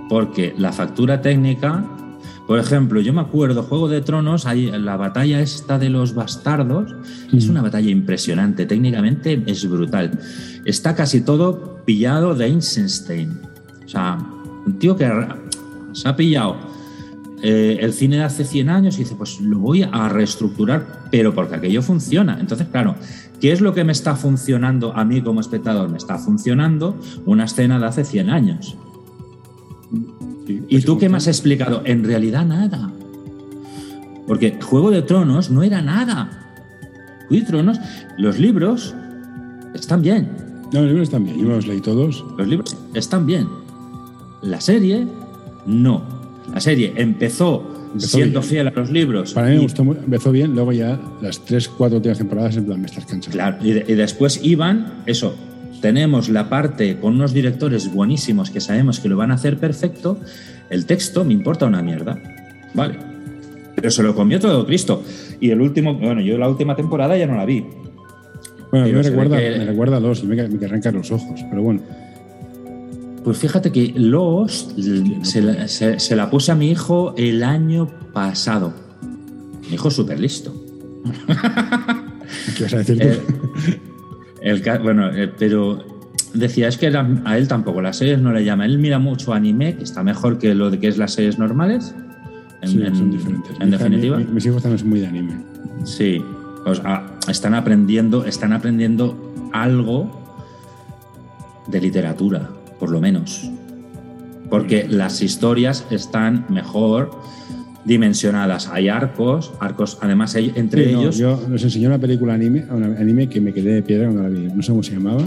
porque 0.08 0.56
la 0.58 0.72
factura 0.72 1.22
técnica 1.22 1.86
por 2.50 2.58
ejemplo, 2.58 3.00
yo 3.00 3.14
me 3.14 3.22
acuerdo, 3.22 3.62
Juego 3.62 3.88
de 3.88 4.02
Tronos, 4.02 4.48
hay 4.48 4.72
la 4.72 4.98
batalla 4.98 5.40
esta 5.40 5.78
de 5.78 5.88
los 5.92 6.16
bastardos, 6.16 6.96
es 7.32 7.46
mm. 7.46 7.52
una 7.52 7.62
batalla 7.62 7.92
impresionante, 7.92 8.66
técnicamente 8.66 9.44
es 9.46 9.70
brutal. 9.70 10.20
Está 10.66 10.96
casi 10.96 11.22
todo 11.22 11.84
pillado 11.86 12.34
de 12.34 12.48
Eisenstein. 12.48 13.40
O 13.86 13.88
sea, 13.88 14.18
un 14.66 14.80
tío 14.80 14.96
que 14.96 15.08
se 15.92 16.10
ha 16.10 16.16
pillado 16.16 16.56
eh, 17.44 17.78
el 17.82 17.94
cine 17.94 18.18
de 18.18 18.24
hace 18.24 18.44
100 18.44 18.70
años 18.70 18.96
y 18.96 19.04
dice, 19.04 19.14
pues 19.14 19.40
lo 19.40 19.60
voy 19.60 19.84
a 19.84 20.10
reestructurar, 20.10 21.06
pero 21.12 21.36
porque 21.36 21.54
aquello 21.54 21.84
funciona. 21.84 22.40
Entonces, 22.40 22.66
claro, 22.72 22.96
¿qué 23.40 23.52
es 23.52 23.62
lo 23.62 23.76
que 23.76 23.84
me 23.84 23.92
está 23.92 24.16
funcionando 24.16 24.92
a 24.96 25.06
mí 25.06 25.22
como 25.22 25.40
espectador? 25.40 25.88
Me 25.88 26.00
está 26.00 26.18
funcionando 26.18 27.00
una 27.28 27.44
escena 27.44 27.78
de 27.78 27.86
hace 27.86 28.06
100 28.06 28.32
años. 28.32 28.76
¿Y 30.68 30.82
tú 30.82 30.98
qué 30.98 31.10
me 31.10 31.18
has 31.18 31.28
explicado? 31.28 31.82
En 31.86 32.04
realidad 32.04 32.46
nada. 32.46 32.92
Porque 34.28 34.58
Juego 34.62 34.92
de 34.92 35.02
Tronos 35.02 35.50
no 35.50 35.64
era 35.64 35.82
nada. 35.82 36.30
Juego 37.28 37.42
de 37.44 37.48
Tronos, 37.48 37.80
los 38.18 38.40
libros 38.40 38.96
están 39.74 40.02
bien. 40.02 40.30
No, 40.72 40.82
los 40.82 40.90
libros 40.90 41.08
están 41.08 41.24
bien, 41.24 41.40
yo 41.40 41.50
los 41.50 41.68
leí 41.68 41.82
todos. 41.82 42.24
Los 42.38 42.48
libros 42.48 42.78
están 42.94 43.26
bien. 43.26 43.48
La 44.42 44.62
serie, 44.62 45.08
no. 45.66 46.04
La 46.54 46.60
serie 46.60 46.94
empezó, 46.96 47.92
siendo 47.98 48.42
fiel 48.42 48.68
a 48.68 48.72
los 48.72 48.92
libros. 48.92 49.34
Para 49.34 49.50
mí 49.50 49.56
me 49.56 49.62
gustó, 49.62 49.82
empezó 49.82 50.32
bien, 50.32 50.54
luego 50.54 50.72
ya 50.72 51.00
las 51.22 51.44
tres, 51.46 51.68
cuatro 51.68 51.98
últimas 51.98 52.18
temporadas 52.18 52.56
en 52.58 52.66
plan 52.66 52.80
me 52.80 52.88
estás 52.88 53.06
cansando. 53.06 53.36
Claro, 53.36 53.58
y, 53.64 53.70
y 53.70 53.96
después 53.96 54.40
iban, 54.44 55.04
eso, 55.06 55.36
tenemos 55.82 56.30
la 56.30 56.50
parte 56.50 56.98
con 56.98 57.16
unos 57.16 57.34
directores 57.34 57.92
buenísimos 57.92 58.50
que 58.50 58.62
sabemos 58.62 59.00
que 59.00 59.10
lo 59.10 59.18
van 59.18 59.32
a 59.32 59.36
hacer 59.36 59.58
perfecto, 59.58 60.20
el 60.70 60.86
texto 60.86 61.26
me 61.26 61.34
importa 61.34 61.66
una 61.66 61.82
mierda. 61.82 62.22
Vale. 62.74 62.98
Pero 63.76 63.92
se 63.92 64.04
lo 64.04 64.14
comió 64.14 64.40
todo 64.40 64.66
Cristo. 64.66 65.04
Y 65.40 65.52
el 65.52 65.62
último, 65.62 65.96
bueno, 65.96 66.22
yo 66.22 66.38
la 66.38 66.50
última 66.50 66.76
temporada 66.76 67.18
ya 67.18 67.28
no 67.28 67.36
la 67.36 67.46
vi. 67.46 67.66
Bueno, 68.72 68.88
me 68.88 69.02
recuerda, 69.02 69.38
me 69.38 69.66
recuerda 69.66 69.98
a 69.98 70.00
Los 70.00 70.24
y 70.24 70.28
me, 70.28 70.48
me 70.48 70.66
arrancar 70.66 70.94
los 70.94 71.12
ojos, 71.12 71.44
pero 71.50 71.64
bueno. 71.64 71.82
Pues 73.24 73.38
fíjate 73.38 73.72
que 73.72 73.94
Los 73.96 74.76
se, 75.24 76.16
la 76.16 76.30
puse 76.30 76.52
a 76.52 76.56
mi 76.56 76.70
hijo 76.70 77.14
el 77.18 77.44
año 77.44 77.88
pasado. 78.14 78.74
Mi 79.68 79.76
hijo 79.76 79.90
súper 79.92 80.20
listo. 80.20 80.54
¿Qué 82.58 82.64
vas 82.64 82.74
a 82.74 82.78
decir 82.78 83.00
tú? 83.00 83.08
Eh, 83.08 83.80
el, 84.42 84.64
bueno, 84.82 85.10
eh, 85.14 85.32
pero 85.38 85.84
decía, 86.34 86.68
es 86.68 86.78
que 86.78 86.88
a 86.88 87.38
él 87.38 87.48
tampoco 87.48 87.82
las 87.82 87.98
series 87.98 88.20
no 88.20 88.32
le 88.32 88.44
llama. 88.44 88.66
Él 88.66 88.80
mira 88.80 89.00
mucho 89.00 89.34
anime, 89.34 89.76
que 89.76 89.84
está 89.84 90.04
mejor 90.04 90.38
que 90.38 90.54
lo 90.54 90.70
de 90.70 90.80
que 90.80 90.88
es 90.88 90.98
las 90.98 91.14
series 91.14 91.40
normales. 91.40 91.96
En, 92.62 92.70
sí, 92.70 92.84
son 92.94 93.12
diferentes. 93.12 93.52
En 93.60 93.72
definitiva. 93.72 94.18
mis 94.18 94.46
hijos 94.46 94.62
también 94.62 94.80
son 94.80 94.90
muy 94.90 95.00
de 95.00 95.08
anime. 95.08 95.44
Sí, 95.84 96.22
pues, 96.66 96.82
ah, 96.86 97.04
están 97.28 97.54
aprendiendo, 97.54 98.26
están 98.26 98.54
aprendiendo 98.54 99.34
algo 99.54 100.20
de 101.68 101.82
literatura, 101.82 102.50
por 102.80 102.90
lo 102.90 103.00
menos. 103.00 103.50
Porque 104.50 104.88
las 104.88 105.22
historias 105.22 105.86
están 105.92 106.46
mejor 106.50 107.12
dimensionadas. 107.86 108.68
Hay 108.68 108.88
arcos, 108.90 109.52
arcos, 109.60 109.98
además 110.02 110.36
entre 110.36 110.90
ellos. 110.90 111.18
Yo 111.18 111.42
nos 111.50 111.64
enseñó 111.64 111.88
una 111.90 111.98
película 112.00 112.34
anime, 112.34 112.66
anime 112.70 113.28
que 113.30 113.40
me 113.42 113.54
quedé 113.54 113.74
de 113.76 113.82
piedra 113.82 114.06
cuando 114.10 114.24
la 114.24 114.30
vi. 114.30 114.48
No 114.54 114.62
sé 114.62 114.72
cómo 114.72 114.84
se 114.84 114.94
llamaba. 114.94 115.24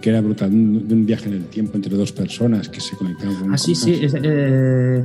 que 0.00 0.10
era 0.10 0.20
brutal, 0.20 0.50
de 0.50 0.94
un 0.94 1.04
viaje 1.06 1.28
en 1.28 1.34
el 1.34 1.44
tiempo 1.46 1.72
entre 1.76 1.96
dos 1.96 2.12
personas 2.12 2.68
que 2.68 2.80
se 2.80 2.94
conectaban 2.96 3.34
con 3.34 3.52
Ah, 3.52 3.58
sí, 3.58 3.74
sí. 3.74 3.98
Es, 4.00 4.14
eh, 4.22 5.02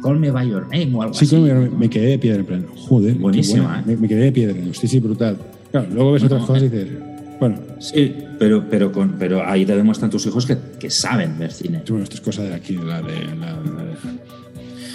Call 0.00 0.20
Me 0.20 0.30
By 0.30 0.48
Your 0.48 0.62
Name 0.70 0.94
o 0.94 1.02
algo 1.02 1.14
Sí, 1.14 1.24
así. 1.24 1.36
me, 1.36 1.68
me 1.70 1.90
quedé 1.90 2.10
de 2.10 2.18
piedra 2.20 2.38
en 2.40 2.46
plan, 2.46 2.66
joder. 2.76 3.14
Buenísima. 3.16 3.80
¿eh? 3.80 3.82
Me, 3.84 3.96
me 3.96 4.06
quedé 4.08 4.24
de 4.26 4.32
piedra, 4.32 4.54
sí, 4.74 4.86
sí, 4.86 5.00
brutal. 5.00 5.36
Claro, 5.72 5.88
luego 5.92 6.12
ves 6.12 6.22
otras 6.22 6.40
No, 6.42 6.46
cosas 6.46 6.62
y 6.62 6.68
dices, 6.68 6.88
bueno, 7.40 7.58
Sí, 7.80 8.14
pero, 8.38 8.64
pero, 8.70 8.92
con, 8.92 9.16
pero 9.18 9.44
ahí 9.44 9.66
te 9.66 9.74
demuestran 9.76 10.08
tus 10.08 10.24
hijos 10.26 10.46
que, 10.46 10.56
que 10.78 10.88
saben 10.88 11.36
ver 11.36 11.50
cine. 11.52 11.82
bueno, 11.88 12.04
esto 12.04 12.14
es 12.14 12.20
cosa 12.20 12.42
de 12.44 12.54
aquí, 12.54 12.74
la 12.76 13.02
de. 13.02 13.24
La, 13.40 13.60
la 13.60 13.84
de- 13.84 13.96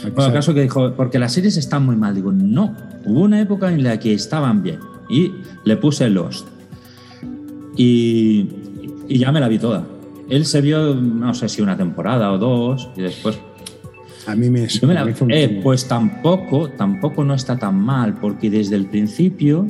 Bueno, 0.01 0.21
sabe- 0.21 0.31
acaso 0.31 0.53
que 0.53 0.61
dijo, 0.61 0.93
porque 0.95 1.19
las 1.19 1.33
series 1.33 1.57
están 1.57 1.85
muy 1.85 1.95
mal. 1.95 2.15
Digo, 2.15 2.31
no, 2.31 2.75
hubo 3.05 3.21
una 3.21 3.39
época 3.41 3.71
en 3.71 3.83
la 3.83 3.99
que 3.99 4.13
estaban 4.13 4.63
bien. 4.63 4.79
Y 5.09 5.31
le 5.65 5.77
puse 5.77 6.09
Lost. 6.09 6.47
Y, 7.77 8.47
y 9.07 9.17
ya 9.17 9.31
me 9.31 9.39
la 9.39 9.47
vi 9.47 9.57
toda. 9.59 9.85
Él 10.29 10.45
se 10.45 10.61
vio, 10.61 10.95
no 10.95 11.33
sé 11.33 11.49
si 11.49 11.61
una 11.61 11.75
temporada 11.77 12.31
o 12.31 12.37
dos, 12.37 12.89
y 12.95 13.01
después. 13.01 13.37
A 14.27 14.35
mí 14.35 14.49
me. 14.49 14.67
Yo 14.67 14.87
me 14.87 14.93
la- 14.93 15.03
eh, 15.29 15.59
pues 15.63 15.87
tampoco, 15.87 16.69
tampoco 16.69 17.23
no 17.23 17.33
está 17.33 17.57
tan 17.57 17.75
mal, 17.79 18.15
porque 18.15 18.49
desde 18.49 18.75
el 18.75 18.85
principio 18.85 19.67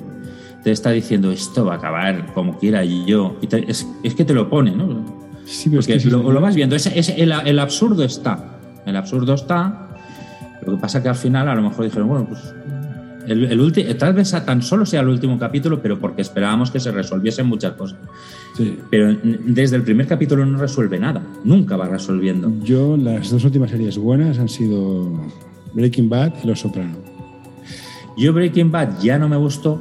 te 0.64 0.72
está 0.72 0.92
diciendo 0.92 1.32
esto 1.32 1.66
va 1.66 1.74
a 1.74 1.78
acabar 1.78 2.34
como 2.34 2.58
quiera 2.60 2.84
yo. 2.84 3.38
Y 3.42 3.48
te- 3.48 3.70
es, 3.72 3.88
es 4.04 4.14
que 4.14 4.26
te 4.26 4.34
lo 4.34 4.50
pone, 4.50 4.72
¿no? 4.76 5.22
Sí, 5.46 5.70
pero 5.70 5.80
es 5.80 5.88
que 5.88 6.00
lo, 6.10 6.32
lo 6.32 6.42
vas 6.42 6.56
viendo, 6.56 6.76
ese- 6.76 6.98
ese- 7.00 7.20
el, 7.22 7.32
el 7.46 7.60
absurdo 7.60 8.04
está. 8.04 8.60
El 8.86 8.96
absurdo 8.96 9.34
está. 9.34 9.91
Lo 10.66 10.76
que 10.76 10.82
pasa 10.82 11.02
que 11.02 11.10
al 11.10 11.16
final 11.16 11.48
a 11.48 11.56
lo 11.56 11.62
mejor 11.64 11.86
dijeron, 11.86 12.08
bueno, 12.08 12.28
pues 12.28 12.54
el, 13.28 13.46
el 13.46 13.60
ulti- 13.60 13.98
tal 13.98 14.14
vez 14.14 14.32
tan 14.46 14.62
solo 14.62 14.86
sea 14.86 15.02
el 15.02 15.08
último 15.10 15.38
capítulo, 15.40 15.82
pero 15.82 16.00
porque 16.00 16.22
esperábamos 16.22 16.72
que 16.72 16.80
se 16.80 16.92
resolviesen 16.92 17.48
muchas 17.48 17.74
cosas. 17.74 17.98
sí. 18.58 18.78
Pero 18.90 19.16
desde 19.46 19.76
el 19.76 19.84
primer 19.84 20.08
capítulo 20.08 20.46
no 20.46 20.58
resuelve 20.58 21.00
nada, 21.00 21.22
nunca 21.44 21.78
va 21.78 21.88
resolviendo. 21.88 22.52
Yo, 22.64 22.98
las 22.98 23.30
dos 23.32 23.44
últimas 23.46 23.70
series 23.72 23.98
buenas 23.98 24.38
han 24.40 24.50
sido 24.50 25.12
Breaking 25.74 26.10
Bad 26.10 26.34
y 26.44 26.48
Los 26.48 26.60
Soprano. 26.60 26.98
Yo 28.18 28.34
Breaking 28.34 28.72
Bad 28.72 29.00
ya 29.02 29.18
no 29.18 29.30
me 29.30 29.38
gustó. 29.38 29.80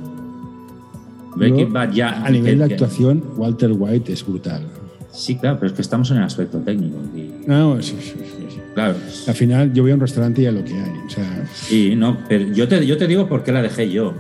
Breaking 1.37 1.69
Yo, 1.69 1.73
Bad 1.73 1.93
ya... 1.93 2.25
A 2.25 2.31
nivel 2.31 2.59
que- 2.59 2.67
de 2.67 2.75
actuación, 2.75 3.23
Walter 3.37 3.73
White 3.77 4.13
es 4.13 4.25
brutal. 4.27 4.67
Sí, 5.13 5.37
claro, 5.37 5.57
pero 5.59 5.69
es 5.69 5.73
que 5.75 5.83
estamos 5.83 6.11
en 6.13 6.19
el 6.19 6.23
aspecto 6.25 6.59
técnico. 6.59 6.97
y, 7.17 7.47
No, 7.47 7.81
sí, 7.83 7.97
sí, 8.01 8.15
sí. 8.19 8.50
Claro, 8.75 8.95
Al 9.27 9.35
final, 9.35 9.73
yo 9.73 9.83
voy 9.83 9.93
a 9.93 9.95
un 9.95 10.01
restaurante 10.01 10.43
y 10.43 10.47
a 10.47 10.53
lo 10.53 10.65
que 10.65 10.73
hay. 10.75 10.93
O 11.07 11.11
sea, 11.11 11.45
Sí, 11.53 11.95
no, 11.97 12.19
pero 12.29 12.53
yo 12.53 12.67
te, 12.69 12.87
yo 12.87 12.97
te 12.97 13.07
digo 13.07 13.29
por 13.29 13.43
qué 13.43 13.53
la 13.53 13.63
dejé 13.63 13.91
yo. 13.91 14.13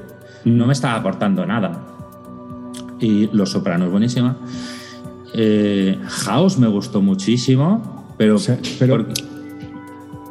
Mm. 0.44 0.56
No 0.56 0.66
me 0.66 0.72
estaba 0.72 0.96
aportando 0.96 1.44
nada. 1.46 1.86
Y 3.00 3.28
Los 3.32 3.50
Sopranos, 3.50 3.90
buenísima. 3.90 4.36
Eh, 5.34 5.96
House 6.06 6.58
me 6.58 6.66
gustó 6.68 7.00
muchísimo, 7.00 8.14
pero. 8.18 8.36
O 8.36 8.38
sea, 8.38 8.58
pero- 8.78 8.96
por- 9.06 9.14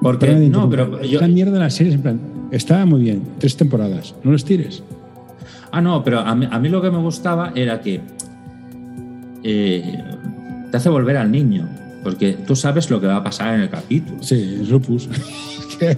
porque. 0.01 0.27
de 0.35 0.49
no, 0.49 0.69
pero. 0.69 1.01
yo- 1.01 1.19
Esta 1.19 1.27
mierda 1.27 1.53
de 1.53 1.59
las 1.59 1.73
series, 1.75 1.95
en 1.95 2.01
plan, 2.01 2.19
estaba 2.51 2.85
muy 2.85 3.01
bien, 3.01 3.23
tres 3.39 3.55
temporadas, 3.57 4.13
no 4.23 4.31
los 4.31 4.43
tires. 4.45 4.83
ah, 5.71 5.81
no, 5.81 6.03
pero 6.03 6.19
a 6.19 6.35
mí, 6.35 6.47
a 6.51 6.59
mí 6.59 6.67
lo 6.69 6.81
que 6.81 6.91
me 6.91 6.97
gustaba 6.97 7.51
era 7.55 7.79
que. 7.81 8.01
eh, 9.43 10.03
te 10.71 10.77
hace 10.77 10.89
volver 10.89 11.17
al 11.17 11.31
niño. 11.31 11.67
Porque 12.03 12.33
tú 12.47 12.55
sabes 12.55 12.89
lo 12.89 12.99
que 13.01 13.07
va 13.07 13.17
a 13.17 13.23
pasar 13.23 13.55
en 13.55 13.61
el 13.61 13.69
capítulo. 13.69 14.21
Sí, 14.23 14.59
es 14.61 14.69
Lupus. 14.69 15.09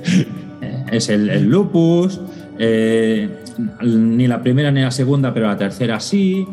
Es 0.91 1.09
el, 1.09 1.29
el 1.29 1.45
lupus, 1.49 2.19
eh, 2.59 3.29
ni 3.81 4.27
la 4.27 4.41
primera 4.43 4.71
ni 4.71 4.81
la 4.81 4.91
segunda, 4.91 5.33
pero 5.33 5.47
la 5.47 5.57
tercera 5.57 5.99
sí, 5.99 6.45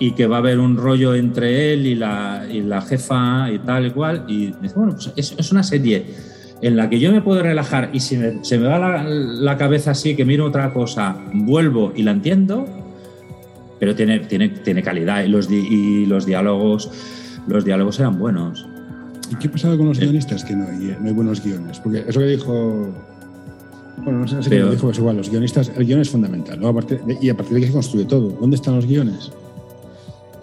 y 0.00 0.12
que 0.12 0.26
va 0.26 0.36
a 0.36 0.38
haber 0.40 0.58
un 0.58 0.76
rollo 0.76 1.14
entre 1.14 1.72
él 1.74 1.86
y 1.86 1.94
la, 1.94 2.44
y 2.50 2.62
la 2.62 2.80
jefa 2.82 3.50
y 3.52 3.58
tal 3.60 3.86
y 3.86 3.90
cual. 3.90 4.24
Y 4.28 4.46
dice, 4.60 4.74
bueno, 4.74 4.92
pues 4.94 5.12
es, 5.14 5.34
es 5.38 5.52
una 5.52 5.62
serie 5.62 6.06
en 6.62 6.74
la 6.76 6.88
que 6.90 6.98
yo 6.98 7.12
me 7.12 7.20
puedo 7.20 7.42
relajar 7.42 7.90
y 7.92 8.00
si 8.00 8.16
me- 8.16 8.42
se 8.44 8.58
me 8.58 8.66
va 8.66 8.78
la, 8.78 9.04
la 9.04 9.56
cabeza 9.56 9.90
así, 9.92 10.16
que 10.16 10.24
miro 10.24 10.46
otra 10.46 10.72
cosa, 10.72 11.16
vuelvo 11.34 11.92
y 11.94 12.02
la 12.02 12.12
entiendo, 12.12 12.64
pero 13.78 13.94
tiene, 13.94 14.20
tiene, 14.20 14.48
tiene 14.48 14.82
calidad 14.82 15.22
y 15.22 15.28
los, 15.28 15.48
di- 15.48 15.66
y 15.70 16.06
los 16.06 16.24
diálogos. 16.26 16.90
Los 17.46 17.64
diálogos 17.64 18.00
eran 18.00 18.18
buenos. 18.18 18.66
¿Y 19.30 19.36
qué 19.36 19.48
ha 19.48 19.50
pasado 19.50 19.76
con 19.76 19.88
los 19.88 19.98
guionistas? 19.98 20.44
Que 20.44 20.54
no 20.54 20.66
hay, 20.66 20.96
no 21.00 21.06
hay 21.06 21.12
buenos 21.12 21.42
guiones. 21.42 21.78
Porque 21.80 22.04
eso 22.06 22.20
que 22.20 22.26
dijo. 22.26 22.88
Bueno, 24.04 24.20
no 24.20 24.28
sé, 24.28 24.36
no 24.36 24.42
sé 24.42 24.50
qué 24.50 24.56
Pero- 24.56 24.70
dijo, 24.70 24.90
es 24.90 24.98
igual, 24.98 25.16
los 25.16 25.30
guionistas, 25.30 25.72
el 25.76 25.84
guion 25.86 26.00
es 26.00 26.10
fundamental. 26.10 26.60
¿no? 26.60 26.68
A 26.68 26.74
partir 26.74 27.00
de- 27.02 27.18
y 27.20 27.28
a 27.30 27.36
partir 27.36 27.54
de 27.54 27.60
que 27.62 27.66
se 27.68 27.72
construye 27.72 28.04
todo. 28.04 28.28
¿Dónde 28.40 28.56
están 28.56 28.76
los 28.76 28.86
guiones? 28.86 29.32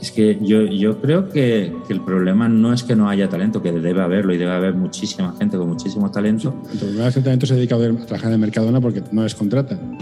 Es 0.01 0.11
que 0.11 0.37
yo, 0.41 0.63
yo 0.63 0.99
creo 0.99 1.29
que, 1.29 1.73
que 1.87 1.93
el 1.93 2.01
problema 2.01 2.49
no 2.49 2.73
es 2.73 2.83
que 2.83 2.93
no 2.93 3.07
haya 3.07 3.29
talento, 3.29 3.61
que 3.61 3.71
debe 3.71 4.01
haberlo 4.01 4.33
y 4.33 4.37
debe 4.37 4.51
haber 4.51 4.73
muchísima 4.73 5.33
gente 5.39 5.55
con 5.57 5.69
muchísimo 5.69 6.11
talento. 6.11 6.53
El 6.73 6.79
problema 6.79 7.07
es 7.07 7.13
que 7.13 7.19
el 7.19 7.23
talento 7.23 7.45
se 7.45 7.55
dedica 7.55 7.75
a 7.75 7.79
trabajar 7.79 8.27
en 8.27 8.33
el 8.33 8.39
Mercadona 8.39 8.81
porque 8.81 9.01
no 9.13 9.23
les 9.23 9.33
contratan. 9.33 9.97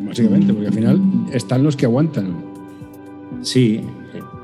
Básicamente, 0.00 0.52
porque 0.52 0.68
al 0.68 0.74
final 0.74 1.00
están 1.32 1.62
los 1.62 1.76
que 1.76 1.84
aguantan. 1.86 2.34
Sí, 3.42 3.82
eh, 3.82 3.84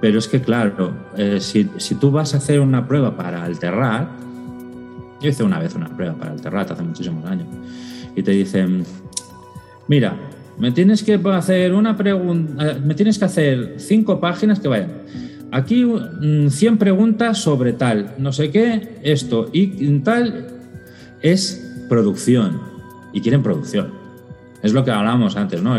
pero 0.03 0.19
es 0.19 0.27
que 0.27 0.41
claro, 0.41 0.93
eh, 1.17 1.39
si, 1.41 1.65
tú 1.95 2.11
vas 2.11 2.35
a 2.35 2.39
hacer 2.39 2.59
una 2.59 2.89
prueba 2.89 3.17
para 3.17 3.47
el 3.47 3.57
yo 3.61 5.29
hice 5.29 5.45
una 5.45 5.61
vez 5.61 5.77
una 5.77 5.97
prueba 5.97 6.15
para 6.15 6.33
el 6.33 6.41
Terrat 6.41 6.73
hace 6.73 6.83
muchísimos 6.83 7.25
años, 7.25 7.47
y 8.17 8.23
te 8.25 8.33
dicen, 8.33 8.85
mira, 9.87 10.17
me 10.59 10.73
tienes 10.73 11.05
que 11.05 11.21
hacer 11.33 11.73
una 11.73 11.97
pregunta, 11.97 12.79
me 12.85 12.97
tienes 12.97 13.17
que 13.17 13.27
hacer 13.27 13.75
cinco 13.77 14.19
páginas 14.19 14.59
que 14.59 14.67
vayan. 14.67 14.91
Aquí 15.53 15.85
mm, 15.85 16.49
100 16.49 16.79
preguntas 16.79 17.39
sobre 17.39 17.73
tal, 17.73 18.17
no 18.19 18.33
sé 18.33 18.51
qué, 18.51 18.99
esto 19.05 19.51
y 19.53 20.01
tal 20.01 20.49
es 21.21 21.85
producción 21.89 22.61
y 23.13 23.21
quieren 23.21 23.45
producción. 23.45 23.93
Es 24.65 24.73
lo 24.73 24.85
que 24.85 24.91
hablábamos 24.91 25.37
antes, 25.37 25.63
¿no? 25.63 25.77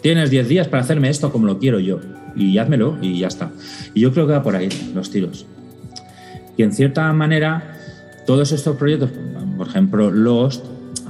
Tienes 0.00 0.30
10 0.30 0.46
días 0.46 0.68
para 0.68 0.84
hacerme 0.84 1.10
esto 1.10 1.32
como 1.32 1.46
lo 1.46 1.58
quiero 1.58 1.80
yo 1.80 1.98
y 2.36 2.58
házmelo 2.58 2.98
y 3.00 3.18
ya 3.20 3.28
está. 3.28 3.50
Y 3.94 4.00
yo 4.00 4.12
creo 4.12 4.26
que 4.26 4.32
va 4.32 4.42
por 4.42 4.56
ahí 4.56 4.68
los 4.94 5.10
tiros. 5.10 5.46
Y 6.56 6.62
en 6.62 6.72
cierta 6.72 7.12
manera, 7.12 7.76
todos 8.26 8.52
estos 8.52 8.76
proyectos, 8.76 9.10
por 9.56 9.66
ejemplo, 9.68 10.10
Lost, 10.10 10.64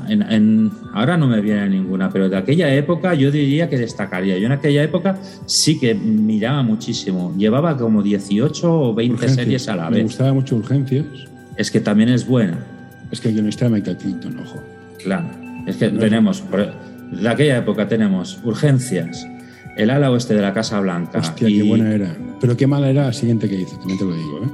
en- 0.09 0.23
en- 0.23 0.71
ahora 0.93 1.17
no 1.17 1.27
me 1.29 1.41
viene 1.41 1.69
ninguna, 1.69 2.11
pero 2.11 2.29
de 2.29 2.37
aquella 2.37 2.73
época 2.75 3.15
yo 3.15 3.31
diría 3.31 3.69
que 3.69 3.79
destacaría. 3.79 4.37
Yo 4.39 4.47
en 4.47 4.53
aquella 4.53 4.83
época 4.83 5.17
sí 5.47 5.79
que 5.79 5.95
miraba 5.95 6.63
muchísimo. 6.63 7.35
Llevaba 7.37 7.77
como 7.77 8.03
18 8.03 8.73
o 8.91 8.95
20 8.95 9.15
Urgencias. 9.15 9.37
series 9.45 9.69
a 9.69 9.77
la 9.77 9.91
Me 9.91 9.97
vez. 9.97 10.05
gustaba 10.05 10.33
mucho 10.33 10.57
Urgencias. 10.57 11.07
Es 11.57 11.71
que 11.71 11.81
también 11.81 12.09
es 12.09 12.27
buena. 12.27 12.59
Es 13.11 13.21
que 13.21 13.29
el 13.29 13.35
guionista 13.35 13.67
era 13.67 13.75
Michael 13.75 13.97
Clinton, 13.99 14.39
ojo. 14.39 14.63
Claro. 15.03 15.29
Es 15.67 15.77
que 15.77 15.89
tenemos, 15.91 16.41
por- 16.41 16.73
de 17.13 17.29
aquella 17.29 17.59
época 17.59 17.87
tenemos 17.87 18.39
urgencias, 18.43 19.27
el 19.77 19.91
ala 19.91 20.11
oeste 20.11 20.35
de 20.35 20.43
la 20.43 20.53
Casa 20.53 20.81
Blanca. 20.81 21.19
Hostia, 21.19 21.49
y- 21.49 21.59
qué 21.59 21.63
buena 21.69 21.93
era. 21.95 22.17
Pero 22.41 22.57
qué 22.57 22.67
mala 22.67 22.91
era 22.91 23.07
la 23.07 23.13
siguiente 23.13 23.49
que 23.49 23.61
hizo, 23.61 23.77
también 23.79 23.99
te 23.99 24.05
lo 24.05 24.15
digo, 24.15 24.41
¿eh? 24.45 24.49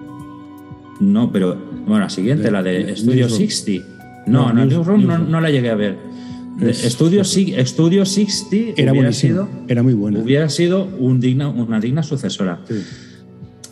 No, 1.00 1.30
pero 1.32 1.56
bueno, 1.86 2.00
la 2.00 2.10
siguiente, 2.10 2.44
De- 2.44 2.50
la 2.50 2.62
de, 2.62 2.94
Studio 2.96 3.26
Newsroom. 3.26 3.48
60. 3.50 3.86
No, 4.26 4.48
No, 4.48 4.52
no, 4.52 4.64
News- 4.64 4.74
Newsroom 4.74 5.00
no, 5.02 5.06
Newsroom. 5.08 5.30
no 5.30 5.40
la 5.40 5.50
llegué 5.50 5.70
a 5.70 5.74
ver. 5.74 5.96
Studio, 6.72 7.22
Si- 7.22 7.54
Studio 7.64 8.04
60 8.04 8.74
Era 8.76 8.90
hubiera 8.92 9.12
sido, 9.12 9.48
Era 9.68 9.82
muy 9.84 9.94
buena. 9.94 10.18
hubiera 10.18 10.48
sido 10.48 10.84
un 10.98 11.20
digna, 11.20 11.48
una 11.48 11.78
digna 11.78 12.02
sucesora. 12.02 12.58
Sí. 12.66 12.82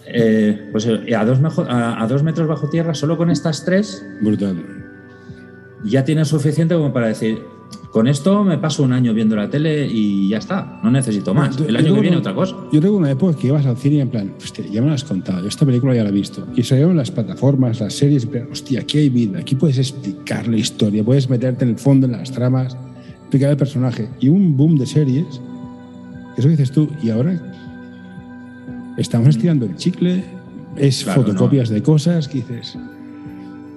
Eh, 0.09 0.68
pues 0.70 0.86
eh, 0.86 1.16
a 1.16 1.24
dos, 1.24 1.40
mejo- 1.40 1.66
a, 1.68 2.01
a 2.01 2.07
dos 2.07 2.22
metros 2.22 2.47
bajo 2.47 2.68
tierra, 2.70 2.94
solo 2.94 3.16
con 3.16 3.28
estas 3.28 3.64
tres, 3.64 4.07
Brutal. 4.22 4.62
ya 5.84 6.05
tienes 6.05 6.28
suficiente 6.28 6.76
como 6.76 6.92
para 6.92 7.09
decir, 7.09 7.40
con 7.97 8.09
esto 8.09 8.44
me 8.44 8.59
paso 8.59 8.82
un 8.82 8.92
año 8.92 9.14
viendo 9.14 9.34
la 9.36 9.49
tele 9.49 9.86
y 9.90 10.28
ya 10.28 10.36
está, 10.36 10.80
no 10.82 10.90
necesito 10.90 11.32
más. 11.32 11.57
Yo- 11.57 11.64
El 11.64 11.76
año 11.76 11.94
que 11.94 12.01
viene 12.03 12.18
otra 12.18 12.34
cosa. 12.34 12.55
Yo 12.70 12.78
recuerdo 12.78 12.99
una 12.99 13.11
época 13.11 13.38
que 13.38 13.47
ibas 13.47 13.64
al 13.64 13.78
cine 13.78 13.97
y 13.97 14.01
en 14.01 14.11
plan, 14.11 14.34
hostia, 14.36 14.66
ya 14.70 14.82
me 14.82 14.88
lo 14.88 14.92
has 14.92 15.03
contado, 15.03 15.40
yo 15.40 15.49
esta 15.49 15.64
película 15.64 15.94
ya 15.94 16.03
la 16.03 16.11
he 16.11 16.12
visto. 16.12 16.47
Y 16.55 16.62
salieron 16.62 16.94
las 16.94 17.11
plataformas, 17.11 17.80
las 17.80 17.94
series, 17.94 18.24
y 18.24 18.26
plan, 18.26 18.49
hostia, 18.53 18.80
aquí 18.80 18.99
hay 18.99 19.09
vida, 19.09 19.38
aquí 19.38 19.55
puedes 19.55 19.78
explicar 19.78 20.47
la 20.47 20.59
historia, 20.59 21.03
puedes 21.03 21.30
meterte 21.30 21.64
en 21.64 21.70
el 21.70 21.78
fondo, 21.78 22.05
en 22.07 22.12
las 22.12 22.30
tramas, 22.30 22.76
explicar 23.22 23.53
el 23.53 23.57
personaje. 23.57 24.11
Y 24.20 24.28
un 24.28 24.59
boom 24.59 24.76
de 24.76 24.84
series, 24.84 25.40
eso 26.36 26.49
dices 26.51 26.70
tú, 26.72 26.90
y 27.03 27.09
ahora 27.09 27.40
estamos 28.99 29.28
estirando 29.30 29.64
el 29.64 29.74
chicle, 29.76 30.22
es 30.76 31.03
Claro, 31.03 31.22
fotocopias 31.22 31.70
de 31.70 31.82
cosas 31.82 32.28
que 32.28 32.40
dices, 32.40 32.76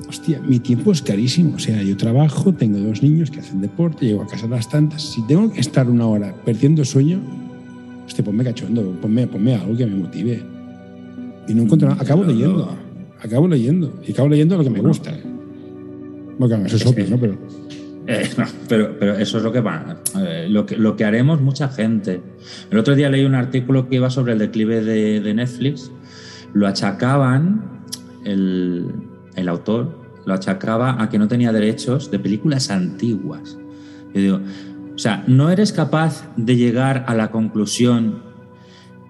hostia, 0.09 0.41
mi 0.41 0.59
tiempo 0.59 0.91
es 0.91 1.01
carísimo. 1.01 1.55
O 1.55 1.59
sea, 1.59 1.81
yo 1.81 1.95
trabajo, 1.95 2.53
tengo 2.53 2.79
dos 2.79 3.01
niños 3.01 3.31
que 3.31 3.39
hacen 3.39 3.61
deporte, 3.61 4.05
llego 4.05 4.23
a 4.23 4.27
casa 4.27 4.47
a 4.47 4.49
las 4.49 4.67
tantas. 4.67 5.03
Si 5.03 5.25
tengo 5.27 5.51
que 5.51 5.61
estar 5.61 5.89
una 5.89 6.07
hora 6.07 6.35
perdiendo 6.43 6.83
sueño, 6.83 7.19
hostia, 8.05 8.25
ponme 8.25 8.43
cachondo, 8.43 8.91
ponme, 9.01 9.27
ponme 9.27 9.55
algo 9.55 9.77
que 9.77 9.85
me 9.85 9.95
motive. 9.95 10.43
Y 11.47 11.53
no 11.53 11.63
encuentro 11.63 11.89
nada. 11.89 12.01
Acabo 12.01 12.23
leyendo, 12.23 12.75
acabo 13.21 13.47
leyendo. 13.47 13.93
Y 14.05 14.11
acabo 14.11 14.29
leyendo 14.29 14.57
lo 14.57 14.63
que 14.63 14.69
me 14.69 14.81
gusta. 14.81 15.11
Bueno, 16.37 16.47
claro, 16.47 16.65
eso 16.65 16.75
es 16.75 16.85
obvio, 16.85 17.07
¿no? 17.09 17.19
Pero 17.19 17.37
Eh, 18.07 18.27
no, 18.37 18.45
pero, 18.67 18.97
pero 18.97 19.13
eso 19.19 19.37
es 19.37 19.43
lo 19.43 19.51
que, 19.51 19.61
va, 19.61 20.01
eh, 20.17 20.47
lo 20.49 20.65
que 20.65 20.77
lo 20.77 20.95
que 20.95 21.05
haremos 21.05 21.41
mucha 21.41 21.69
gente. 21.69 22.21
El 22.71 22.79
otro 22.79 22.95
día 22.95 23.07
leí 23.07 23.23
un 23.23 23.35
artículo 23.35 23.87
que 23.87 23.97
iba 23.97 24.09
sobre 24.09 24.33
el 24.33 24.39
declive 24.39 24.81
de, 24.81 25.21
de 25.21 25.33
Netflix 25.35 25.91
lo 26.53 26.67
achacaban, 26.67 27.83
el, 28.25 28.87
el 29.35 29.47
autor 29.47 29.98
lo 30.29 30.35
achacaba 30.35 31.01
a 31.01 31.09
que 31.09 31.17
no 31.17 31.27
tenía 31.27 31.51
derechos 31.51 32.11
de 32.11 32.19
películas 32.19 32.69
antiguas. 32.69 33.57
Yo 34.13 34.21
digo, 34.21 34.39
o 34.95 34.97
sea, 34.97 35.23
no 35.27 35.49
eres 35.49 35.73
capaz 35.73 36.31
de 36.37 36.55
llegar 36.55 37.03
a 37.07 37.15
la 37.15 37.31
conclusión 37.31 38.19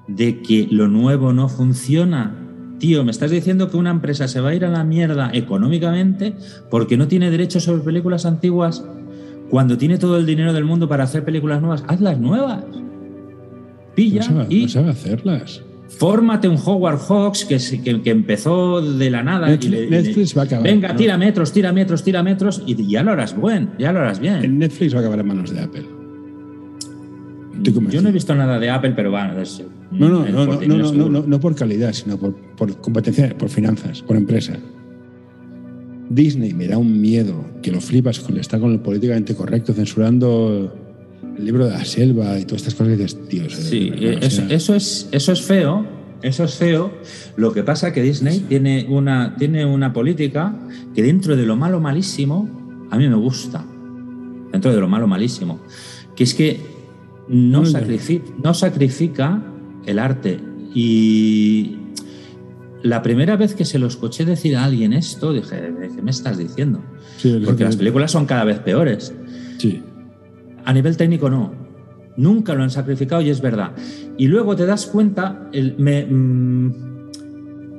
de 0.08 0.42
que 0.42 0.68
lo 0.72 0.88
nuevo 0.88 1.34
no 1.34 1.50
funciona. 1.50 2.36
Tío, 2.80 3.04
me 3.04 3.12
estás 3.12 3.32
diciendo 3.32 3.70
que 3.70 3.76
una 3.76 3.92
empresa 3.92 4.30
se 4.30 4.40
va 4.40 4.50
a 4.50 4.56
ir 4.56 4.64
a 4.64 4.70
la 4.70 4.86
mierda 4.86 5.30
económicamente 5.34 6.36
porque 6.72 6.96
no 6.96 7.08
tiene 7.08 7.30
derechos 7.30 7.64
sobre 7.66 7.84
películas 7.84 8.26
antiguas 8.26 8.86
cuando 9.50 9.78
tiene 9.78 9.98
todo 9.98 10.18
el 10.18 10.26
dinero 10.26 10.54
del 10.54 10.64
mundo 10.64 10.88
para 10.88 11.04
hacer 11.04 11.26
películas 11.26 11.60
nuevas. 11.62 11.84
Hazlas 11.88 12.18
nuevas. 12.18 12.64
Pilla 13.94 14.22
no 14.22 14.26
sabe, 14.26 14.46
y 14.50 14.62
no 14.64 14.70
sabe 14.70 14.90
hacerlas. 14.90 15.64
Fórmate 15.90 16.48
un 16.48 16.58
Howard 16.64 17.00
Hawks 17.08 17.44
que, 17.46 17.58
que, 17.84 18.02
que 18.02 18.10
empezó 18.12 18.82
de 18.82 19.10
la 19.10 19.24
nada. 19.24 19.48
Netflix- 19.48 19.66
y 19.66 19.70
le- 19.70 19.90
Netflix 19.90 20.38
va 20.38 20.42
a 20.44 20.46
acabar, 20.46 20.64
Venga, 20.64 20.90
¿no? 20.90 20.96
tira 20.96 21.18
metros, 21.18 21.52
tira 21.52 21.74
metros, 21.74 22.04
tira 22.04 22.24
metros 22.24 22.64
y 22.66 22.88
ya 22.88 23.04
lo 23.04 23.12
harás 23.12 23.36
buen, 23.36 23.72
ya 23.78 23.92
lo 23.92 24.00
harás 24.00 24.20
bien. 24.20 24.44
En 24.44 24.60
Netflix 24.60 24.94
va 24.94 24.98
a 25.00 25.02
acabar 25.02 25.20
en 25.20 25.28
manos 25.28 25.50
de 25.52 25.60
Apple. 25.62 25.86
Yo 27.90 28.02
no 28.02 28.10
he 28.10 28.12
visto 28.14 28.34
nada 28.36 28.58
de 28.58 28.70
Apple, 28.70 28.94
pero 28.96 29.12
bueno, 29.12 29.40
es- 29.42 29.62
No, 29.92 30.08
no, 30.08 30.24
no, 30.26 30.46
no, 30.46 30.62
no, 30.62 30.78
no, 30.78 30.88
seguro. 30.88 31.10
no, 31.10 31.24
no 31.28 31.40
por 31.40 31.56
calidad, 31.56 31.92
sino 31.94 32.18
por, 32.18 32.34
por 32.56 32.80
competencia, 32.80 33.36
por 33.38 33.50
finanzas, 33.50 34.02
por 34.02 34.16
empresa. 34.16 34.54
Disney 36.10 36.54
me 36.54 36.68
da 36.68 36.78
un 36.78 37.02
miedo 37.02 37.44
que 37.62 37.72
lo 37.72 37.82
flipas 37.82 38.20
con 38.20 38.38
estar 38.38 38.60
con 38.60 38.72
el 38.72 38.80
políticamente 38.80 39.36
correcto, 39.36 39.74
censurando 39.74 40.74
el 41.38 41.46
libro 41.46 41.66
de 41.66 41.72
la 41.72 41.86
selva 41.86 42.38
y 42.40 42.46
todas 42.46 42.62
estas 42.62 42.76
cosas 42.76 42.96
que 42.96 43.04
dices, 43.04 43.28
tío, 43.28 43.44
eso, 43.44 43.62
Sí, 43.62 43.92
o 43.92 43.96
eso, 43.96 44.30
sea, 44.30 44.48
eso 44.50 44.76
es, 44.76 45.10
eso 45.12 45.32
es 45.32 45.42
feo. 45.42 46.00
Eso 46.22 46.44
es 46.44 46.56
feo. 46.56 46.92
Lo 47.38 47.54
que 47.54 47.64
pasa 47.64 47.88
es 47.90 47.94
que 47.94 48.02
Disney 48.02 48.40
tiene 48.40 48.86
una, 48.90 49.36
tiene 49.38 49.66
una 49.66 49.94
política 49.94 50.54
que 50.94 51.02
dentro 51.02 51.38
de 51.38 51.46
lo 51.46 51.56
malo 51.56 51.80
malísimo, 51.80 52.88
a 52.92 52.98
mí 52.98 53.08
me 53.08 53.16
gusta. 53.16 53.66
Dentro 54.52 54.74
de 54.74 54.82
lo 54.82 54.90
malo 54.90 55.08
malísimo. 55.08 55.62
Que 56.16 56.26
es 56.26 56.34
que 56.34 56.60
no, 57.30 57.66
sacrifica, 57.66 58.26
no 58.44 58.54
sacrifica 58.54 59.42
el 59.86 59.98
arte. 59.98 60.40
Y 60.74 61.78
la 62.84 63.02
primera 63.02 63.38
vez 63.38 63.54
que 63.54 63.64
se 63.64 63.80
lo 63.80 63.88
escuché 63.88 64.26
decir 64.26 64.58
a 64.58 64.66
alguien 64.66 64.92
esto, 64.92 65.32
dije, 65.32 65.72
¿qué 65.96 66.02
me 66.02 66.12
estás 66.12 66.38
diciendo? 66.38 66.82
sí, 67.18 67.42
Porque 67.46 67.64
las 67.64 67.78
películas 67.78 68.12
son 68.12 68.26
cada 68.26 68.44
vez 68.44 68.60
peores. 68.60 69.14
Sí, 69.58 69.82
A 70.70 70.74
nivel 70.74 70.96
técnico 70.98 71.32
no. 71.32 71.52
Nunca 72.18 72.54
lo 72.54 72.62
han 72.62 72.70
sacrificado 72.70 73.22
y 73.24 73.30
es 73.32 73.42
verdad. 73.42 73.72
Y 74.20 74.28
luego 74.28 74.56
te 74.56 74.68
das 74.68 74.86
cuenta, 74.86 75.50
el- 75.52 75.76
me, 75.80 76.06
mm, 76.06 76.66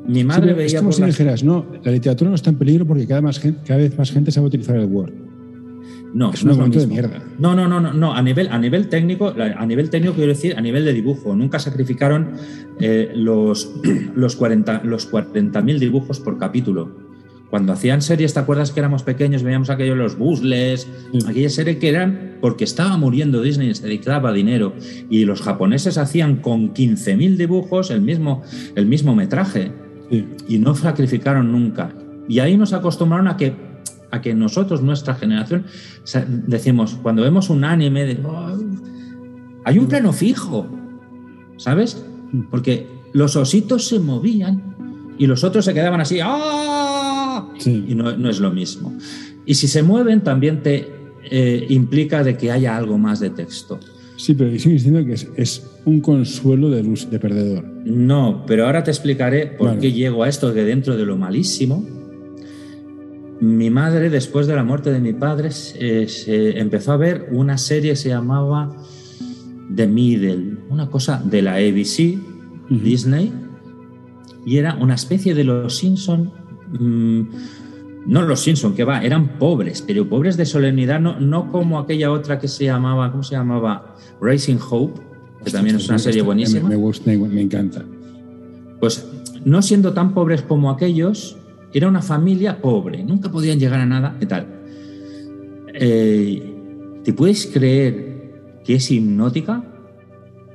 mi 0.09 0.15
Sí, 0.21 0.25
madre 0.25 0.51
es 0.51 0.57
veía 0.57 0.79
como 0.79 0.89
por 0.89 0.95
si 0.95 1.01
las- 1.03 1.11
dijeras, 1.11 1.45
no, 1.45 1.67
la 1.85 1.93
literatura 1.93 2.31
no 2.31 2.35
está 2.35 2.51
en 2.51 2.57
peligro 2.57 2.85
porque 2.87 3.07
cada, 3.07 3.21
más 3.23 3.39
gen- 3.39 3.59
cada 3.65 3.79
vez 3.79 3.97
más 3.97 4.11
gente 4.11 4.33
sabe 4.33 4.49
utilizar 4.49 4.75
el 4.77 4.87
Word. 4.87 5.13
No, 6.15 6.33
es 6.33 6.45
no 6.45 6.53
un 6.55 6.59
argumento 6.63 6.81
de 6.81 6.87
mierda. 6.89 7.23
No, 7.39 7.55
no, 7.55 7.69
no, 7.69 7.81
no, 7.81 7.93
no. 7.93 8.13
A 8.13 8.23
nivel, 8.23 8.49
a 8.51 8.59
nivel 8.59 8.89
técnico, 8.89 9.33
a 9.57 9.65
nivel 9.67 9.89
técnico 9.89 10.15
quiero 10.15 10.31
decir, 10.31 10.57
a 10.57 10.61
nivel 10.61 10.85
de 10.85 10.93
dibujo. 10.93 11.37
Nunca 11.37 11.61
sacrificaron 11.61 12.31
eh, 12.81 13.13
los, 13.15 13.73
los 14.17 14.35
40 14.35 14.83
los 14.83 15.09
40.000 15.09 15.79
dibujos 15.79 16.19
por 16.19 16.39
capítulo. 16.39 17.10
Cuando 17.51 17.73
hacían 17.73 18.01
series, 18.01 18.33
¿te 18.33 18.39
acuerdas 18.41 18.71
que 18.71 18.79
éramos 18.81 19.03
pequeños? 19.03 19.43
Veíamos 19.43 19.71
aquellos 19.71 19.99
los 19.99 20.17
Buzzles, 20.17 20.87
Sí. 21.13 21.19
aquellas 21.27 21.53
series 21.53 21.79
que 21.79 21.89
eran 21.89 22.37
porque 22.41 22.63
estaba 22.65 22.97
muriendo 22.97 23.43
Disney, 23.43 23.75
se 23.75 23.83
dedicaba 23.85 24.33
dinero. 24.33 24.73
Y 25.11 25.25
los 25.25 25.43
japoneses 25.43 25.99
hacían 25.99 26.37
con 26.37 26.73
15.000 26.73 27.37
dibujos 27.37 27.91
el 27.91 28.03
mismo, 28.03 28.43
el 28.77 28.87
mismo 28.87 29.15
metraje 29.17 29.73
Sí. 30.11 30.27
y 30.49 30.59
no 30.59 30.75
sacrificaron 30.77 31.51
nunca. 31.51 31.93
Y 32.29 32.39
ahí 32.39 32.57
nos 32.57 32.73
acostumbraron 32.73 33.27
a 33.27 33.37
que, 33.37 33.53
a 34.13 34.21
que 34.21 34.33
nosotros, 34.35 34.81
nuestra 34.83 35.15
generación, 35.17 35.67
decimos, 36.47 36.99
cuando 37.03 37.23
vemos 37.23 37.51
un 37.51 37.65
anime, 37.65 38.05
de, 38.07 38.19
"Oh, 38.25 38.57
hay 39.65 39.79
un 39.79 39.87
plano 39.87 40.13
fijo, 40.13 40.67
¿sabes? 41.57 42.05
Porque 42.51 42.87
los 43.13 43.35
ositos 43.35 43.89
se 43.89 43.99
movían 43.99 44.63
y 45.19 45.27
los 45.27 45.43
otros 45.45 45.65
se 45.65 45.75
quedaban 45.75 46.01
así, 46.01 46.19
¡ah! 46.23 47.00
Sí. 47.61 47.85
Y 47.89 47.95
no, 47.95 48.17
no 48.17 48.29
es 48.29 48.41
lo 48.41 48.51
mismo. 48.51 48.93
Y 49.47 49.55
si 49.55 49.69
se 49.69 49.85
mueven, 49.85 50.23
también 50.23 50.63
te 50.63 50.89
eh, 51.31 51.67
implica 51.69 52.25
de 52.25 52.37
que 52.37 52.51
haya 52.51 52.77
algo 52.77 52.99
más 52.99 53.21
de 53.21 53.31
texto. 53.31 53.79
Sí, 54.17 54.35
pero 54.35 54.51
sigo 54.59 54.73
diciendo 54.73 55.05
que 55.05 55.13
es, 55.13 55.29
es 55.37 55.67
un 55.85 56.01
consuelo 56.01 56.69
de, 56.69 56.83
luz, 56.83 57.09
de 57.09 57.19
perdedor. 57.19 57.65
No, 57.85 58.45
pero 58.47 58.67
ahora 58.67 58.83
te 58.83 58.91
explicaré 58.91 59.47
por 59.47 59.69
Vale. 59.69 59.81
qué 59.81 59.93
llego 59.93 60.25
a 60.25 60.29
esto 60.29 60.53
de 60.53 60.65
dentro 60.65 60.97
de 60.97 61.07
lo 61.07 61.17
malísimo. 61.17 61.87
Mi 63.41 63.71
madre, 63.71 64.11
después 64.11 64.47
de 64.47 64.57
la 64.57 64.65
muerte 64.65 64.93
de 64.93 65.01
mi 65.01 65.15
padre, 65.15 65.53
se, 65.53 66.09
se 66.09 66.59
empezó 66.59 66.93
a 66.93 66.97
ver 66.99 67.29
una 67.31 67.57
serie 67.57 67.93
que 67.93 67.97
se 67.97 68.09
llamaba 68.11 68.77
The 69.75 69.87
Middle, 69.87 70.59
una 70.69 70.91
cosa 70.91 71.23
de 71.25 71.41
la 71.41 71.55
ABC. 71.55 72.19
Disney, 72.71 73.33
y 74.47 74.59
era 74.59 74.77
una 74.77 74.95
especie 74.95 75.35
de 75.35 75.45
los 75.45 75.77
Simpson. 75.77 76.33
Mm, 76.79 77.23
no 78.07 78.23
los 78.23 78.41
Simpson, 78.41 78.75
que 78.75 78.85
va, 78.85 79.03
eran 79.03 79.39
pobres, 79.39 79.83
pero 79.83 80.09
pobres 80.09 80.37
de 80.37 80.47
solemnidad, 80.47 81.01
no, 81.01 81.21
no 81.21 81.51
como 81.51 81.79
aquella 81.79 82.11
otra 82.11 82.39
que 82.39 82.49
se 82.49 82.65
llamaba, 82.65 83.11
¿cómo 83.11 83.23
se 83.23 83.35
llamaba? 83.35 83.95
Raising 84.21 84.59
Hope, 84.71 85.01
que 85.45 85.51
también 85.51 85.77
es 85.77 85.89
una 85.89 85.99
serie 85.99 86.23
buenísima. 86.23 86.69
Me, 86.69 86.77
gusta, 86.77 87.11
me 87.11 87.41
encanta. 87.41 87.85
Pues 88.79 89.07
no 89.45 89.63
siendo 89.63 89.93
tan 89.93 90.15
pobres 90.15 90.43
como 90.43 90.71
aquellos, 90.71 91.37
era 91.73 91.89
una 91.89 92.03
familia 92.03 92.61
pobre, 92.61 93.05
nunca 93.05 93.31
podían 93.31 93.59
llegar 93.59 93.81
a 93.81 93.87
nada 93.87 94.17
y 94.21 94.27
tal. 94.27 94.47
Eh, 95.75 97.01
¿Te 97.05 97.13
puedes 97.13 97.47
creer 97.47 98.61
que 98.65 98.75
es 98.75 98.91
hipnótica? 98.91 99.65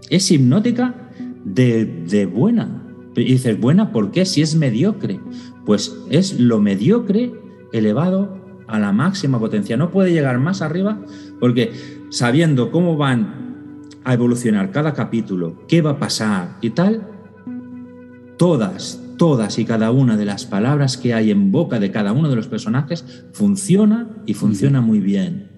Es 0.09 0.29
hipnótica 0.31 1.09
de, 1.43 1.85
de 1.85 2.25
buena. 2.25 2.81
Y 3.15 3.23
dices, 3.23 3.59
¿buena 3.59 3.91
por 3.91 4.11
qué? 4.11 4.25
Si 4.25 4.41
es 4.41 4.55
mediocre. 4.55 5.19
Pues 5.65 5.97
es 6.09 6.39
lo 6.39 6.59
mediocre 6.59 7.33
elevado 7.71 8.37
a 8.67 8.79
la 8.79 8.91
máxima 8.91 9.39
potencia. 9.39 9.77
No 9.77 9.91
puede 9.91 10.11
llegar 10.11 10.39
más 10.39 10.61
arriba 10.61 10.99
porque 11.39 11.73
sabiendo 12.09 12.71
cómo 12.71 12.97
van 12.97 13.45
a 14.03 14.13
evolucionar 14.13 14.71
cada 14.71 14.93
capítulo, 14.93 15.65
qué 15.67 15.81
va 15.81 15.91
a 15.91 15.99
pasar 15.99 16.57
y 16.61 16.69
tal, 16.71 17.07
todas, 18.37 19.01
todas 19.17 19.57
y 19.59 19.65
cada 19.65 19.91
una 19.91 20.17
de 20.17 20.25
las 20.25 20.45
palabras 20.45 20.97
que 20.97 21.13
hay 21.13 21.31
en 21.31 21.51
boca 21.51 21.79
de 21.79 21.91
cada 21.91 22.11
uno 22.13 22.29
de 22.29 22.35
los 22.35 22.47
personajes 22.47 23.25
funciona 23.33 24.09
y 24.25 24.33
funciona 24.35 24.81
muy 24.81 24.99
bien. 24.99 25.51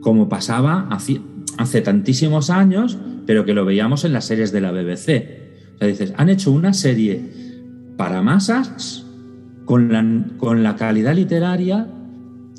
Como 0.00 0.28
pasaba 0.28 0.88
hace, 0.90 1.20
hace 1.58 1.80
tantísimos 1.80 2.50
años, 2.50 2.98
pero 3.26 3.44
que 3.44 3.54
lo 3.54 3.64
veíamos 3.64 4.04
en 4.04 4.12
las 4.12 4.26
series 4.26 4.52
de 4.52 4.60
la 4.60 4.72
BBC. 4.72 5.74
O 5.74 5.78
sea, 5.78 5.88
dices, 5.88 6.14
han 6.16 6.28
hecho 6.28 6.50
una 6.50 6.72
serie 6.72 7.43
para 7.96 8.22
masas 8.22 9.06
con 9.64 9.92
la, 9.92 10.04
con 10.38 10.62
la 10.62 10.76
calidad 10.76 11.14
literaria 11.14 11.86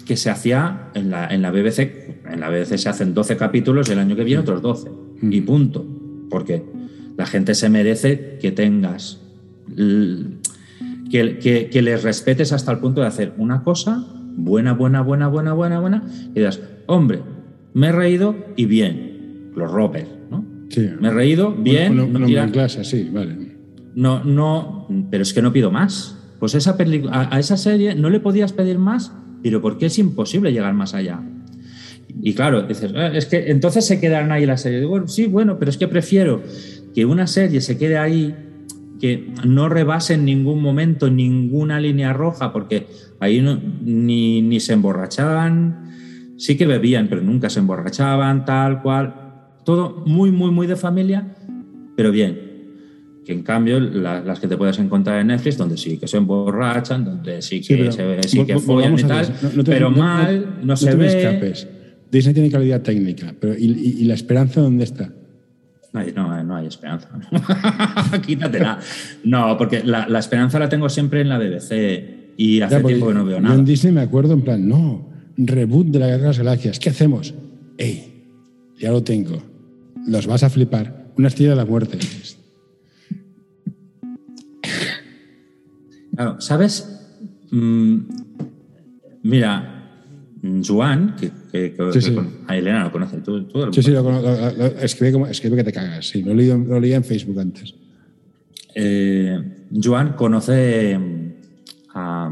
que 0.06 0.18
se 0.18 0.30
hacía 0.30 0.90
en 0.94 1.10
la, 1.12 1.28
en 1.28 1.42
la 1.42 1.52
BBC. 1.52 2.24
En 2.30 2.40
la 2.40 2.50
BBC 2.50 2.78
se 2.78 2.90
hacen 2.90 3.14
12 3.14 3.38
capítulos 3.38 3.90
y 3.90 3.92
el 3.94 4.00
año 4.00 4.16
que 4.16 4.24
viene 4.24 4.42
otros 4.42 4.62
12. 4.62 4.90
Y 5.22 5.42
punto. 5.42 5.86
Porque 6.30 6.64
la 7.18 7.26
gente 7.26 7.54
se 7.56 7.70
merece 7.70 8.38
que 8.42 8.52
tengas. 8.52 9.20
Que, 11.12 11.38
que, 11.40 11.70
que 11.72 11.82
les 11.82 12.04
respetes 12.04 12.52
hasta 12.52 12.72
el 12.72 12.80
punto 12.80 13.02
de 13.02 13.08
hacer 13.08 13.34
una 13.38 13.64
cosa 13.64 14.06
buena, 14.38 14.74
buena, 14.74 15.02
buena, 15.02 15.28
buena, 15.28 15.54
buena, 15.54 15.80
buena. 15.80 16.04
Y 16.32 16.40
digas, 16.40 16.60
hombre, 16.88 17.22
me 17.74 17.88
he 17.88 17.92
reído 17.92 18.36
y 18.56 18.66
bien. 18.66 19.52
Los 19.56 19.72
Roper, 19.72 20.08
¿no? 20.30 20.44
Sí. 20.70 20.90
Me 21.00 21.08
he 21.08 21.12
reído 21.12 21.52
bien. 21.54 21.94
Una, 21.94 22.04
no 22.08 22.18
una, 22.18 22.26
tira- 22.28 22.44
una 22.44 22.52
clase, 22.52 22.84
sí, 22.84 23.10
vale. 23.14 23.45
No, 23.96 24.24
no, 24.24 24.88
pero 25.10 25.24
es 25.24 25.34
que 25.34 25.41
no 25.41 25.52
pido 25.52 25.72
más. 25.72 26.18
Pues 26.39 26.54
esa 26.54 26.76
a, 27.12 27.36
a 27.36 27.39
esa 27.39 27.58
serie 27.58 27.96
no 27.96 28.10
le 28.10 28.20
podías 28.20 28.54
pedir 28.54 28.78
más, 28.78 29.14
pero 29.41 29.62
porque 29.62 29.88
es 29.88 29.98
imposible 29.98 30.52
llegar 30.52 30.74
más 30.74 30.93
allá. 30.93 31.22
Y 32.22 32.34
claro, 32.34 32.64
dices, 32.64 32.91
"Ah, 32.96 33.08
es 33.14 33.26
que 33.26 33.52
entonces 33.52 33.86
se 33.86 34.00
quedarán 34.00 34.32
ahí 34.32 34.46
las 34.46 34.62
series. 34.62 34.86
Bueno, 34.86 35.08
sí, 35.08 35.28
bueno, 35.28 35.58
pero 35.58 35.70
es 35.70 35.78
que 35.78 35.88
prefiero 35.88 36.43
que 36.93 37.06
una 37.06 37.28
serie 37.28 37.62
se 37.62 37.78
quede 37.78 37.98
ahí, 37.98 38.36
que 39.00 39.34
no 39.46 39.70
rebase 39.70 40.14
en 40.14 40.26
ningún 40.26 40.62
momento 40.62 41.10
ninguna 41.10 41.80
línea 41.80 42.14
roja, 42.14 42.54
porque 42.54 42.88
ahí 43.20 43.41
ni, 43.82 44.41
ni 44.41 44.60
se 44.60 44.74
emborrachaban, 44.74 45.91
sí 46.38 46.58
que 46.58 46.66
bebían, 46.66 47.08
pero 47.10 47.22
nunca 47.22 47.50
se 47.50 47.60
emborrachaban, 47.60 48.46
tal 48.46 48.82
cual. 48.82 49.22
Todo 49.66 50.04
muy, 50.06 50.32
muy, 50.32 50.52
muy 50.52 50.68
de 50.68 50.76
familia, 50.76 51.36
pero 51.96 52.12
bien. 52.12 52.45
Que 53.26 53.34
en 53.34 53.41
cambio, 53.41 53.80
la- 53.80 54.21
las 54.21 54.39
que 54.39 54.47
te 54.47 54.55
puedes 54.55 54.78
encontrar 54.80 55.19
en 55.19 55.28
Netflix, 55.28 55.57
donde 55.57 55.78
sí 55.78 55.97
que 55.97 56.07
se 56.07 56.17
emborrachan, 56.17 57.03
donde 57.03 57.41
sí 57.41 57.59
que, 57.61 57.91
Sí, 57.91 58.38
se, 58.38 58.45
que 58.45 58.59
follan 58.59 58.97
y 58.97 59.03
tal, 59.03 59.21
eso. 59.21 59.34
No- 59.41 59.49
no 59.55 59.63
te- 59.63 59.71
pero 59.71 59.89
no- 59.89 59.97
mal, 59.97 60.45
no, 60.61 60.65
no 60.67 60.76
se 60.78 60.91
te 60.91 60.95
ve. 60.95 61.07
escapes. 61.07 61.67
Disney 62.11 62.34
tiene 62.36 62.51
calidad 62.51 62.82
técnica, 62.82 63.34
pero 63.39 63.55
¿y, 63.57 63.65
y- 63.65 63.95
y 64.01 64.03
la 64.05 64.13
esperanza 64.13 64.61
dónde 64.61 64.84
está? 64.84 65.11
No 66.13 66.43
no, 66.43 66.55
hay 66.57 66.67
esperanza. 66.67 67.09
Quítatela. 68.26 68.80
No, 69.23 69.57
porque 69.57 69.82
la, 69.84 70.07
la, 70.09 70.19
esperanza 70.19 70.59
la 70.59 70.67
tengo 70.69 70.89
siempre 70.89 71.21
en 71.21 71.30
la 71.30 71.38
BBC 71.39 72.34
y 72.38 72.59
hace 72.61 72.76
Ya, 72.76 72.84
tiempo 72.84 73.07
que 73.07 73.13
no 73.13 73.23
veo 73.26 73.38
yo 73.38 73.41
nada. 73.41 73.55
en 73.55 73.63
Disney 73.65 73.93
me 73.93 74.01
acuerdo 74.01 74.34
en 74.34 74.41
plan, 74.41 74.67
no, 74.67 75.09
reboot 75.38 75.88
de 75.88 75.99
la 75.99 76.07
Guerra 76.07 76.21
de 76.23 76.28
las 76.28 76.38
Galaxias. 76.38 76.80
¿Qué 76.80 76.89
hacemos? 76.89 77.34
¡Ey! 77.78 78.26
Ya 78.78 78.91
lo 78.91 79.03
tengo. 79.03 79.41
Los 80.05 80.28
vas 80.28 80.43
a 80.43 80.49
flipar. 80.49 81.05
Una 81.17 81.30
estrella 81.30 81.51
de 81.51 81.55
la 81.55 81.65
muerte. 81.65 81.97
Claro, 86.16 86.39
¿sabes? 86.41 87.01
Mm, 87.51 87.97
mira, 89.24 89.72
Joan, 90.66 91.16
que, 91.16 91.32
que- 91.51 91.74
que- 91.74 91.91
Sí, 91.93 91.99
que 91.99 92.01
sí. 92.01 92.13
con- 92.13 92.30
a 92.47 92.55
Elena 92.57 92.84
lo 92.84 92.91
conoce. 92.91 93.18
Tú, 93.22 93.43
tú- 93.45 93.72
Sí, 93.74 93.82
sí, 93.84 93.91
lo, 93.91 94.03
lo- 94.03 94.22
lo- 94.22 94.66
escribe, 94.80 95.11
como, 95.13 95.28
escribe 95.28 95.55
que 95.57 95.63
te 95.63 95.74
cagas. 95.74 96.07
Sí, 96.07 96.22
lo 96.24 96.34
leí, 96.34 96.47
lo 96.47 96.84
en 96.84 97.03
Facebook 97.03 97.39
antes. 97.39 97.74
Eh, 98.76 99.39
Joan 99.84 100.13
conoce 100.13 100.97
a. 101.93 102.30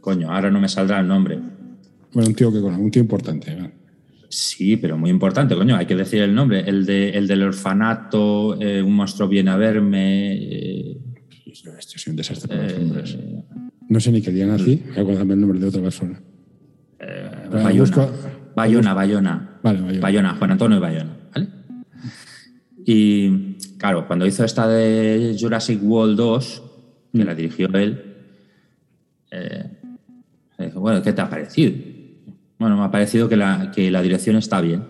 Coño, 0.00 0.30
ahora 0.30 0.50
no 0.50 0.60
me 0.60 0.68
saldrá 0.68 1.00
el 1.00 1.08
nombre. 1.08 1.38
Bueno, 2.12 2.28
un 2.28 2.34
tío, 2.34 2.52
que, 2.52 2.58
un 2.58 2.90
tío 2.90 3.02
importante. 3.02 3.54
¿no? 3.56 3.70
Sí, 4.28 4.76
pero 4.76 4.96
muy 4.98 5.10
importante, 5.10 5.54
coño, 5.54 5.76
hay 5.76 5.86
que 5.86 5.96
decir 5.96 6.22
el 6.22 6.34
nombre. 6.34 6.60
El, 6.60 6.84
de, 6.86 7.10
el 7.10 7.26
del 7.26 7.42
orfanato, 7.42 8.60
eh, 8.60 8.82
un 8.82 8.94
monstruo 8.94 9.28
viene 9.28 9.50
a 9.50 9.56
verme. 9.56 10.34
eh, 10.34 10.96
Esto 11.54 11.92
es 11.96 12.06
un 12.08 12.16
desastre 12.16 12.48
para 12.48 12.62
los 12.64 12.78
nombres. 12.78 13.16
No 13.88 14.00
sé 14.00 14.10
ni 14.10 14.20
qué 14.20 14.32
día 14.32 14.46
nací. 14.46 14.82
Voy 14.88 14.98
a 14.98 15.00
acordarme 15.02 15.34
el 15.34 15.40
nombre 15.40 15.60
de 15.60 15.66
otra 15.66 15.80
persona. 15.82 16.20
Pero 16.98 17.62
Bayona, 17.62 17.72
busco- 17.84 18.10
Bayona, 18.56 18.94
Bayona. 18.94 19.58
Vale, 19.62 19.80
Bayona. 19.80 20.00
Bayona, 20.00 20.34
Juan 20.34 20.50
Antonio 20.50 20.80
Bayona. 20.80 21.16
¿vale? 21.34 21.48
Y 22.84 23.54
claro, 23.78 24.06
cuando 24.06 24.26
hizo 24.26 24.44
esta 24.44 24.66
de 24.68 25.36
Jurassic 25.38 25.80
World 25.82 26.16
2, 26.16 26.62
que 27.12 27.22
Mm. 27.22 27.26
la 27.26 27.34
dirigió 27.34 27.68
él, 27.74 28.02
eh, 29.30 29.70
me 30.58 30.66
dijo, 30.66 30.80
bueno, 30.80 31.02
¿qué 31.02 31.12
te 31.12 31.20
ha 31.20 31.28
parecido? 31.30 31.72
Bueno, 32.58 32.76
me 32.76 32.82
ha 32.84 32.90
parecido 32.90 33.28
que 33.28 33.36
la, 33.36 33.70
que 33.74 33.90
la 33.90 34.02
dirección 34.02 34.36
está 34.36 34.60
bien. 34.60 34.82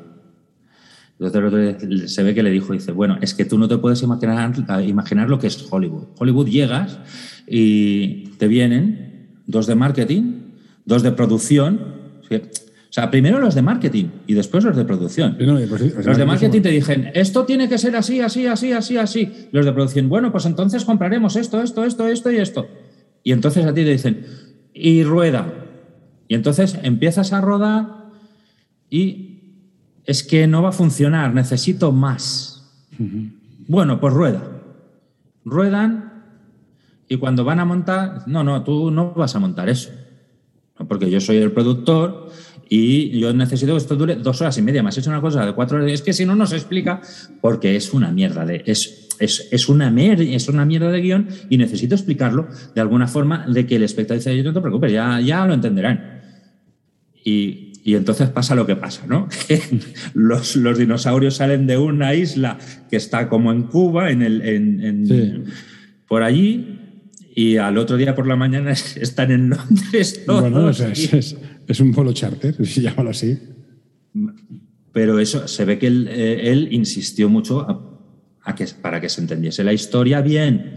Entonces 1.19 1.39
el 1.39 1.45
otro 1.47 1.59
día 1.59 2.09
se 2.09 2.23
ve 2.23 2.35
que 2.35 2.43
le 2.43 2.51
dijo, 2.51 2.73
dice, 2.73 2.93
bueno, 2.93 3.19
es 3.21 3.35
que 3.35 3.45
tú 3.45 3.57
no 3.57 3.69
te 3.69 3.79
puedes 3.79 4.03
imaginar, 4.03 4.53
imaginar 4.85 5.31
lo 5.31 5.39
que 5.39 5.47
es 5.47 5.67
Hollywood. 5.71 6.09
Hollywood 6.19 6.49
llegas 6.49 6.99
y 7.47 8.29
te 8.39 8.49
vienen 8.49 9.29
dos 9.47 9.67
de 9.67 9.75
marketing, 9.77 10.41
dos 10.85 11.03
de 11.03 11.13
producción. 11.13 11.79
O 12.31 12.93
sea, 12.95 13.11
primero 13.11 13.41
los 13.41 13.55
de 13.55 13.63
marketing 13.63 14.07
y 14.27 14.35
después 14.35 14.65
los 14.65 14.77
de 14.77 14.85
producción. 14.85 15.37
No, 15.39 15.59
pues- 15.69 16.07
Los 16.07 16.17
de 16.17 16.25
marketing 16.25 16.63
te 16.63 16.71
dicen, 16.71 17.11
esto 17.15 17.45
tiene 17.45 17.69
que 17.69 17.79
ser 17.79 17.95
así, 17.97 18.21
así, 18.21 18.47
así, 18.47 18.73
así, 18.73 18.97
así. 18.97 19.33
Los 19.53 19.65
de 19.67 19.73
producción, 19.73 20.09
bueno, 20.09 20.31
pues 20.33 20.47
entonces 20.47 20.85
compraremos 20.85 21.37
esto, 21.37 21.63
esto, 21.63 21.85
esto, 21.85 22.07
esto 22.09 22.31
y 22.31 22.37
esto. 22.37 22.69
Y 23.23 23.33
entonces 23.33 23.65
a 23.65 23.75
ti 23.75 23.83
te 23.85 23.91
dicen, 23.91 24.27
y 24.73 25.03
rueda. 25.05 25.53
Y 26.29 26.35
entonces 26.35 26.79
empiezas 26.83 27.33
a 27.33 27.41
rodar 27.41 28.11
y 28.91 29.34
es 30.07 30.23
que 30.23 30.47
no 30.47 30.63
va 30.63 30.71
a 30.71 30.73
funcionar, 30.73 31.35
necesito 31.35 31.93
más. 31.93 32.73
Bueno, 33.67 34.01
pues 34.01 34.13
rueda. 34.13 34.43
Ruedan 35.45 36.13
y 37.09 37.17
cuando 37.17 37.45
van 37.45 37.61
a 37.61 37.65
montar, 37.65 38.23
no, 38.27 38.43
no, 38.45 38.63
tú 38.65 38.91
no 38.91 39.13
vas 39.13 39.35
a 39.35 39.39
montar 39.41 39.69
eso. 39.69 39.91
Porque 40.89 41.11
yo 41.11 41.21
soy 41.21 41.37
el 41.37 41.53
productor 41.53 42.31
y 42.69 43.19
yo 43.19 43.33
necesito 43.33 43.73
que 43.73 43.79
esto 43.79 43.95
dure 43.95 44.17
dos 44.17 44.41
horas 44.41 44.59
y 44.59 44.63
media. 44.63 44.83
Me 44.83 44.89
has 44.89 44.99
hecho 44.99 45.11
una 45.11 45.21
cosa 45.21 45.47
de 45.47 45.53
cuatro 45.53 45.77
horas. 45.79 45.91
Es 45.93 46.03
que 46.03 46.13
si 46.13 46.25
no, 46.27 46.35
no 46.35 46.47
se 46.47 46.57
explica 46.57 47.01
porque 47.41 47.77
es 47.77 47.93
una 47.93 48.11
mierda 48.11 48.45
de. 48.45 48.63
Es, 48.67 49.09
es, 49.21 49.49
es 49.53 49.69
una, 49.69 49.91
mer- 49.91 50.21
es 50.21 50.49
una 50.49 50.65
mierda 50.65 50.91
de 50.91 51.01
guion 51.01 51.29
y 51.49 51.57
necesito 51.59 51.95
explicarlo 51.95 52.49
de 52.75 52.81
alguna 52.81 53.07
forma 53.07 53.47
de 53.47 53.67
que 53.67 53.77
el 53.77 53.85
espectador 53.85 54.19
dice, 54.19 54.43
no 54.43 54.53
te 54.53 54.61
preocupes, 54.61 54.91
ya, 54.93 55.21
ya 55.21 55.47
lo 55.47 55.55
entenderán. 55.55 56.21
Y, 57.25 57.64
y 57.87 57.95
entonces 57.97 58.31
pasa 58.31 58.55
lo 58.55 58.67
que 58.67 58.77
pasa, 58.77 59.07
¿no? 59.07 59.29
Los, 60.15 60.57
los 60.57 60.79
dinosaurios 60.79 61.37
salen 61.37 61.67
de 61.67 61.77
una 61.77 62.15
isla 62.15 62.57
que 62.91 62.97
está 62.97 63.29
como 63.29 63.53
en 63.53 63.65
Cuba, 63.65 64.11
en 64.11 64.23
el, 64.23 64.41
en, 64.43 64.81
en- 64.83 65.07
Sí. 65.07 65.53
por 66.09 66.23
allí, 66.23 66.81
y 67.37 67.59
al 67.59 67.77
otro 67.79 67.97
día 67.99 68.15
por 68.15 68.27
la 68.27 68.37
mañana 68.37 68.71
están 68.97 69.31
en 69.31 69.51
Londres 69.51 70.23
todos. 70.25 70.41
Bueno, 70.41 70.67
o 70.67 70.73
sea, 70.73 70.89
es, 70.89 71.13
es- 71.13 71.37
es 71.69 71.81
un 71.81 71.93
polo 71.93 72.13
charter, 72.13 72.55
si 72.67 72.81
llámalo 72.81 73.11
así. 73.11 73.39
Pero 74.93 75.19
eso, 75.19 75.49
se 75.49 75.65
ve 75.65 75.79
que 75.79 75.89
él, 75.89 76.09
eh, 76.11 76.51
él 76.53 76.69
insistió 76.71 77.29
mucho 77.29 77.61
a, 77.63 78.01
a 78.45 78.55
que, 78.55 78.67
para 78.81 79.01
que 79.01 79.09
se 79.09 79.21
entendiese 79.21 79.65
la 79.65 79.73
historia 79.73 80.21
bien, 80.21 80.75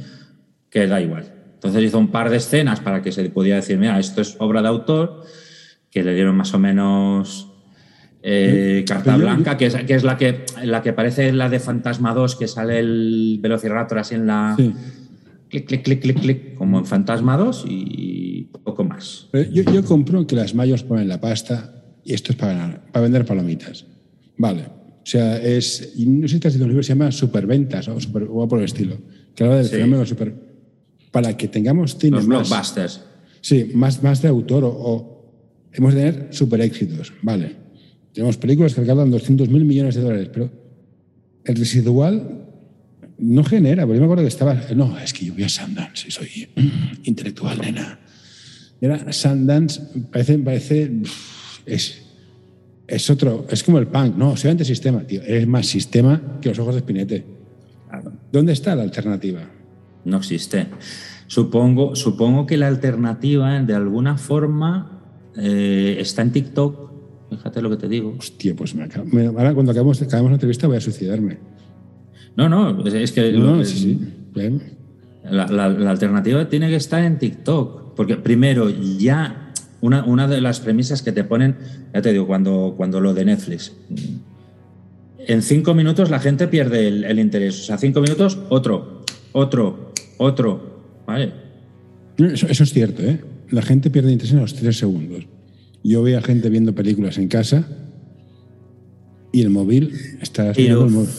que 0.69 0.87
da 0.87 0.99
igual. 1.01 1.31
Entonces 1.53 1.83
hizo 1.83 1.99
un 1.99 2.09
par 2.11 2.29
de 2.29 2.37
escenas 2.37 2.79
para 2.79 3.01
que 3.01 3.11
se 3.11 3.29
pudiera 3.29 3.57
decir, 3.57 3.77
mira, 3.77 3.99
esto 3.99 4.21
es 4.21 4.35
obra 4.39 4.61
de 4.61 4.67
autor, 4.69 5.23
que 5.91 6.03
le 6.03 6.13
dieron 6.13 6.35
más 6.35 6.53
o 6.53 6.59
menos 6.59 7.51
eh, 8.21 8.83
carta 8.88 9.15
blanca, 9.17 9.57
que 9.57 9.67
es, 9.67 9.75
que 9.75 9.93
es 9.95 10.03
la, 10.03 10.17
que, 10.17 10.45
la 10.63 10.81
que 10.81 10.93
parece 10.93 11.31
la 11.31 11.49
de 11.49 11.59
Fantasma 11.59 12.13
2, 12.13 12.35
que 12.35 12.47
sale 12.47 12.79
el 12.79 13.39
Velociraptor 13.41 13.99
así 13.99 14.15
en 14.15 14.27
la... 14.27 14.55
Sí. 14.57 14.73
Clic, 15.49 15.65
clic, 15.65 15.83
clic, 15.83 16.01
clic, 16.01 16.19
clic, 16.19 16.55
como 16.55 16.77
en 16.79 16.85
Fantasma 16.85 17.38
2 17.38 17.65
y 17.69 18.49
poco 18.65 18.83
más. 18.83 19.27
Pero 19.31 19.49
yo, 19.49 19.63
yo 19.71 19.81
compro 19.85 20.27
que 20.27 20.35
las 20.35 20.53
mayos 20.53 20.83
ponen 20.83 21.07
la 21.07 21.21
pasta 21.21 21.73
y 22.03 22.13
esto 22.13 22.33
es 22.33 22.38
para, 22.38 22.53
ganar- 22.53 22.91
para 22.91 23.03
vender 23.03 23.25
palomitas. 23.25 23.85
Vale. 24.38 24.63
O 24.63 25.05
sea, 25.09 25.38
es. 25.41 25.93
Y 25.95 26.05
no 26.05 26.27
sé 26.27 26.33
si 26.33 26.39
te 26.41 26.49
has 26.49 26.53
leído 26.55 26.65
un 26.65 26.71
libro 26.71 26.81
que 26.81 26.88
se 26.88 26.89
llama 26.95 27.11
Superventas 27.13 27.88
o, 27.88 27.97
super, 28.01 28.27
o 28.29 28.45
por 28.45 28.59
el 28.59 28.65
estilo. 28.65 28.97
Que 29.33 29.45
habla 29.45 29.55
del 29.57 29.65
Sí. 29.67 29.71
fenómeno 29.75 30.05
super. 30.05 30.35
Para 31.11 31.38
que 31.38 31.47
tengamos 31.47 31.97
cine 31.97 32.17
Los 32.17 32.27
más- 32.27 32.49
blockbusters. 32.49 33.05
Sí, 33.39 33.71
más, 33.73 34.03
más 34.03 34.21
de 34.21 34.27
autor 34.27 34.65
o, 34.65 34.67
o 34.69 35.16
hemos 35.78 35.93
de 35.93 36.11
tener 36.11 36.28
super 36.34 36.61
éxitos. 36.61 37.13
Vale. 37.21 37.55
Tenemos 38.13 38.38
películas 38.38 38.73
que 38.73 38.82
recaudan 38.82 39.11
200 39.11 39.49
mil 39.49 39.65
millones 39.65 39.95
de 39.95 40.01
dólares, 40.01 40.30
pero 40.34 40.51
el 41.45 41.55
residual 41.55 42.45
no 43.19 43.43
genera. 43.43 43.86
Porque 43.86 43.97
yo 43.97 44.01
me 44.01 44.05
acuerdo 44.05 44.23
que 44.23 44.30
estaba. 44.30 44.55
No, 44.75 44.97
es 44.97 45.13
que 45.13 45.25
yo 45.25 45.34
voy 45.34 45.43
a 45.43 45.49
Sundance 45.49 46.07
y 46.07 46.11
soy 46.11 46.49
intelectual, 47.03 47.59
nena. 47.59 47.99
Y 48.82 48.86
ahora 48.86 49.11
Sundance 49.13 49.82
parece. 50.11 50.39
parece 50.39 50.91
es, 51.65 52.01
es 52.88 53.09
otro. 53.09 53.45
Es 53.49 53.63
como 53.63 53.80
el 53.80 53.88
punk. 53.88 54.15
No, 54.15 54.36
soy 54.36 54.51
antisistema, 54.51 55.01
tío. 55.03 55.21
Eres 55.21 55.47
más 55.47 55.67
sistema 55.67 56.39
que 56.41 56.49
los 56.49 56.59
ojos 56.59 56.75
de 56.75 56.82
Spinete. 56.82 57.25
Claro. 57.89 58.13
¿Dónde 58.32 58.53
está 58.53 58.75
la 58.75 58.84
alternativa? 58.84 59.41
No 60.05 60.17
existe. 60.17 60.67
Supongo, 61.28 61.95
supongo 61.95 62.45
que 62.45 62.57
la 62.57 62.67
alternativa, 62.67 63.61
de 63.61 63.73
alguna 63.75 64.17
forma, 64.17 64.96
eh, 65.38 65.97
está 65.99 66.21
en 66.21 66.31
TikTok. 66.31 66.88
Fíjate 67.29 67.61
lo 67.61 67.69
que 67.69 67.77
te 67.77 67.88
digo. 67.89 68.15
Hostia, 68.17 68.55
pues 68.55 68.73
me 68.75 68.83
acabo- 68.83 69.05
me- 69.11 69.25
ahora 69.27 69.53
cuando 69.53 69.71
acabemos, 69.71 70.01
acabemos 70.01 70.31
la 70.31 70.35
entrevista 70.35 70.67
voy 70.67 70.77
a 70.77 70.81
suicidarme. 70.81 71.38
No, 72.35 72.47
no, 72.49 72.85
es- 72.88 73.11
que 73.11 73.31
No, 73.33 73.63
sí, 73.65 73.77
sí. 73.77 73.99
Bien. 74.33 74.61
La, 75.29 75.47
la- 75.47 75.69
la 75.69 75.89
alternativa 75.91 76.47
tiene 76.47 76.69
que 76.69 76.75
estar 76.75 77.03
en 77.03 77.17
TikTok. 77.19 77.95
Porque 77.95 78.15
primero, 78.15 78.69
ya 78.69 79.51
una, 79.81 80.05
una 80.05 80.27
de 80.27 80.39
las 80.39 80.59
premisas 80.59 81.01
que 81.01 81.11
te 81.11 81.23
ponen, 81.23 81.57
ya 81.93 82.01
te 82.01 82.11
digo, 82.11 82.27
cuando, 82.27 82.75
cuando 82.77 83.01
lo 83.01 83.13
de 83.13 83.25
Netflix. 83.25 83.73
En 85.19 85.41
cinco 85.41 85.73
minutos 85.73 86.09
la 86.09 86.19
gente 86.19 86.47
pierde 86.47 86.88
el, 86.88 87.03
el 87.03 87.19
interés. 87.19 87.59
O 87.59 87.63
sea, 87.63 87.77
cinco 87.77 87.99
minutos, 88.01 88.38
otro, 88.49 89.01
otro, 89.33 89.91
otro. 90.17 90.77
¿Vale? 91.05 91.33
Eso, 92.17 92.47
eso 92.47 92.63
es 92.63 92.71
cierto, 92.73 93.01
¿eh? 93.01 93.19
La 93.49 93.61
gente 93.61 93.89
pierde 93.89 94.11
interés 94.11 94.33
en 94.33 94.39
los 94.39 94.53
tres 94.53 94.77
segundos. 94.77 95.25
Yo 95.83 96.03
veo 96.03 96.17
a 96.17 96.21
gente 96.21 96.49
viendo 96.49 96.75
películas 96.75 97.17
en 97.17 97.27
casa 97.27 97.67
y 99.31 99.41
el 99.41 99.49
móvil 99.49 99.93
está 100.21 100.51
mirando 100.57 100.85
el 100.85 100.91
móvil. 100.91 101.09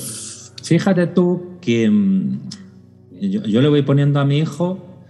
fíjate 0.63 1.07
tú 1.07 1.59
que 1.61 1.89
mm, 1.89 2.41
yo, 3.21 3.45
yo 3.45 3.63
le 3.63 3.69
voy 3.69 3.83
poniendo 3.83 4.21
a 4.21 4.25
mi 4.25 4.39
hijo, 4.39 5.05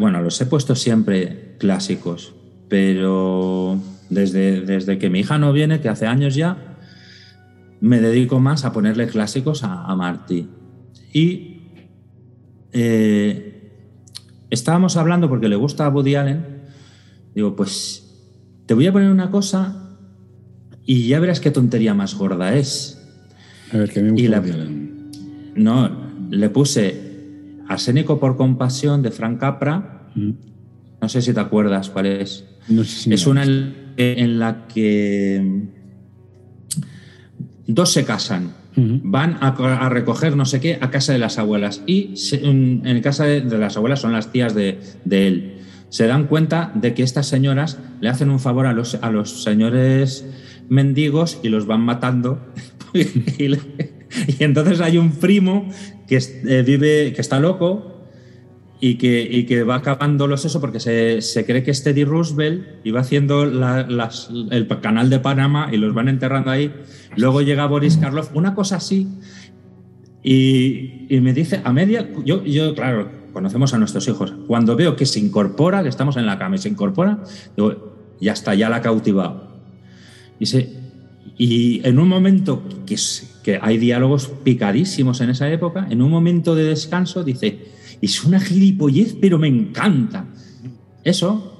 bueno, 0.00 0.22
los 0.22 0.40
he 0.40 0.46
puesto 0.46 0.74
siempre 0.74 1.56
clásicos, 1.58 2.34
pero 2.68 3.80
desde, 4.10 4.60
desde 4.60 4.98
que 4.98 5.10
mi 5.10 5.20
hija 5.20 5.38
no 5.38 5.52
viene, 5.52 5.80
que 5.80 5.88
hace 5.88 6.06
años 6.06 6.34
ya, 6.34 6.76
me 7.80 8.00
dedico 8.00 8.40
más 8.40 8.64
a 8.64 8.72
ponerle 8.72 9.06
clásicos 9.06 9.64
a, 9.64 9.84
a 9.84 9.96
Martí. 9.96 10.48
Y 11.12 11.58
eh, 12.72 13.47
estábamos 14.50 14.96
hablando, 14.96 15.28
porque 15.28 15.48
le 15.48 15.56
gusta 15.56 15.86
a 15.86 15.88
Woody 15.88 16.14
Allen, 16.14 16.44
digo, 17.34 17.54
pues 17.56 18.04
te 18.66 18.74
voy 18.74 18.86
a 18.86 18.92
poner 18.92 19.10
una 19.10 19.30
cosa 19.30 19.96
y 20.84 21.08
ya 21.08 21.20
verás 21.20 21.40
qué 21.40 21.50
tontería 21.50 21.94
más 21.94 22.14
gorda 22.14 22.54
es. 22.54 22.94
A 23.72 23.76
ver, 23.78 23.90
que 23.90 24.00
me 24.02 24.08
y 24.08 24.12
gusta 24.12 24.28
la- 24.30 24.40
Woody 24.40 24.50
Allen. 24.52 25.10
No, 25.56 25.90
le 26.30 26.50
puse 26.50 27.08
Arsénico 27.68 28.18
por 28.20 28.36
compasión 28.36 29.02
de 29.02 29.10
Frank 29.10 29.40
Capra. 29.40 30.08
Mm. 30.14 30.30
No 31.00 31.08
sé 31.08 31.20
si 31.22 31.32
te 31.32 31.40
acuerdas 31.40 31.90
cuál 31.90 32.06
es. 32.06 32.44
No 32.68 32.82
sé 32.84 32.90
si 33.00 33.12
es 33.12 33.26
una 33.26 33.44
en 33.44 34.38
la 34.38 34.66
que 34.68 35.64
dos 37.66 37.92
se 37.92 38.04
casan. 38.04 38.52
Van 39.02 39.38
a, 39.40 39.88
recoger 39.88 40.36
no 40.36 40.44
sé 40.44 40.60
qué 40.60 40.78
a 40.80 40.90
casa 40.90 41.12
de 41.12 41.18
las 41.18 41.38
abuelas. 41.38 41.82
Y 41.86 42.14
en 42.42 43.00
casa 43.02 43.24
de, 43.24 43.58
las 43.58 43.76
abuelas 43.76 44.00
son 44.00 44.12
las 44.12 44.32
tías 44.32 44.54
de, 44.54 44.78
él. 45.10 45.58
Se 45.88 46.06
dan 46.06 46.26
cuenta 46.26 46.72
de 46.74 46.94
que 46.94 47.02
estas 47.02 47.26
señoras 47.26 47.78
le 48.00 48.08
hacen 48.08 48.30
un 48.30 48.40
favor 48.40 48.66
a 48.66 48.72
los, 48.72 48.96
a 48.96 49.10
los 49.10 49.42
señores 49.42 50.26
mendigos 50.68 51.40
y 51.42 51.48
los 51.48 51.66
van 51.66 51.80
matando. 51.80 52.40
y, 52.94 53.56
entonces 54.38 54.80
hay 54.80 54.98
un 54.98 55.12
primo 55.12 55.68
que 56.06 56.16
eh, 56.16 56.62
vive, 56.62 57.12
que 57.12 57.20
está 57.20 57.40
loco 57.40 57.97
y 58.80 58.94
que, 58.94 59.44
que 59.46 59.64
va 59.64 59.76
acabando 59.76 60.26
los 60.26 60.44
eso 60.44 60.60
porque 60.60 60.78
se, 60.78 61.44
cree 61.44 61.62
que 61.62 61.70
es 61.72 61.82
Teddy 61.82 62.04
Roosevelt 62.04 62.64
y 62.84 62.90
va 62.92 63.00
haciendo 63.00 63.42
el 63.42 64.68
canal 64.80 65.10
de 65.10 65.18
Panamá 65.18 65.68
y 65.72 65.78
los 65.78 65.94
van 65.94 66.08
enterrando 66.08 66.50
ahí. 66.50 66.72
Luego 67.16 67.42
llega 67.42 67.66
Boris 67.66 67.96
Karloff, 67.96 68.30
una 68.34 68.54
cosa 68.54 68.76
así, 68.76 69.08
y, 70.22 71.06
me 71.22 71.32
dice, 71.32 71.60
a 71.64 71.72
media, 71.72 72.08
yo, 72.24 72.44
yo, 72.44 72.74
claro, 72.74 73.10
conocemos 73.32 73.72
a 73.74 73.78
nuestros 73.78 74.06
hijos, 74.08 74.34
cuando 74.46 74.76
veo 74.76 74.96
que 74.96 75.06
se 75.06 75.20
incorpora, 75.20 75.82
que 75.82 75.88
estamos 75.88 76.16
en 76.16 76.26
la 76.26 76.38
cama 76.38 76.56
y 76.56 76.58
se 76.58 76.68
incorpora, 76.68 77.22
digo, 77.56 77.94
ya 78.20 78.32
está, 78.32 78.54
ya 78.54 78.68
la 78.68 78.76
ha 78.76 78.82
cautivado. 78.82 79.48
Y, 80.38 80.46
se, 80.46 80.70
y 81.36 81.80
en 81.86 81.98
un 81.98 82.08
momento 82.08 82.62
que, 82.84 82.96
que 83.42 83.58
hay 83.62 83.78
diálogos 83.78 84.28
picadísimos 84.44 85.20
en 85.20 85.30
esa 85.30 85.50
época, 85.50 85.86
en 85.88 86.02
un 86.02 86.10
momento 86.10 86.54
de 86.54 86.64
descanso, 86.64 87.24
dice, 87.24 87.66
es 88.00 88.24
una 88.24 88.40
gilipollez, 88.40 89.16
pero 89.20 89.38
me 89.38 89.48
encanta. 89.48 90.26
Eso 91.04 91.54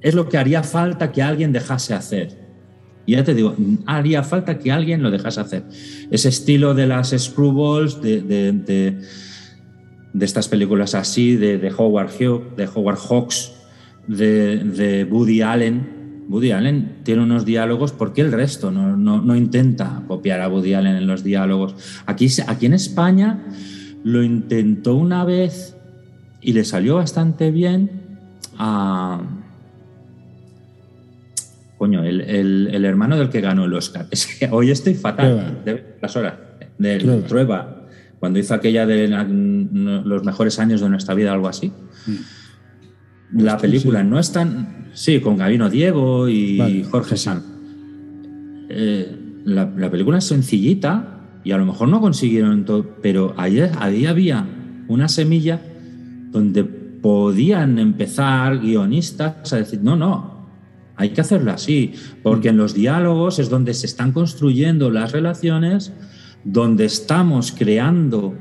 es 0.00 0.14
lo 0.14 0.28
que 0.28 0.38
haría 0.38 0.62
falta 0.62 1.12
que 1.12 1.22
alguien 1.22 1.52
dejase 1.52 1.94
hacer. 1.94 2.38
Y 3.06 3.12
ya 3.12 3.24
te 3.24 3.34
digo, 3.34 3.54
haría 3.86 4.22
falta 4.22 4.58
que 4.58 4.70
alguien 4.70 5.02
lo 5.02 5.10
dejase 5.10 5.40
hacer. 5.40 5.64
Ese 6.10 6.28
estilo 6.28 6.74
de 6.74 6.86
las 6.86 7.10
screwballs, 7.16 8.00
de, 8.00 8.20
de, 8.22 9.00
estas 10.20 10.48
películas 10.48 10.94
así, 10.94 11.36
de, 11.36 11.72
Howard 11.76 12.10
Hughes, 12.10 12.56
de 12.56 12.66
Hawks, 12.66 13.52
de, 14.06 15.06
Woody 15.10 15.42
Allen. 15.42 16.24
Woody 16.28 16.52
Allen 16.52 17.00
tiene 17.02 17.22
unos 17.22 17.44
diálogos 17.44 17.92
porque 17.92 18.20
el 18.20 18.30
resto 18.30 18.70
no, 18.70 18.96
no, 18.96 19.20
no, 19.20 19.34
intenta 19.34 20.04
copiar 20.06 20.40
a 20.40 20.48
Woody 20.48 20.74
Allen 20.74 20.94
en 20.94 21.06
los 21.06 21.24
diálogos. 21.24 21.74
Aquí, 22.06 22.28
aquí 22.46 22.66
en 22.66 22.74
España 22.74 23.44
lo 24.04 24.22
intentó 24.22 24.94
una 24.94 25.24
vez 25.24 25.76
y 26.40 26.52
le 26.52 26.64
salió 26.64 26.96
bastante 26.96 27.50
bien 27.50 27.90
a... 28.58 29.20
Coño, 31.78 32.04
el, 32.04 32.84
hermano 32.84 33.16
del 33.16 33.30
que 33.30 33.40
ganó 33.40 33.64
el 33.64 33.72
Oscar. 33.72 34.06
Es 34.10 34.26
que 34.26 34.48
hoy 34.50 34.70
estoy 34.70 34.94
fatal 34.94 35.62
de 35.64 35.96
las 36.00 36.14
horas. 36.16 36.34
De 36.78 36.98
Trueba. 37.26 37.86
Cuando 38.18 38.38
hizo 38.38 38.52
aquella 38.52 38.84
de 38.84 39.08
los 39.08 40.24
mejores 40.24 40.58
años 40.58 40.82
de 40.82 40.90
nuestra 40.90 41.14
vida, 41.14 41.32
algo 41.32 41.48
así. 41.48 41.72
Mm. 42.06 43.42
La 43.42 43.56
película 43.56 44.02
no 44.02 44.18
es 44.18 44.32
tan. 44.32 44.90
Sí, 44.92 45.20
con 45.20 45.38
Gabino 45.38 45.70
Diego 45.70 46.28
y 46.28 46.84
Jorge 46.90 47.16
San. 47.16 47.42
Eh, 48.68 49.16
la, 49.44 49.72
la, 49.76 49.90
película 49.90 50.18
es 50.18 50.24
sencillita, 50.24 51.19
y 51.44 51.52
a 51.52 51.56
lo 51.56 51.66
mejor 51.66 51.88
no 51.88 52.00
consiguieron 52.00 52.64
todo, 52.64 52.96
pero 53.02 53.34
ahí, 53.36 53.60
ahí 53.78 54.06
había 54.06 54.46
una 54.88 55.08
semilla 55.08 55.60
donde 56.30 56.64
podían 56.64 57.78
empezar 57.78 58.58
guionistas 58.58 59.52
a 59.52 59.56
decir, 59.56 59.80
no, 59.82 59.96
no, 59.96 60.48
hay 60.96 61.10
que 61.10 61.22
hacerlo 61.22 61.52
así, 61.52 61.94
porque 62.22 62.50
en 62.50 62.58
los 62.58 62.74
diálogos 62.74 63.38
es 63.38 63.48
donde 63.48 63.72
se 63.72 63.86
están 63.86 64.12
construyendo 64.12 64.90
las 64.90 65.12
relaciones, 65.12 65.92
donde 66.44 66.84
estamos 66.84 67.52
creando 67.52 68.34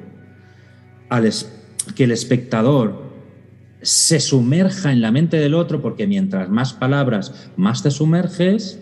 que 1.95 2.03
el 2.03 2.11
espectador 2.11 3.09
se 3.81 4.19
sumerja 4.19 4.91
en 4.91 5.01
la 5.01 5.11
mente 5.11 5.37
del 5.37 5.53
otro, 5.53 5.81
porque 5.81 6.05
mientras 6.05 6.49
más 6.49 6.73
palabras, 6.73 7.49
más 7.55 7.81
te 7.81 7.91
sumerges, 7.91 8.79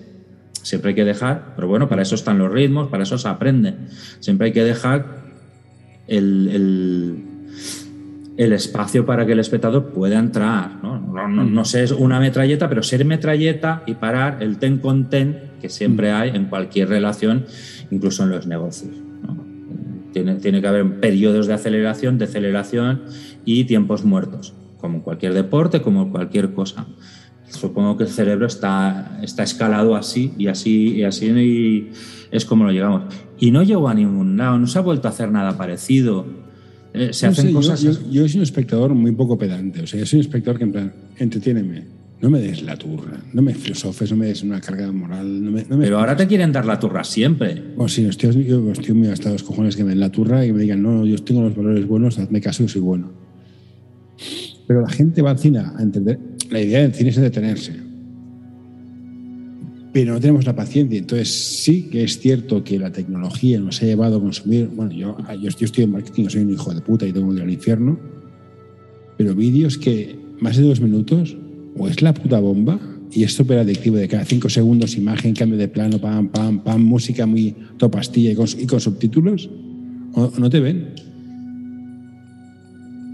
Siempre 0.67 0.89
hay 0.89 0.95
que 0.95 1.05
dejar, 1.05 1.53
pero 1.55 1.69
bueno, 1.69 1.87
para 1.87 2.01
eso 2.01 2.15
están 2.15 2.39
los 2.39 2.51
ritmos, 2.51 2.89
para 2.89 3.03
eso 3.03 3.17
se 3.17 3.29
aprende. 3.29 3.73
Siempre 4.19 4.47
hay 4.47 4.51
que 4.51 4.65
dejar 4.65 5.05
el, 6.09 7.23
el, 8.35 8.51
espacio 8.51 9.05
para 9.05 9.25
que 9.25 9.31
el 9.31 9.39
espectador 9.39 9.93
pueda 9.93 10.19
entrar. 10.19 10.83
¿no? 10.83 10.99
No, 10.99 11.29
no, 11.29 11.63
sé, 11.63 11.83
es 11.83 11.91
una 11.93 12.19
metralleta, 12.19 12.67
pero 12.67 12.83
ser 12.83 13.05
metralleta 13.05 13.83
y 13.85 13.93
parar 13.93 14.43
el 14.43 14.57
ten 14.57 14.79
con 14.79 15.09
ten 15.09 15.51
que 15.61 15.69
siempre 15.69 16.11
hay 16.11 16.31
en 16.31 16.47
cualquier 16.47 16.89
relación, 16.89 17.45
incluso 17.89 18.23
en 18.23 18.31
los 18.31 18.45
negocios. 18.45 18.91
Tiene, 20.11 20.35
tiene 20.35 20.59
que 20.59 20.67
haber 20.67 20.99
periodos 20.99 21.47
de 21.47 21.53
aceleración, 21.53 22.17
deceleración 22.17 23.03
y 23.45 23.63
tiempos 23.63 24.03
muertos, 24.03 24.53
como 24.81 24.97
en 24.97 25.01
cualquier 25.01 25.33
deporte, 25.33 25.81
como 25.81 26.01
en 26.01 26.09
cualquier 26.09 26.51
cosa 26.53 26.87
supongo 27.49 27.97
que 27.97 28.03
el 28.03 28.09
cerebro 28.09 28.47
está, 28.47 29.19
está 29.21 29.43
escalado 29.43 29.95
así 29.95 30.33
y 30.37 30.47
así 30.47 30.95
y 30.95 31.03
así 31.03 31.27
y 31.27 31.91
es 32.31 32.45
como 32.45 32.65
lo 32.65 32.71
llegamos. 32.71 33.13
Y 33.39 33.51
no 33.51 33.63
llegó 33.63 33.87
a 33.87 33.93
ningún 33.93 34.37
lado, 34.37 34.57
no 34.57 34.67
se 34.67 34.77
ha 34.79 34.81
vuelto 34.81 35.07
a 35.07 35.11
hacer 35.11 35.31
nada 35.31 35.57
parecido. 35.57 36.25
Eh, 36.93 37.09
se 37.13 37.27
hacen 37.27 37.53
cosas. 37.53 37.81
Yo, 37.81 37.91
yo, 38.09 38.27
soy 38.27 38.37
un 38.37 38.43
espectador 38.43 38.93
muy 38.93 39.11
poco 39.11 39.37
pedante, 39.37 39.81
o 39.81 39.87
sea, 39.87 39.99
yo 39.99 40.05
soy 40.05 40.19
un 40.19 40.25
espectador 40.25 40.57
que 40.57 40.63
en 40.63 40.71
plan, 40.71 40.93
entretiéneme, 41.17 41.83
no 42.19 42.31
me 42.31 42.39
des 42.39 42.63
la 42.63 42.75
turra, 42.75 43.19
no 43.31 43.41
me 43.43 43.53
filosofes, 43.53 44.09
no 44.09 44.17
me 44.17 44.25
des 44.25 44.41
una 44.41 44.59
carga 44.59 44.91
moral. 44.91 45.43
No 45.43 45.51
me, 45.51 45.63
Pero 45.63 45.99
ahora 45.99 46.15
te 46.15 46.25
quieren 46.25 46.51
dar 46.51 46.65
la 46.65 46.79
turra 46.79 47.03
siempre. 47.03 47.61
Bueno, 47.75 47.89
sí, 47.89 48.05
estoy, 48.05 48.45
yo 48.45 48.71
estoy 48.71 48.95
muy 48.95 49.09
hasta 49.09 49.31
los 49.31 49.43
cojones 49.43 49.75
que 49.75 49.83
me 49.83 49.91
den 49.91 49.99
la 49.99 50.11
turra 50.11 50.43
y 50.45 50.51
me 50.51 50.61
digan, 50.61 50.81
no, 50.81 51.05
yo 51.05 51.17
tengo 51.19 51.43
los 51.43 51.55
valores 51.55 51.85
buenos, 51.87 52.17
hazme 52.17 52.41
caso, 52.41 52.63
yo 52.63 52.69
soy 52.69 52.81
bueno. 52.81 53.11
Pero 54.65 54.81
la 54.81 54.89
gente 54.89 55.21
va 55.21 55.31
al 55.31 55.39
cine 55.39 55.59
a 55.59 55.75
entender 55.79 56.19
la 56.49 56.61
idea 56.61 56.81
del 56.81 56.93
cine 56.93 57.09
es 57.09 57.15
detenerse. 57.15 57.73
Pero 59.93 60.13
no 60.13 60.19
tenemos 60.19 60.45
la 60.45 60.55
paciencia. 60.55 60.99
Entonces, 60.99 61.29
sí 61.63 61.83
que 61.83 62.03
es 62.03 62.19
cierto 62.19 62.63
que 62.63 62.77
la 62.77 62.91
tecnología 62.91 63.59
nos 63.59 63.81
ha 63.81 63.85
llevado 63.85 64.17
a 64.17 64.21
consumir. 64.21 64.67
Bueno, 64.67 64.91
yo, 64.91 65.17
yo, 65.41 65.65
estoy 65.65 65.85
en 65.85 65.91
marketing, 65.91 66.27
soy 66.29 66.41
un 66.41 66.51
hijo 66.51 66.73
de 66.73 66.81
puta 66.81 67.07
y 67.07 67.13
tengo 67.13 67.29
que 67.29 67.37
ir 67.37 67.41
al 67.41 67.51
infierno. 67.51 67.99
Pero 69.17 69.33
vídeos 69.33 69.77
que 69.77 70.15
más 70.39 70.57
de 70.57 70.63
dos 70.63 70.81
minutos, 70.81 71.35
o 71.75 71.87
es 71.87 72.01
la 72.01 72.13
puta 72.13 72.39
bomba, 72.39 72.79
y 73.11 73.23
es 73.23 73.33
súper 73.33 73.57
adictivo, 73.57 73.95
de 73.95 74.07
cada 74.07 74.25
cinco 74.25 74.49
segundos 74.49 74.95
imagen, 74.95 75.33
cambio 75.33 75.57
de 75.57 75.67
plano, 75.67 75.99
pam, 75.99 76.27
pam, 76.27 76.59
pam, 76.59 76.81
música 76.81 77.25
muy 77.25 77.55
topastilla 77.77 78.31
y 78.31 78.35
con, 78.35 78.47
y 78.59 78.67
con 78.67 78.79
subtítulos, 78.79 79.49
o 80.13 80.31
no 80.37 80.49
te 80.49 80.59
ven. 80.59 81.06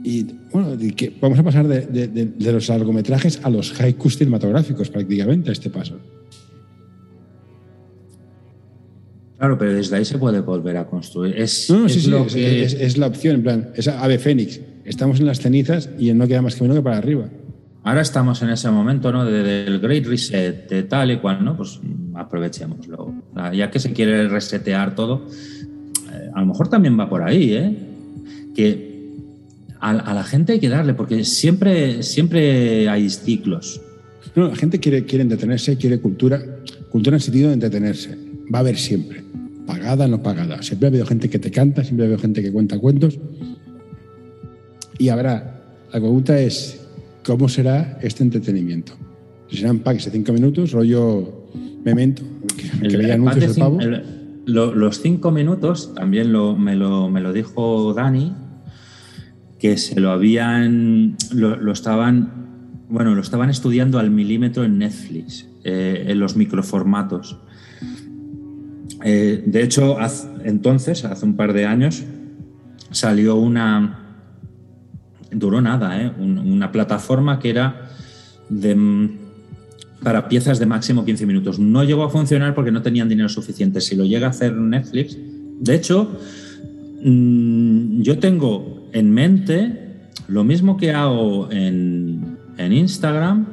Y 0.03 0.25
bueno, 0.51 0.77
que 0.95 1.13
vamos 1.21 1.39
a 1.39 1.43
pasar 1.43 1.67
de, 1.67 2.33
los 2.39 2.67
largometrajes 2.67 3.39
a 3.43 3.49
los 3.49 3.79
haikus 3.79 4.17
cinematográficos 4.17 4.89
prácticamente 4.89 5.49
a 5.49 5.53
este 5.53 5.69
paso. 5.69 5.97
Claro, 9.37 9.57
pero 9.57 9.73
desde 9.73 9.95
ahí 9.95 10.05
se 10.05 10.17
puede 10.17 10.41
volver 10.41 10.77
a 10.77 10.87
construir. 10.87 11.35
Es, 11.37 11.69
no, 11.69 11.87
sí, 11.87 12.01
sí, 12.01 12.13
es, 12.39 12.97
la 12.97 13.07
opción, 13.07 13.35
en 13.35 13.43
plan, 13.43 13.69
es 13.75 13.87
ave 13.87 14.19
fénix. 14.19 14.59
Estamos 14.85 15.19
en 15.19 15.25
las 15.25 15.39
cenizas 15.39 15.89
y 15.97 16.13
no 16.13 16.27
queda 16.27 16.41
más 16.41 16.55
que 16.55 16.63
menos 16.63 16.77
que 16.77 16.83
para 16.83 16.97
arriba. 16.97 17.29
Ahora 17.83 18.01
estamos 18.01 18.41
en 18.41 18.49
ese 18.49 18.69
momento, 18.69 19.11
¿no? 19.11 19.25
del 19.25 19.79
Great 19.79 20.05
Reset, 20.05 20.69
de 20.69 20.83
tal 20.83 21.11
y 21.11 21.17
cual, 21.17 21.43
¿no? 21.43 21.57
Pues 21.57 21.79
aprovechémoslo. 22.13 23.13
Ya 23.53 23.69
que 23.69 23.79
se 23.79 23.91
quiere 23.91 24.27
resetear 24.29 24.95
todo, 24.95 25.27
eh, 26.13 26.29
a 26.33 26.39
lo 26.39 26.45
mejor 26.45 26.69
también 26.69 26.97
va 26.97 27.09
por 27.09 27.23
ahí, 27.23 27.53
¿eh? 27.53 27.77
Que 28.55 28.92
a, 29.83 30.13
la 30.13 30.23
gente 30.23 30.53
hay 30.53 30.59
que 30.59 30.69
darle, 30.69 30.93
porque 30.93 31.25
siempre, 31.25 32.03
siempre 32.03 32.87
hay 32.87 33.09
ciclos. 33.09 33.81
No, 34.33 34.47
la 34.47 34.55
gente 34.55 34.79
quiere, 34.79 35.05
quiere 35.05 35.23
entretenerse, 35.23 35.75
quiere 35.75 35.99
cultura, 35.99 36.41
cultura 36.89 37.15
en 37.15 37.19
el 37.19 37.21
sentido 37.21 37.49
de 37.49 37.55
entretenerse. 37.55 38.17
Va 38.53 38.59
a 38.59 38.61
haber 38.61 38.77
siempre, 38.77 39.23
pagada, 39.67 40.07
no 40.07 40.23
pagada. 40.23 40.61
Siempre 40.63 40.87
ha 40.87 40.89
habido 40.89 41.05
gente 41.05 41.29
que 41.29 41.37
te 41.37 41.51
canta, 41.51 41.83
siempre 41.83 42.05
ha 42.05 42.07
habido 42.07 42.21
gente 42.21 42.41
que 42.41 42.51
cuenta 42.51 42.79
cuentos. 42.79 43.19
Y 44.97 45.09
habrá, 45.09 45.61
la 45.91 45.99
pregunta 45.99 46.39
es, 46.39 46.79
¿cómo 47.25 47.49
será 47.49 47.99
este 48.01 48.23
entretenimiento? 48.23 48.93
¿Serán 49.49 49.79
packs 49.79 50.05
de 50.05 50.11
cinco 50.11 50.31
minutos, 50.31 50.71
rollo 50.71 51.45
memento, 51.83 52.23
que, 52.81 52.87
que 52.87 53.11
anuncios 53.11 53.57
pavo? 53.57 53.79
los 54.45 54.99
cinco 54.99 55.31
minutos, 55.31 55.93
también 55.93 56.33
lo, 56.33 56.55
me, 56.55 56.75
lo, 56.75 57.09
me 57.09 57.21
lo 57.21 57.31
dijo 57.31 57.93
Dani, 57.93 58.33
que 59.63 59.77
se 59.77 59.97
lo 59.97 60.11
habían, 60.11 61.15
lo, 61.31 61.71
estaban, 61.71 62.83
bueno, 62.89 63.15
lo 63.15 63.21
estaban 63.21 63.49
estudiando 63.49 63.97
al 63.97 64.11
milímetro 64.11 64.65
en 64.65 64.77
Netflix, 64.77 65.47
eh, 65.63 66.03
en 66.09 66.19
los 66.19 66.35
microformatos. 66.35 67.37
Eh, 69.05 69.41
de 69.45 69.63
hecho, 69.63 69.95
entonces, 70.43 71.05
hace 71.05 71.25
un 71.25 71.37
par 71.37 71.53
de 71.53 71.65
años, 71.65 72.03
salió 72.91 73.37
una, 73.37 74.17
duró 75.31 75.61
nada, 75.61 76.01
¿eh? 76.01 76.11
una 76.19 76.73
plataforma 76.73 77.39
que 77.39 77.49
era 77.49 77.87
para 80.03 80.27
piezas 80.27 80.59
de 80.59 80.65
máximo 80.65 81.05
15 81.05 81.25
minutos. 81.25 81.57
No 81.57 81.85
llegó 81.85 82.03
a 82.03 82.09
funcionar 82.09 82.53
porque 82.53 82.71
no 82.73 82.81
tenían 82.81 83.07
dinero 83.07 83.29
suficiente. 83.29 83.79
Si 83.79 83.95
lo 83.95 84.03
llega 84.03 84.27
a 84.27 84.31
hacer 84.31 84.53
Netflix, 84.57 85.17
de 85.61 85.73
hecho, 85.73 86.19
mm, 87.01 88.01
yo 88.01 88.19
tengo 88.19 88.82
en 88.93 89.11
mente 89.11 89.79
lo 90.27 90.43
mismo 90.43 90.77
que 90.77 90.91
hago 90.91 91.51
en, 91.51 92.37
en 92.57 92.71
Instagram, 92.73 93.47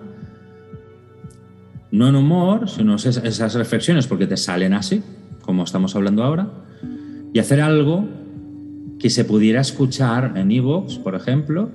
no 1.91 2.09
en 2.09 2.15
humor, 2.15 2.69
sino 2.69 2.95
esas, 2.97 3.55
reflexiones 3.55 4.07
porque 4.07 4.27
te 4.27 4.37
salen 4.37 4.73
así, 4.75 5.03
como 5.43 5.65
estamos 5.65 5.97
hablando 5.97 6.23
ahora, 6.23 6.49
y 7.33 7.39
hacer 7.39 7.61
algo 7.61 8.07
que 8.99 9.11
se 9.11 9.25
pudiera 9.25 9.61
escuchar 9.61 10.35
en 10.37 10.51
Evox, 10.53 10.99
por 10.99 11.15
ejemplo, 11.15 11.71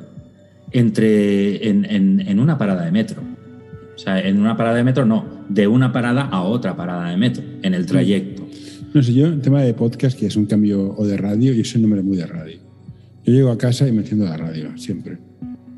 entre, 0.72 1.68
en, 1.70 1.86
en- 1.86 2.22
en 2.22 2.40
una 2.40 2.58
parada 2.58 2.86
de 2.86 2.92
metro. 2.92 3.22
O 3.96 3.98
sea, 3.98 4.20
en 4.20 4.40
una 4.40 4.56
parada 4.58 4.76
de 4.76 4.84
metro 4.84 5.06
no, 5.06 5.26
de 5.50 5.68
una 5.68 5.92
parada 5.92 6.24
a 6.24 6.42
otra 6.44 6.76
parada 6.76 7.10
de 7.10 7.18
metro, 7.18 7.44
en 7.62 7.74
el 7.74 7.86
trayecto. 7.86 8.46
No 8.94 9.02
sé, 9.04 9.14
yo, 9.14 9.28
el 9.28 9.42
tema 9.42 9.62
de 9.62 9.74
podcast, 9.74 10.18
que 10.18 10.28
es 10.28 10.36
un 10.36 10.46
cambio, 10.46 10.94
o 10.98 11.06
de 11.06 11.18
radio, 11.18 11.52
yo 11.54 11.64
soy 11.66 11.80
un 11.80 11.86
hombre 11.86 12.02
muy 12.04 12.18
de 12.18 12.28
radio. 12.28 12.60
Yo 13.26 13.34
llego 13.34 13.52
a 13.52 13.58
casa 13.58 13.88
y 13.88 13.92
me 13.92 14.02
enciendo 14.02 14.26
la 14.26 14.38
radio, 14.38 14.78
siempre. 14.78 15.18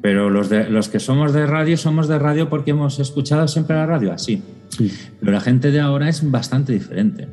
Pero 0.02 0.30
los, 0.30 0.50
de, 0.50 0.70
los 0.70 0.90
que 0.90 1.00
somos 1.00 1.34
de 1.34 1.46
radio, 1.46 1.78
somos 1.78 2.08
de 2.08 2.20
radio 2.20 2.50
porque 2.50 2.72
hemos 2.72 3.00
escuchado 3.00 3.48
siempre 3.48 3.76
la 3.76 3.86
radio 3.86 4.14
así. 4.14 4.42
Sí, 4.70 4.92
Pero 5.20 5.32
la 5.32 5.40
gente 5.42 5.72
de 5.72 5.80
ahora 5.80 6.10
es 6.10 6.30
bastante 6.30 6.74
diferente. 6.74 7.28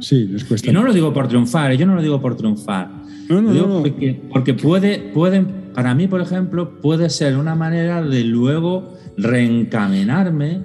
sí, 0.00 0.26
les 0.26 0.44
cuesta. 0.44 0.70
Y 0.70 0.72
no 0.72 0.82
lo 0.82 0.92
digo 0.92 1.12
por 1.12 1.28
triunfar, 1.28 1.72
¿eh? 1.72 1.76
yo 1.76 1.86
no 1.86 1.94
lo 1.94 2.02
digo 2.02 2.20
por 2.20 2.36
triunfar. 2.36 2.90
No, 3.28 3.40
no, 3.40 3.48
Lo 3.48 3.52
digo 3.54 3.66
no. 3.66 3.82
Porque, 3.82 4.20
porque 4.32 4.54
puede, 4.54 4.98
pueden, 4.98 5.46
para 5.74 5.94
mí, 5.94 6.08
por 6.08 6.20
ejemplo, 6.20 6.80
puede 6.80 7.10
ser 7.10 7.36
una 7.36 7.54
manera 7.54 8.02
de 8.02 8.24
luego 8.24 8.96
reencaminarme 9.16 10.62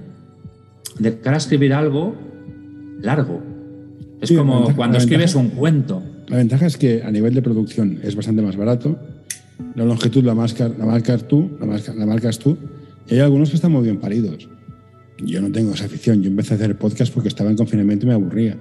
de 0.97 1.19
cara 1.19 1.35
a 1.35 1.37
escribir 1.37 1.73
algo 1.73 2.15
largo. 3.01 3.41
Es 4.21 4.29
Sí, 4.29 4.35
como 4.35 4.73
cuando 4.75 4.97
escribes 4.97 5.35
un 5.35 5.49
cuento. 5.49 6.01
La 6.27 6.37
ventaja 6.37 6.65
es 6.65 6.77
que 6.77 7.03
a 7.03 7.11
nivel 7.11 7.33
de 7.33 7.41
producción 7.41 7.99
es 8.03 8.15
bastante 8.15 8.41
más 8.41 8.55
barato. 8.55 8.97
La 9.75 9.85
longitud 9.85 10.23
la, 10.23 10.33
marca, 10.35 10.67
la, 10.69 10.85
marcas 10.85 11.27
tú, 11.27 11.51
la, 11.59 11.65
marca- 11.65 11.93
la 11.93 12.05
marcas 12.05 12.39
tú. 12.39 12.57
Y 13.07 13.13
hay 13.15 13.19
algunos 13.19 13.49
que 13.49 13.55
están 13.55 13.71
muy 13.71 13.83
bien 13.83 13.99
paridos. 13.99 14.49
Yo 15.23 15.39
no 15.41 15.51
tengo 15.51 15.73
esa 15.73 15.85
afición. 15.85 16.21
Yo 16.23 16.29
empecé 16.29 16.53
a 16.53 16.57
hacer 16.57 16.77
podcast 16.77 17.13
porque 17.13 17.29
estaba 17.29 17.49
en 17.51 17.55
confinamiento 17.57 18.05
y 18.05 18.09
me 18.09 18.15
aburría. 18.15 18.57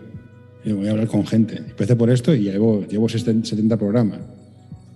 Y 0.64 0.72
voy 0.72 0.86
a 0.88 0.92
hablar 0.92 1.08
con 1.08 1.26
gente. 1.26 1.56
Empecé 1.56 1.96
por 1.96 2.10
esto 2.10 2.34
y 2.34 2.40
llevo, 2.42 2.86
llevo 2.86 3.08
70 3.08 3.76
programas. 3.76 4.20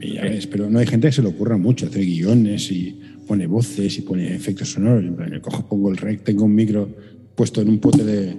Y 0.01 0.15
ya 0.15 0.23
ves, 0.23 0.47
pero 0.47 0.71
no 0.71 0.79
hay 0.79 0.87
gente 0.87 1.09
que 1.09 1.13
se 1.13 1.23
le 1.23 1.29
ocurra 1.29 1.57
mucho 1.57 1.87
hacer 1.87 2.05
guiones 2.05 2.71
y 2.71 3.01
pone 3.27 3.47
voces 3.47 3.99
y 3.99 4.03
pone 4.03 4.35
efectos 4.35 4.71
sonoros. 4.73 5.05
En 5.05 5.17
plan, 5.17 5.31
yo 5.33 5.43
cojo, 5.43 5.67
pongo 5.69 5.91
el 5.91 5.97
rec, 5.97 6.23
tengo 6.23 6.45
un 6.45 6.55
micro 6.55 6.89
puesto 7.35 7.61
en 7.61 7.69
un 7.71 7.79
pote 7.81 8.05
de, 8.05 8.37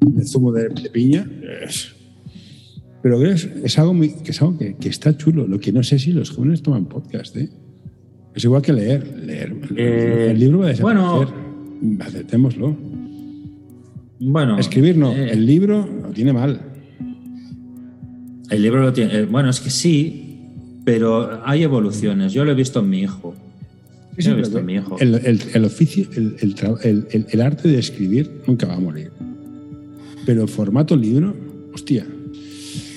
de 0.00 0.24
zumo 0.26 0.52
de, 0.52 0.68
de 0.68 0.90
piña. 0.90 1.28
Es- 1.64 1.94
pero 3.02 3.18
creo 3.18 3.30
que 3.30 3.36
es, 3.36 3.48
es 3.64 3.78
algo, 3.78 3.94
muy- 3.94 4.10
que, 4.10 4.30
es 4.32 4.42
algo 4.42 4.58
que, 4.58 4.74
que 4.76 4.88
está 4.88 5.16
chulo. 5.16 5.46
Lo 5.46 5.58
que 5.60 5.72
no 5.72 5.82
sé 5.82 5.98
si 5.98 6.12
los 6.12 6.30
jóvenes 6.30 6.62
toman 6.62 6.86
podcast. 6.86 7.36
¿eh? 7.36 7.48
Es 8.34 8.44
igual 8.44 8.62
que 8.62 8.72
leer. 8.72 9.06
leer. 9.24 9.54
Eh, 9.76 10.28
el 10.32 10.38
libro 10.38 10.58
va 10.60 10.70
a 10.70 10.74
bueno. 10.80 11.20
desaparecer. 11.20 12.02
Aceptémoslo. 12.02 12.76
Bueno, 14.20 14.58
Escribir 14.58 14.96
no. 14.96 15.12
eh, 15.12 15.30
El 15.30 15.46
libro 15.46 15.88
lo 16.02 16.10
tiene 16.10 16.32
mal. 16.32 16.60
el 18.50 18.62
libro 18.62 18.80
lo 18.82 18.92
tiene. 18.92 19.14
eh, 19.20 19.24
Bueno, 19.26 19.50
es 19.50 19.60
que 19.60 19.70
sí, 19.70 20.40
pero 20.84 21.40
hay 21.44 21.62
evoluciones. 21.62 22.32
Yo 22.32 22.44
lo 22.44 22.50
he 22.52 22.54
visto 22.54 22.80
en 22.80 22.90
mi 22.90 23.00
hijo. 23.00 23.34
Sí, 24.18 24.32
visto 24.32 24.58
en 24.58 24.66
mi 24.66 24.74
hijo. 24.74 24.96
El, 24.98 25.14
el- 25.24 25.40
el 25.54 25.64
oficio, 25.64 26.06
el, 26.16 26.34
el 26.40 26.56
tra- 26.56 26.78
el- 26.84 27.06
el- 27.12 27.26
el 27.30 27.40
arte 27.40 27.68
de 27.68 27.78
escribir 27.78 28.28
nunca 28.48 28.66
va 28.66 28.74
a 28.74 28.80
morir. 28.80 29.12
Pero 30.26 30.42
el 30.42 30.48
formato 30.48 30.96
libro, 30.96 31.36
hostia. 31.72 32.04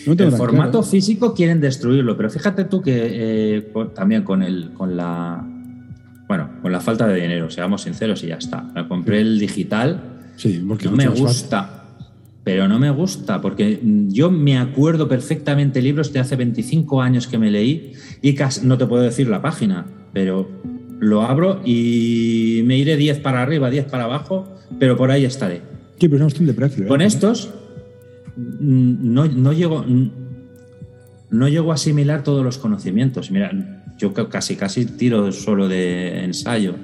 No 0.06 0.14
El 0.14 0.32
formato 0.32 0.80
claro. 0.80 0.84
físico 0.84 1.34
quieren 1.34 1.62
destruirlo, 1.62 2.18
pero 2.18 2.30
fíjate 2.30 2.66
tú 2.66 2.82
que 2.82 2.92
eh, 2.96 3.74
también 3.94 4.24
con 4.24 4.42
el, 4.44 4.72
con 4.74 4.98
la 4.98 5.46
bueno, 6.28 6.50
con 6.62 6.72
la 6.72 6.80
falta 6.80 7.08
de 7.08 7.22
dinero, 7.22 7.50
seamos 7.50 7.82
sinceros 7.82 8.24
y 8.24 8.28
ya 8.28 8.36
está. 8.36 8.72
Compré 8.88 9.20
el 9.20 9.38
digital, 9.38 10.12
Sí, 10.42 10.64
porque 10.68 10.86
no 10.86 10.94
me 10.94 11.08
gusta, 11.08 11.84
pero 12.44 12.68
no 12.68 12.80
me 12.80 12.90
gusta 12.90 13.42
porque 13.42 13.80
mm, 13.82 14.10
yo 14.10 14.32
me 14.32 14.58
acuerdo 14.58 15.08
perfectamente 15.08 15.82
libros 15.82 16.12
de 16.14 16.20
hace 16.20 16.36
25 16.36 17.02
años 17.02 17.28
que 17.28 17.38
me 17.38 17.52
leí 17.52 17.94
y 18.24 18.34
casi, 18.34 18.66
no 18.66 18.78
te 18.78 18.88
puedo 18.88 19.04
decir 19.04 19.28
la 19.28 19.42
página, 19.42 19.86
pero 20.14 20.50
lo 21.00 21.22
abro 21.22 21.62
y 21.64 22.62
me 22.66 22.78
iré 22.78 22.98
10 22.98 23.20
para 23.20 23.42
arriba, 23.44 23.70
10 23.70 23.86
para 23.86 24.06
abajo, 24.06 24.48
pero 24.80 24.98
por 24.98 25.12
ahí 25.12 25.26
estaré. 25.26 25.62
Sí, 26.00 26.08
pero 26.08 26.16
es 26.16 26.22
una 26.22 26.26
cuestión 26.26 26.48
de 26.48 26.54
precio. 26.54 26.86
¿eh? 26.86 26.88
Con 26.88 27.02
estos 27.02 27.54
no, 28.38 29.26
no 29.28 29.54
llego 29.54 29.84
mm, 29.84 30.10
no 31.32 31.48
llego 31.48 31.72
a 31.72 31.76
asimilar 31.76 32.24
todos 32.24 32.44
los 32.44 32.58
conocimientos. 32.58 33.32
Mira, 33.32 33.52
yo 33.98 34.14
ca- 34.14 34.28
casi 34.30 34.56
casi 34.56 34.86
tiro 34.86 35.32
solo 35.32 35.68
de 35.70 36.24
ensayo. 36.26 36.76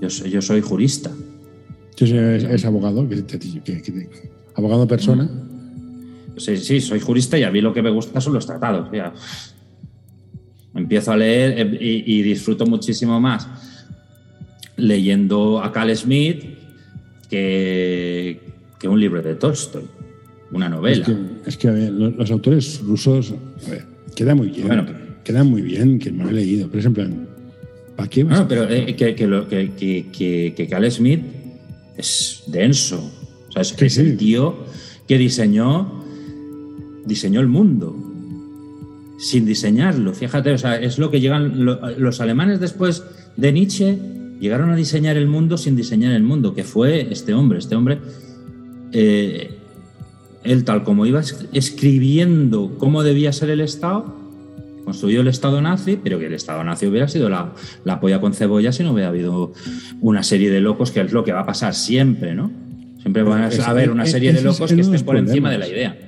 Yo 0.00 0.08
soy, 0.10 0.30
yo 0.30 0.40
soy 0.40 0.60
jurista. 0.62 1.10
Sí, 1.96 2.06
sí, 2.06 2.16
es, 2.16 2.64
abogado, 2.64 3.08
que, 3.08 3.22
te- 3.22 3.38
que- 3.38 3.60
que 3.82 3.92
te- 3.92 4.08
abogado 4.54 4.86
persona. 4.88 5.28
Sí, 6.36 6.56
sí, 6.56 6.80
soy 6.80 6.98
jurista 7.00 7.38
y 7.38 7.42
a 7.44 7.50
mí 7.50 7.60
lo 7.60 7.72
que 7.72 7.82
me 7.82 7.90
gusta 7.90 8.20
son 8.20 8.32
los 8.32 8.46
tratados. 8.46 8.88
ya. 8.92 9.12
Empiezo 10.74 11.12
a 11.12 11.16
leer 11.16 11.78
y, 11.80 12.02
y 12.18 12.22
disfruto 12.22 12.66
muchísimo 12.66 13.20
más 13.20 13.46
leyendo 14.76 15.62
a 15.62 15.70
Cal 15.70 15.94
Smith 15.96 16.42
que, 17.30 18.40
que 18.80 18.88
un 18.88 18.98
libro 18.98 19.22
de 19.22 19.34
Tolstoy, 19.36 19.84
una 20.54 20.66
Es 20.66 20.72
novela. 20.72 21.04
que, 21.04 21.16
es 21.46 21.56
que, 21.56 21.68
a 21.68 21.72
ver, 21.72 21.92
lo- 21.92 22.10
los, 22.10 22.30
autores 22.30 22.80
rusos, 22.82 23.34
a 23.66 23.70
ver, 23.70 23.84
queda 24.14 24.34
muy 24.34 24.48
bien. 24.48 24.66
Bueno. 24.66 24.86
queda 25.24 25.42
muy 25.44 25.62
bien, 25.62 25.98
que 25.98 26.10
me 26.12 26.24
lo 26.24 26.30
he 26.30 26.34
leído. 26.34 26.68
Pero 26.68 26.80
es 26.80 26.86
en 26.86 26.94
plan, 26.94 27.26
¿para 27.96 28.08
qué 28.08 28.24
vas 28.24 28.38
No, 28.38 28.44
a- 28.44 28.48
pero 28.48 28.68
eh, 28.70 28.94
que, 28.96 29.14
que, 29.14 29.26
lo- 29.26 29.48
que, 29.48 29.72
que, 29.76 30.06
que, 30.16 30.54
que 30.56 30.66
Cal 30.68 30.90
Smith 30.90 31.20
es 31.96 32.42
denso. 32.48 33.10
O 33.48 33.52
sea, 33.52 33.62
es, 33.62 33.68
Sí, 33.68 33.84
es 33.86 33.94
sí. 33.94 34.00
el 34.00 34.16
tío 34.16 34.56
que 35.08 35.18
diseñó, 35.18 36.02
diseñó 37.06 37.40
el 37.40 37.46
mundo 37.48 37.96
sin 39.18 39.46
diseñarlo. 39.46 40.12
Fíjate, 40.12 40.52
o 40.52 40.58
sea, 40.58 40.76
es 40.76 40.98
lo 40.98 41.10
que 41.10 41.20
llegan 41.20 41.64
lo- 41.64 41.80
los 41.98 42.20
alemanes 42.20 42.60
después 42.60 43.02
de 43.36 43.52
Nietzsche 43.52 43.96
llegaron 44.40 44.70
a 44.70 44.76
diseñar 44.76 45.16
el 45.16 45.26
mundo 45.28 45.56
sin 45.56 45.76
diseñar 45.76 46.12
el 46.12 46.22
mundo, 46.24 46.54
que 46.54 46.64
fue 46.64 47.08
este 47.12 47.32
hombre. 47.32 47.58
Este 47.60 47.74
hombre, 47.76 47.98
eh, 48.92 49.50
él 50.44 50.64
tal 50.64 50.84
como 50.84 51.06
iba 51.06 51.20
es- 51.20 51.46
escribiendo 51.52 52.76
cómo 52.78 53.02
debía 53.02 53.32
ser 53.32 53.50
el 53.50 53.60
Estado, 53.60 54.14
construyó 54.84 55.22
el 55.22 55.28
Estado 55.28 55.60
nazi, 55.62 55.98
pero 56.02 56.18
que 56.18 56.26
el 56.26 56.34
Estado 56.34 56.62
nazi 56.64 56.86
hubiera 56.86 57.08
sido 57.08 57.28
la, 57.30 57.52
la 57.84 58.00
polla 58.00 58.20
con 58.20 58.34
cebolla 58.34 58.70
si 58.72 58.82
no 58.82 58.92
hubiera 58.92 59.08
habido 59.08 59.52
una 60.00 60.22
serie 60.22 60.50
de 60.50 60.60
locos, 60.60 60.90
que 60.90 61.00
es 61.00 61.12
lo 61.12 61.24
que 61.24 61.32
va 61.32 61.40
a 61.40 61.46
pasar 61.46 61.74
siempre, 61.74 62.34
¿no? 62.34 62.50
Siempre 63.00 63.22
van 63.22 63.42
a 63.42 63.48
Es- 63.48 63.60
haber 63.60 63.90
una 63.90 64.04
es- 64.04 64.10
serie 64.10 64.32
de 64.32 64.38
es 64.38 64.44
locos 64.44 64.70
que 64.72 64.80
estén 64.80 65.02
por 65.04 65.16
encima 65.16 65.50
de 65.50 65.58
la 65.58 65.68
idea. 65.68 65.98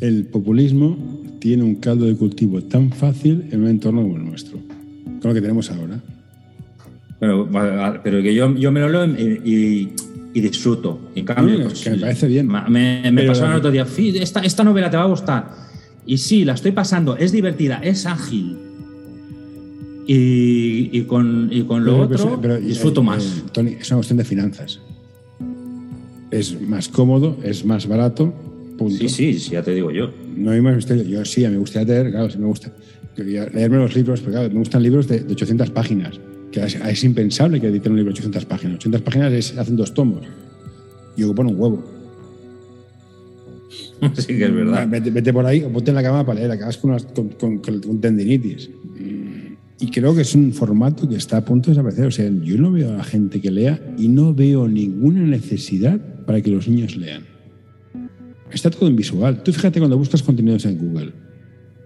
El 0.00 0.24
populismo 0.26 1.22
tiene 1.38 1.62
un 1.62 1.76
caldo 1.76 2.04
de 2.06 2.14
cultivo 2.16 2.62
tan 2.62 2.90
fácil 2.90 3.44
en 3.50 3.62
un 3.62 3.68
entorno 3.68 4.02
como 4.02 4.16
el 4.16 4.24
nuestro, 4.24 4.58
con 4.58 5.28
lo 5.30 5.34
que 5.34 5.40
tenemos 5.40 5.70
ahora. 5.70 6.00
Pero, 7.20 7.48
pero 8.02 8.22
que 8.22 8.34
yo, 8.34 8.54
yo 8.56 8.70
me 8.72 8.80
lo 8.80 8.88
leo 8.88 9.06
y, 9.06 9.40
y- 9.50 9.92
y 10.34 10.40
disfruto. 10.40 10.98
En 11.14 11.24
cambio, 11.24 11.58
No, 11.60 11.64
pues, 11.66 11.80
que 11.82 11.90
me 11.90 11.98
parece 11.98 12.26
bien. 12.26 12.48
Me, 12.48 13.10
me 13.12 13.22
el 13.22 13.30
otro 13.30 13.70
día, 13.70 13.86
"Fi, 13.86 14.18
esta, 14.18 14.40
esta 14.40 14.64
novela 14.64 14.90
te 14.90 14.96
va 14.96 15.04
a 15.04 15.06
gustar. 15.06 15.48
Y 16.04 16.18
sí, 16.18 16.44
la 16.44 16.52
estoy 16.54 16.72
pasando, 16.72 17.16
es 17.16 17.32
divertida, 17.32 17.78
es 17.82 18.04
ágil. 18.04 18.58
Y, 20.06 20.90
y 20.92 21.02
con, 21.04 21.48
y 21.50 21.62
con 21.62 21.84
lo 21.84 22.06
Pero- 22.08 22.24
otro 22.24 22.40
pero- 22.40 22.60
disfruto 22.60 23.00
eh, 23.00 23.04
más. 23.04 23.24
eh, 23.24 23.42
Tony, 23.52 23.76
es 23.80 23.88
una 23.90 23.96
cuestión 23.98 24.18
de 24.18 24.24
finanzas. 24.24 24.80
Es 26.30 26.60
más 26.60 26.88
cómodo, 26.88 27.38
es 27.42 27.64
más 27.64 27.86
barato, 27.86 28.34
punto. 28.76 28.96
Sí, 28.98 29.08
sí, 29.08 29.38
sí, 29.38 29.50
ya 29.52 29.62
te 29.62 29.70
digo 29.72 29.90
yo. 29.92 30.10
No 30.36 30.50
hay 30.50 30.60
más 30.60 30.74
misterio. 30.76 31.04
Yo 31.04 31.24
sí, 31.24 31.44
a 31.44 31.48
mí 31.48 31.54
me 31.54 31.60
gustaría 31.60 31.94
leer, 31.94 32.10
claro, 32.10 32.28
sí 32.28 32.38
me 32.38 32.46
gusta. 32.46 32.72
Leerme 33.16 33.76
los 33.78 33.94
libros, 33.94 34.20
pero 34.20 34.32
claro, 34.32 34.48
me 34.50 34.58
gustan 34.58 34.82
libros 34.82 35.06
de, 35.06 35.20
de 35.20 35.32
800 35.32 35.70
páginas. 35.70 36.18
Que 36.54 36.64
es, 36.64 36.76
es 36.76 37.02
impensable 37.02 37.60
que 37.60 37.66
editen 37.66 37.90
un 37.92 37.98
libro 37.98 38.12
de 38.12 38.18
800 38.18 38.44
páginas. 38.44 38.76
800 38.76 39.02
páginas 39.02 39.32
es, 39.32 39.58
hacen 39.58 39.74
dos 39.74 39.92
tomos. 39.92 40.20
Y 41.16 41.24
ocupan 41.24 41.48
un 41.48 41.58
huevo. 41.60 41.84
sí 44.16 44.26
que 44.26 44.44
es 44.44 44.54
verdad. 44.54 44.86
Vete, 44.88 45.10
vete 45.10 45.32
por 45.32 45.44
ahí 45.46 45.62
o 45.64 45.70
ponte 45.72 45.90
en 45.90 45.96
la 45.96 46.02
cama 46.02 46.24
para 46.24 46.38
leer, 46.38 46.50
acabas 46.52 46.76
con, 46.78 46.90
unas- 46.90 47.06
con, 47.06 47.28
con- 47.30 47.58
con- 47.58 48.00
tendinitis. 48.00 48.70
Y 49.80 49.90
creo 49.90 50.14
que 50.14 50.22
es 50.22 50.34
un 50.36 50.52
formato 50.52 51.08
que 51.08 51.16
está 51.16 51.38
a 51.38 51.44
punto 51.44 51.70
de 51.70 51.72
desaparecer. 51.72 52.06
O 52.06 52.10
sea, 52.12 52.30
yo 52.30 52.56
no 52.58 52.70
veo 52.70 52.90
a 52.90 52.98
la 52.98 53.04
gente 53.04 53.40
que 53.40 53.50
lea 53.50 53.80
y 53.98 54.06
no 54.08 54.32
veo 54.32 54.68
ninguna 54.68 55.22
necesidad 55.22 56.00
para 56.24 56.40
que 56.40 56.50
los 56.50 56.68
niños 56.68 56.96
lean. 56.96 57.24
Está 58.52 58.70
todo 58.70 58.88
en 58.88 58.94
visual. 58.94 59.42
Tú 59.42 59.52
fíjate 59.52 59.80
cuando 59.80 59.98
buscas 59.98 60.22
contenidos 60.22 60.64
en 60.66 60.78
Google. 60.78 61.12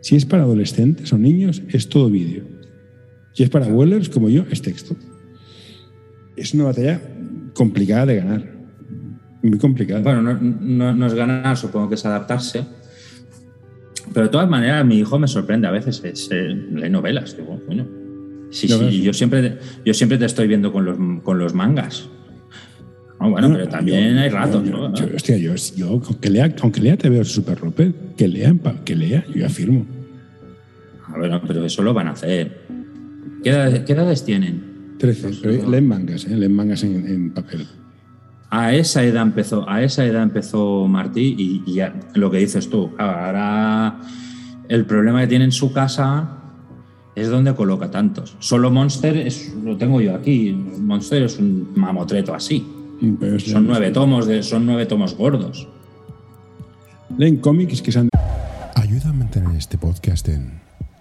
Si 0.02 0.14
es 0.16 0.26
para 0.26 0.42
adolescentes 0.42 1.10
o 1.12 1.18
niños, 1.18 1.62
es 1.70 1.88
todo 1.88 2.10
vídeo. 2.10 2.44
Si 3.38 3.44
es 3.44 3.50
para 3.50 3.66
abuelos 3.66 4.08
como 4.08 4.28
yo, 4.28 4.44
es 4.50 4.60
texto. 4.62 4.96
Es 6.36 6.54
una 6.54 6.64
batalla 6.64 7.00
complicada 7.54 8.04
de 8.06 8.16
ganar. 8.16 8.44
Muy 9.44 9.58
complicada. 9.58 10.00
Bueno, 10.00 10.22
no, 10.22 10.34
no- 10.40 10.92
no 10.92 11.06
es 11.06 11.14
ganar, 11.14 11.56
supongo 11.56 11.88
que 11.88 11.94
es 11.94 12.04
adaptarse. 12.04 12.64
Pero 14.12 14.26
de 14.26 14.32
todas 14.32 14.50
maneras, 14.50 14.84
mi 14.84 14.98
hijo 14.98 15.20
me 15.20 15.28
sorprende 15.28 15.68
a 15.68 15.70
veces, 15.70 16.02
es, 16.02 16.28
eh, 16.32 16.48
lee 16.48 16.90
novelas. 16.90 17.36
Digo, 17.36 17.62
coño. 17.64 17.86
Sí, 18.50 18.66
sí, 18.66 19.02
yo 19.02 19.12
siempre, 19.12 19.58
yo 19.84 19.94
siempre 19.94 20.18
te 20.18 20.24
estoy 20.24 20.48
viendo 20.48 20.72
con 20.72 20.84
los, 20.84 20.98
con 21.22 21.38
los 21.38 21.54
mangas. 21.54 22.08
No, 23.20 23.30
bueno, 23.30 23.46
No, 23.50 23.54
pero 23.54 23.68
también 23.68 24.14
yo- 24.16 24.20
hay 24.20 24.30
ratos, 24.30 24.64
yo- 24.68 24.88
¿no? 24.88 24.94
yo- 24.96 25.14
hostia, 25.14 25.36
yo, 25.36 25.54
yo, 25.76 26.02
aunque 26.04 26.28
lea, 26.28 26.52
aunque 26.60 26.80
lea 26.80 26.96
te 26.96 27.08
veo 27.08 27.22
super 27.24 27.56
roper, 27.60 27.92
que 28.16 28.26
lea, 28.26 28.52
que 28.84 28.96
lea, 28.96 29.24
yo 29.32 29.46
afirmo. 29.46 29.86
Ah, 31.06 31.14
bueno, 31.18 31.40
pero 31.46 31.64
eso 31.64 31.82
lo 31.84 31.94
van 31.94 32.08
a 32.08 32.10
hacer. 32.10 32.66
¿Qué 33.42 33.50
edades, 33.50 33.80
qué 33.84 33.92
edades 33.92 34.24
tienen? 34.24 34.96
13, 34.98 35.30
pero 35.42 35.70
leen 35.70 35.86
mangas, 35.86 36.24
¿eh? 36.26 36.36
leen 36.36 36.54
mangas 36.54 36.82
en, 36.82 37.06
en 37.06 37.30
papel. 37.32 37.66
A 38.50 38.74
esa 38.74 39.04
edad 39.04 39.22
empezó, 39.22 39.68
a 39.68 39.82
esa 39.82 40.04
edad 40.04 40.22
empezó 40.22 40.88
Martí 40.88 41.34
y, 41.38 41.62
y 41.66 41.74
ya, 41.74 41.94
lo 42.14 42.30
que 42.30 42.38
dices 42.38 42.68
tú, 42.68 42.90
ahora 42.98 44.00
el 44.68 44.86
problema 44.86 45.20
que 45.20 45.26
tiene 45.28 45.44
en 45.44 45.52
su 45.52 45.72
casa 45.72 46.30
es 47.14 47.28
donde 47.28 47.54
coloca 47.54 47.90
tantos. 47.90 48.36
Solo 48.38 48.70
Monster 48.70 49.16
es, 49.16 49.54
lo 49.64 49.76
tengo 49.76 50.00
yo 50.00 50.14
aquí. 50.14 50.52
Monster 50.52 51.24
es 51.24 51.38
un 51.38 51.72
mamotreto 51.74 52.34
así. 52.34 52.66
Mm, 53.00 53.14
Pero 53.14 53.40
Son 53.40 53.66
nueve 53.66 53.90
tomos 53.90 54.26
de, 54.26 54.42
son 54.42 54.66
nueve 54.66 54.86
tomos 54.86 55.16
gordos. 55.16 55.68
Leen 57.16 57.38
cómics 57.38 57.82
que 57.82 57.90
se 57.90 58.00
han 58.00 58.08
Ayuda 58.74 59.10
a 59.10 59.12
mantener 59.12 59.56
este 59.56 59.78
podcast 59.78 60.28
en 60.28 60.60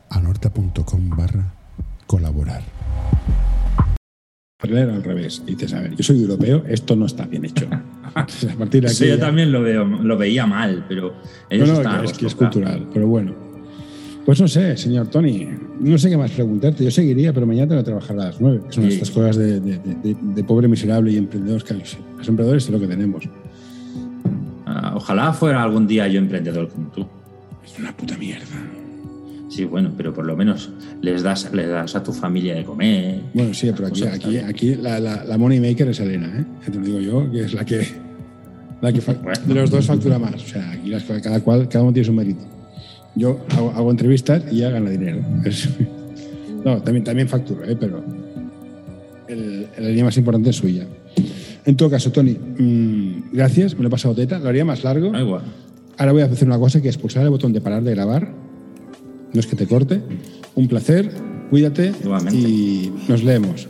anorta.com 0.10 1.10
barra 1.10 1.57
colaborar. 2.08 2.62
leer 4.68 4.90
al 4.90 5.04
revés. 5.04 5.42
Y 5.48 5.52
dices, 5.52 5.74
a 5.74 5.82
ver, 5.82 5.96
yo 5.96 6.04
soy 6.04 6.22
europeo, 6.22 6.64
esto 6.68 6.96
no 6.96 7.06
está 7.06 7.26
bien 7.26 7.46
hecho. 7.46 7.68
A 8.16 8.26
partir 8.58 8.82
de 8.82 8.88
aquí. 8.88 8.96
Sí, 8.98 9.08
yo 9.08 9.16
ya- 9.16 9.20
también 9.28 9.52
lo 9.52 9.62
veo, 9.62 9.86
lo 9.86 10.18
veía 10.18 10.46
mal, 10.48 10.84
pero 10.90 11.14
ellos 11.50 11.68
No, 11.70 11.76
no, 11.76 11.82
están 11.82 12.04
es 12.06 12.14
que 12.14 12.26
es 12.26 12.36
cultural, 12.36 12.88
pero 12.94 13.08
bueno. 13.08 13.34
Pues 14.26 14.42
no 14.42 14.48
sé, 14.50 14.76
señor 14.76 15.08
Tony, 15.08 15.48
no 15.80 15.98
sé 15.98 16.10
qué 16.10 16.18
más 16.18 16.32
preguntarte. 16.32 16.84
Yo 16.84 16.92
seguiría, 16.92 17.32
pero 17.34 17.46
mañana 17.46 17.68
tengo 17.70 17.80
que 17.82 17.86
trabajar 17.86 18.20
a 18.20 18.26
las 18.26 18.42
nueve. 18.42 18.62
son 18.70 18.84
Sí. 18.86 18.90
estas 18.96 19.12
cosas 19.12 19.38
de, 19.38 19.60
de- 19.62 19.78
de- 19.80 20.18
de- 20.20 20.44
pobre 20.44 20.68
miserable 20.68 21.12
y 21.12 21.18
emprendedor. 21.18 21.64
Que 21.64 21.76
los 21.76 21.96
emprendedores 22.28 22.66
es 22.66 22.70
lo 22.72 22.80
que 22.80 22.88
tenemos. 22.88 23.24
Ah, 24.66 24.94
Ojalá 24.98 25.32
fuera 25.32 25.64
algún 25.64 25.88
día 25.88 26.08
yo 26.10 26.20
emprendedor 26.20 26.68
como 26.68 26.90
tú. 26.90 27.08
Es 27.64 27.78
una 27.80 27.96
puta 27.96 28.18
mierda. 28.18 28.46
Sí, 29.50 29.64
bueno, 29.64 29.92
pero 29.96 30.14
por 30.14 30.26
lo 30.26 30.36
menos 30.36 30.70
les 31.02 31.24
das, 31.24 31.50
les 31.54 31.70
das 31.70 31.96
a 31.96 32.04
tu 32.04 32.12
familia 32.12 32.56
de 32.56 32.64
comer. 32.66 33.22
Bueno, 33.34 33.54
sí, 33.54 33.72
pero 33.76 33.88
aquí, 33.88 34.04
aquí, 34.04 34.38
aquí 34.38 34.76
la, 34.76 35.00
la, 35.00 35.24
la 35.24 35.38
money 35.38 35.60
maker 35.60 35.88
es 35.88 36.00
Elena, 36.02 36.28
¿eh? 36.40 36.46
Ya 36.66 36.72
te 36.74 36.80
lo 36.80 36.86
digo 36.86 37.00
yo, 37.00 37.32
que 37.32 37.42
es 37.46 37.54
la 37.54 37.64
que, 37.64 37.88
la 38.82 38.92
que 38.92 39.00
Bueno. 39.24 39.40
de 39.46 39.54
los 39.54 39.70
dos 39.72 39.86
factura 39.86 40.20
más. 40.20 40.36
O 40.36 40.48
sea, 40.48 40.72
aquí 40.72 40.90
las- 40.90 41.04
cada 41.04 41.40
cual, 41.40 41.70
cada 41.70 41.84
uno 41.84 41.94
tiene 41.94 42.06
su 42.06 42.14
mérito. 42.14 42.42
Yo 43.16 43.40
hago, 43.56 43.72
hago 43.72 43.92
entrevistas 43.92 44.44
y 44.52 44.58
ella 44.58 44.72
gana 44.72 44.90
dinero. 44.90 45.20
Es- 45.46 45.70
no, 46.66 46.82
también, 46.82 47.04
también 47.06 47.30
facturo, 47.30 47.64
¿eh? 47.64 47.78
Pero 47.80 48.04
el, 49.28 49.68
la 49.78 49.88
línea 49.88 50.06
más 50.06 50.18
importante 50.18 50.50
es 50.50 50.56
suya. 50.58 50.86
En 51.66 51.76
todo 51.76 51.90
caso, 51.90 52.12
Tony, 52.12 52.32
mm, 52.32 53.34
gracias, 53.34 53.76
me 53.76 53.82
lo 53.82 53.88
he 53.88 53.92
pasado 53.92 54.14
teta, 54.16 54.40
lo 54.40 54.50
haría 54.50 54.64
más 54.66 54.84
largo. 54.84 55.12
Ahora 55.98 56.12
voy 56.12 56.22
a 56.22 56.26
hacer 56.26 56.48
una 56.48 56.60
cosa 56.60 56.82
que 56.82 56.90
es 56.90 56.98
pulsar 56.98 57.24
el 57.24 57.30
botón 57.30 57.54
de 57.54 57.62
parar 57.62 57.84
de 57.84 57.92
grabar. 57.96 58.32
No 59.34 59.40
es 59.40 59.48
que 59.48 59.56
te 59.56 59.68
corte. 59.68 60.02
Un 60.56 60.68
placer, 60.68 61.12
cuídate 61.50 61.94
Igualmente. 62.04 62.38
y 62.40 62.92
nos 63.08 63.24
leemos. 63.24 63.68